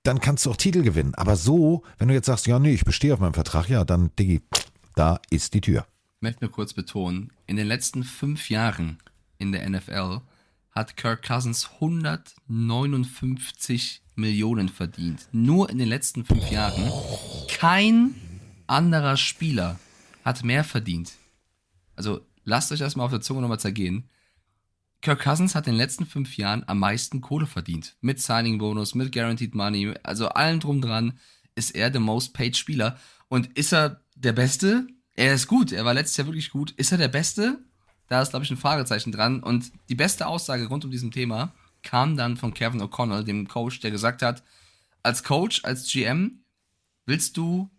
[0.06, 1.16] dann kannst du auch Titel gewinnen.
[1.16, 4.12] Aber so, wenn du jetzt sagst, ja, nee, ich bestehe auf meinem Vertrag, ja, dann,
[4.18, 4.42] Diggi,
[4.96, 5.86] da ist die Tür.
[6.18, 9.00] Ich möchte nur kurz betonen, in den letzten fünf Jahren
[9.38, 10.22] in der NFL
[10.72, 15.28] hat Kirk Cousins 159 Millionen verdient.
[15.32, 16.92] Nur in den letzten fünf Jahren.
[17.50, 18.16] Kein
[18.68, 19.80] anderer Spieler
[20.24, 21.14] hat mehr verdient.
[21.96, 24.10] Also lasst euch das mal auf der Zunge nochmal zergehen.
[25.06, 27.96] Kirk Cousins hat in den letzten fünf Jahren am meisten Kohle verdient.
[28.02, 31.20] Mit Signing-Bonus, mit Guaranteed Money, also allem drum dran
[31.54, 32.98] ist er der most paid Spieler.
[33.28, 34.88] Und ist er der Beste?
[35.14, 36.72] Er ist gut, er war letztes Jahr wirklich gut.
[36.72, 37.60] Ist er der Beste?
[38.08, 39.44] Da ist, glaube ich, ein Fragezeichen dran.
[39.44, 41.54] Und die beste Aussage rund um diesem Thema
[41.84, 44.42] kam dann von Kevin O'Connell, dem Coach, der gesagt hat,
[45.04, 46.44] als Coach, als GM,
[47.06, 47.70] willst du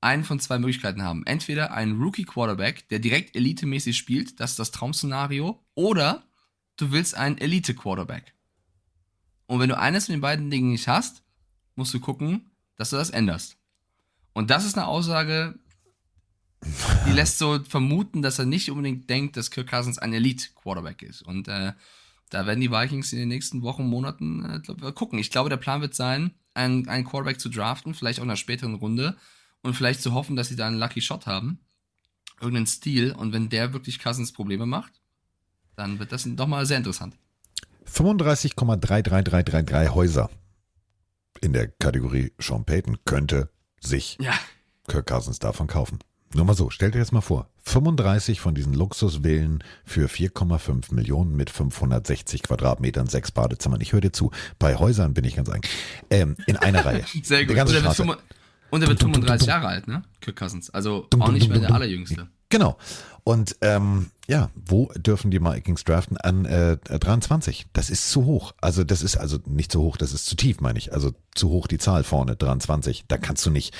[0.00, 1.26] einen von zwei Möglichkeiten haben.
[1.26, 6.22] Entweder einen Rookie-Quarterback, der direkt elitemäßig spielt, das ist das Traumszenario, oder
[6.76, 8.34] du willst einen Elite-Quarterback.
[9.46, 11.22] Und wenn du eines von den beiden Dingen nicht hast,
[11.74, 13.56] musst du gucken, dass du das änderst.
[14.32, 15.58] Und das ist eine Aussage,
[17.06, 21.22] die lässt so vermuten, dass er nicht unbedingt denkt, dass Kirk Cousins ein Elite-Quarterback ist.
[21.22, 21.72] Und äh,
[22.30, 25.18] da werden die Vikings in den nächsten Wochen, Monaten äh, glaub, gucken.
[25.18, 28.36] Ich glaube, der Plan wird sein, einen, einen Quarterback zu draften, vielleicht auch in einer
[28.36, 29.16] späteren Runde
[29.62, 31.60] und vielleicht zu hoffen, dass sie da einen Lucky Shot haben.
[32.40, 33.12] Irgendeinen Stil.
[33.12, 35.00] Und wenn der wirklich Cousins Probleme macht,
[35.76, 37.14] dann wird das doch mal sehr interessant.
[37.88, 40.30] 35,33333 Häuser
[41.40, 43.50] in der Kategorie Sean Payton könnte
[43.80, 44.32] sich ja.
[44.88, 45.98] Kirk Cousins davon kaufen.
[46.34, 51.36] Nur mal so, stellt euch jetzt mal vor, 35 von diesen Luxusvillen für 4,5 Millionen
[51.36, 53.80] mit 560 Quadratmetern, sechs Badezimmern.
[53.80, 55.62] Ich höre dir zu, bei Häusern bin ich ganz eigen.
[56.10, 57.04] Ähm, in einer Reihe.
[57.22, 57.56] Sehr gut.
[57.56, 58.00] Und er, wird,
[58.70, 60.02] und er wird 35 Jahre alt, ne?
[60.20, 60.70] Kirk Cousins.
[60.70, 62.28] Also auch nicht mehr der allerjüngste.
[62.48, 62.76] Genau.
[63.28, 66.16] Und ähm, ja, wo dürfen die Vikings draften?
[66.16, 67.66] An äh, 23.
[67.72, 68.54] Das ist zu hoch.
[68.60, 70.92] Also das ist also nicht zu hoch, das ist zu tief, meine ich.
[70.92, 73.06] Also zu hoch die Zahl vorne, 23.
[73.08, 73.74] Da kannst du nicht,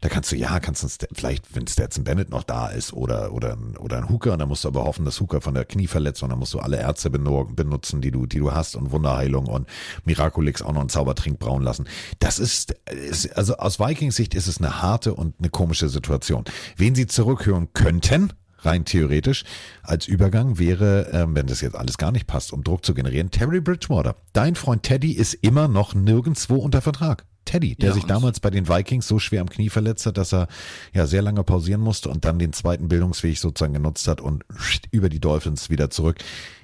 [0.00, 3.58] da kannst du, ja, kannst du vielleicht, wenn Stetson Bennett noch da ist oder, oder,
[3.80, 6.54] oder ein Hooker, dann musst du aber hoffen, dass Hooker von der Knieverletzung, dann musst
[6.54, 9.68] du alle Ärzte benutzen, die du, die du hast und Wunderheilung und
[10.06, 11.86] Miraculix auch noch einen Zaubertrink brauen lassen.
[12.18, 16.44] Das ist, ist also aus Vikings Sicht ist es eine harte und eine komische Situation.
[16.78, 18.32] Wen sie zurückhören könnten,
[18.66, 19.44] rein theoretisch
[19.82, 23.30] als Übergang wäre, ähm, wenn das jetzt alles gar nicht passt, um Druck zu generieren,
[23.30, 24.16] Terry Bridgewater.
[24.32, 27.24] Dein Freund Teddy ist immer noch nirgendwo unter Vertrag.
[27.46, 30.34] Teddy, der ja, sich damals bei den Vikings so schwer am Knie verletzt hat, dass
[30.34, 30.48] er
[30.92, 34.44] ja sehr lange pausieren musste und dann den zweiten Bildungsweg sozusagen genutzt hat und
[34.90, 36.18] über die Dolphins wieder zurück.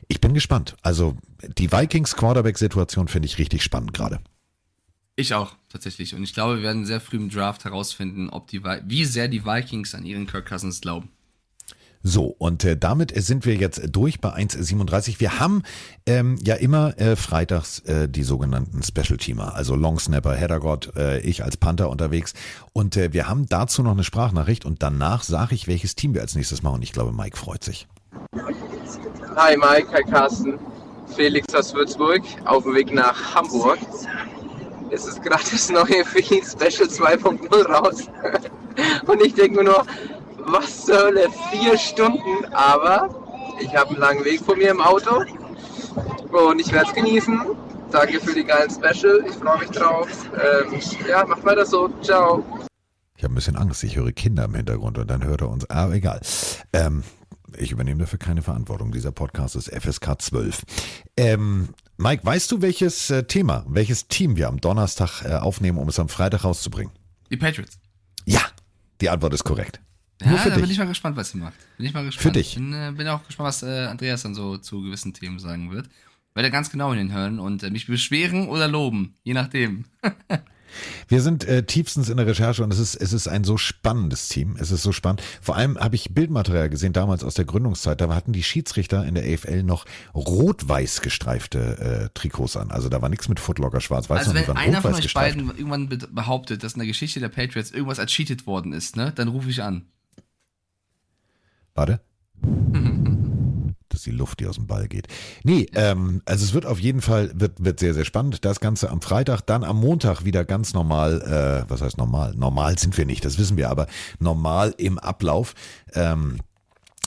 [0.08, 0.76] Ich bin gespannt.
[0.82, 1.16] Also
[1.56, 4.20] die Vikings Quarterback-Situation finde ich richtig spannend gerade.
[5.14, 6.14] Ich auch, tatsächlich.
[6.14, 9.44] Und ich glaube, wir werden sehr früh im Draft herausfinden, ob die, wie sehr die
[9.44, 11.10] Vikings an ihren Kirk Cousins glauben.
[12.02, 15.20] So, und äh, damit sind wir jetzt durch bei 1,37.
[15.20, 15.62] Wir haben
[16.04, 21.20] ähm, ja immer äh, freitags äh, die sogenannten Special Teamer, also Long Snapper, Headergott, äh,
[21.20, 22.34] ich als Panther unterwegs.
[22.72, 26.22] Und äh, wir haben dazu noch eine Sprachnachricht und danach sage ich, welches Team wir
[26.22, 26.82] als nächstes machen.
[26.82, 27.86] Ich glaube, Mike freut sich.
[29.36, 30.58] Hi Mike, hi Carsten.
[31.14, 33.78] Felix aus Würzburg auf dem Weg nach Hamburg.
[34.90, 38.08] Es ist gerade das neue Philly Special 2.0 raus.
[39.06, 39.86] Und ich denke nur,
[40.46, 43.08] was zur Hölle, vier Stunden, aber
[43.60, 45.24] ich habe einen langen Weg vor mir im Auto
[46.30, 47.40] und ich werde es genießen.
[47.90, 50.08] Danke für die geilen Special, ich freue mich drauf.
[50.34, 52.44] Ähm, ja, macht weiter so, ciao.
[53.16, 55.68] Ich habe ein bisschen Angst, ich höre Kinder im Hintergrund und dann hört er uns,
[55.68, 56.20] aber egal.
[56.72, 57.04] Ähm,
[57.56, 58.92] ich übernehme dafür keine Verantwortung.
[58.92, 60.62] Dieser Podcast ist FSK 12.
[61.16, 65.88] Ähm, Mike, weißt du, welches äh, Thema, welches Team wir am Donnerstag äh, aufnehmen, um
[65.88, 66.92] es am Freitag rauszubringen?
[67.30, 67.78] Die Patriots.
[68.24, 68.40] Ja,
[69.00, 69.80] die Antwort ist korrekt.
[70.24, 70.60] Ja, da dich.
[70.62, 71.54] bin ich mal gespannt, was sie macht.
[71.76, 72.22] Bin ich mal gespannt.
[72.22, 72.54] Für dich.
[72.54, 75.88] Bin, äh, bin auch gespannt, was äh, Andreas dann so zu gewissen Themen sagen wird.
[76.34, 79.84] Werde ganz genau hinhören und äh, mich beschweren oder loben, je nachdem.
[81.06, 84.28] Wir sind äh, tiefstens in der Recherche und es ist, es ist ein so spannendes
[84.28, 84.56] Team.
[84.58, 85.22] Es ist so spannend.
[85.42, 88.00] Vor allem habe ich Bildmaterial gesehen, damals aus der Gründungszeit.
[88.00, 89.84] Da hatten die Schiedsrichter in der AFL noch
[90.14, 92.70] rot-weiß gestreifte äh, Trikots an.
[92.70, 95.36] Also da war nichts mit Footlocker schwarz-weiß, also wenn einer von euch gestreift.
[95.36, 99.12] beiden irgendwann be- behauptet, dass in der Geschichte der Patriots irgendwas ercheatet worden ist, ne,
[99.14, 99.84] dann rufe ich an.
[101.74, 102.00] Warte.
[103.88, 105.06] Das ist die Luft, die aus dem Ball geht.
[105.44, 108.42] Nee, ähm, also es wird auf jeden Fall, wird, wird sehr, sehr spannend.
[108.42, 111.20] Das Ganze am Freitag, dann am Montag wieder ganz normal,
[111.66, 112.34] äh, was heißt normal?
[112.34, 113.86] Normal sind wir nicht, das wissen wir, aber
[114.18, 115.54] normal im Ablauf.
[115.92, 116.38] Ähm,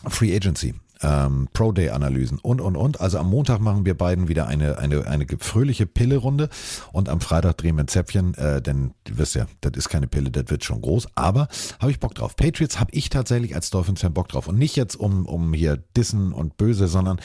[0.07, 0.75] Free Agency.
[1.01, 3.01] Ähm, Pro-Day-Analysen und, und, und.
[3.01, 6.49] Also am Montag machen wir beiden wieder eine, eine, eine fröhliche Pille-Runde
[6.91, 10.07] und am Freitag drehen wir ein Zäpfchen, äh, denn du wirst ja, das ist keine
[10.07, 11.47] Pille, das wird schon groß, aber
[11.80, 12.35] habe ich Bock drauf.
[12.35, 16.31] Patriots habe ich tatsächlich als Dolphins-Fan Bock drauf und nicht jetzt um, um hier Dissen
[16.34, 17.19] und Böse, sondern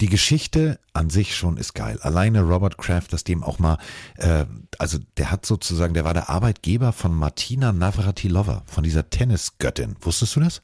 [0.00, 1.98] die Geschichte an sich schon ist geil.
[2.02, 3.78] Alleine Robert Kraft, dass dem auch mal,
[4.16, 4.46] äh,
[4.78, 9.96] also der hat sozusagen, der war der Arbeitgeber von Martina Navratilova, von dieser Tennisgöttin.
[10.00, 10.62] Wusstest du das?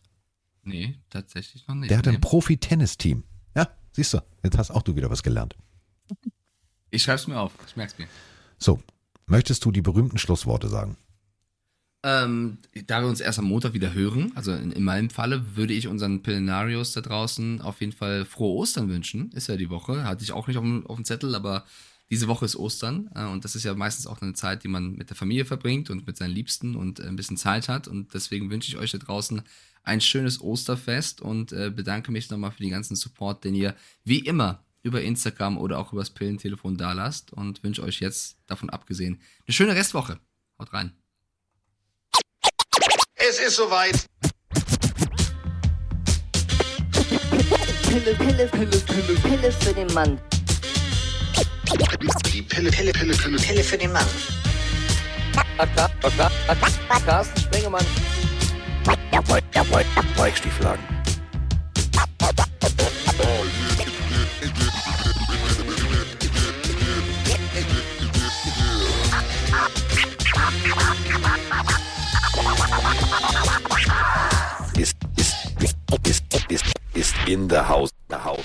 [0.65, 1.91] Nee, tatsächlich noch nicht.
[1.91, 2.13] Der hat nee.
[2.13, 3.25] ein Profi-Tennis-Team.
[3.57, 5.57] Ja, siehst du, jetzt hast auch du wieder was gelernt.
[6.91, 8.07] Ich schreib's mir auf, ich merk's mir.
[8.59, 8.81] So,
[9.27, 10.97] möchtest du die berühmten Schlussworte sagen?
[12.05, 15.73] Ähm, da wir uns erst am Montag wieder hören, also in, in meinem Falle, würde
[15.73, 19.33] ich unseren Pillenarios da draußen auf jeden Fall frohe Ostern wünschen.
[19.33, 21.65] Ist ja die Woche, hatte ich auch nicht auf dem, auf dem Zettel, aber
[22.11, 24.93] diese Woche ist Ostern äh, und das ist ja meistens auch eine Zeit, die man
[24.93, 28.13] mit der Familie verbringt und mit seinen Liebsten und äh, ein bisschen Zeit hat und
[28.13, 29.43] deswegen wünsche ich euch da draußen
[29.85, 34.19] ein schönes Osterfest und äh, bedanke mich nochmal für den ganzen Support, den ihr wie
[34.19, 39.21] immer über Instagram oder auch übers Pillentelefon da lasst und wünsche euch jetzt davon abgesehen
[39.47, 40.19] eine schöne Restwoche.
[40.59, 40.93] Haut rein.
[43.15, 44.07] Es ist soweit.
[47.89, 50.21] Pille, Pille, Pille, Pille, Pille für den Mann.
[52.33, 54.07] Die Pille, Pille, Pille, Pille, Pille für den Mann.
[57.07, 57.85] Carsten Spengemann.
[60.17, 60.83] Weichstieflagen.
[74.77, 75.77] Ist, ist, ist,
[76.07, 76.65] ist, ist,
[76.95, 78.45] ist in der Haus, der Haus.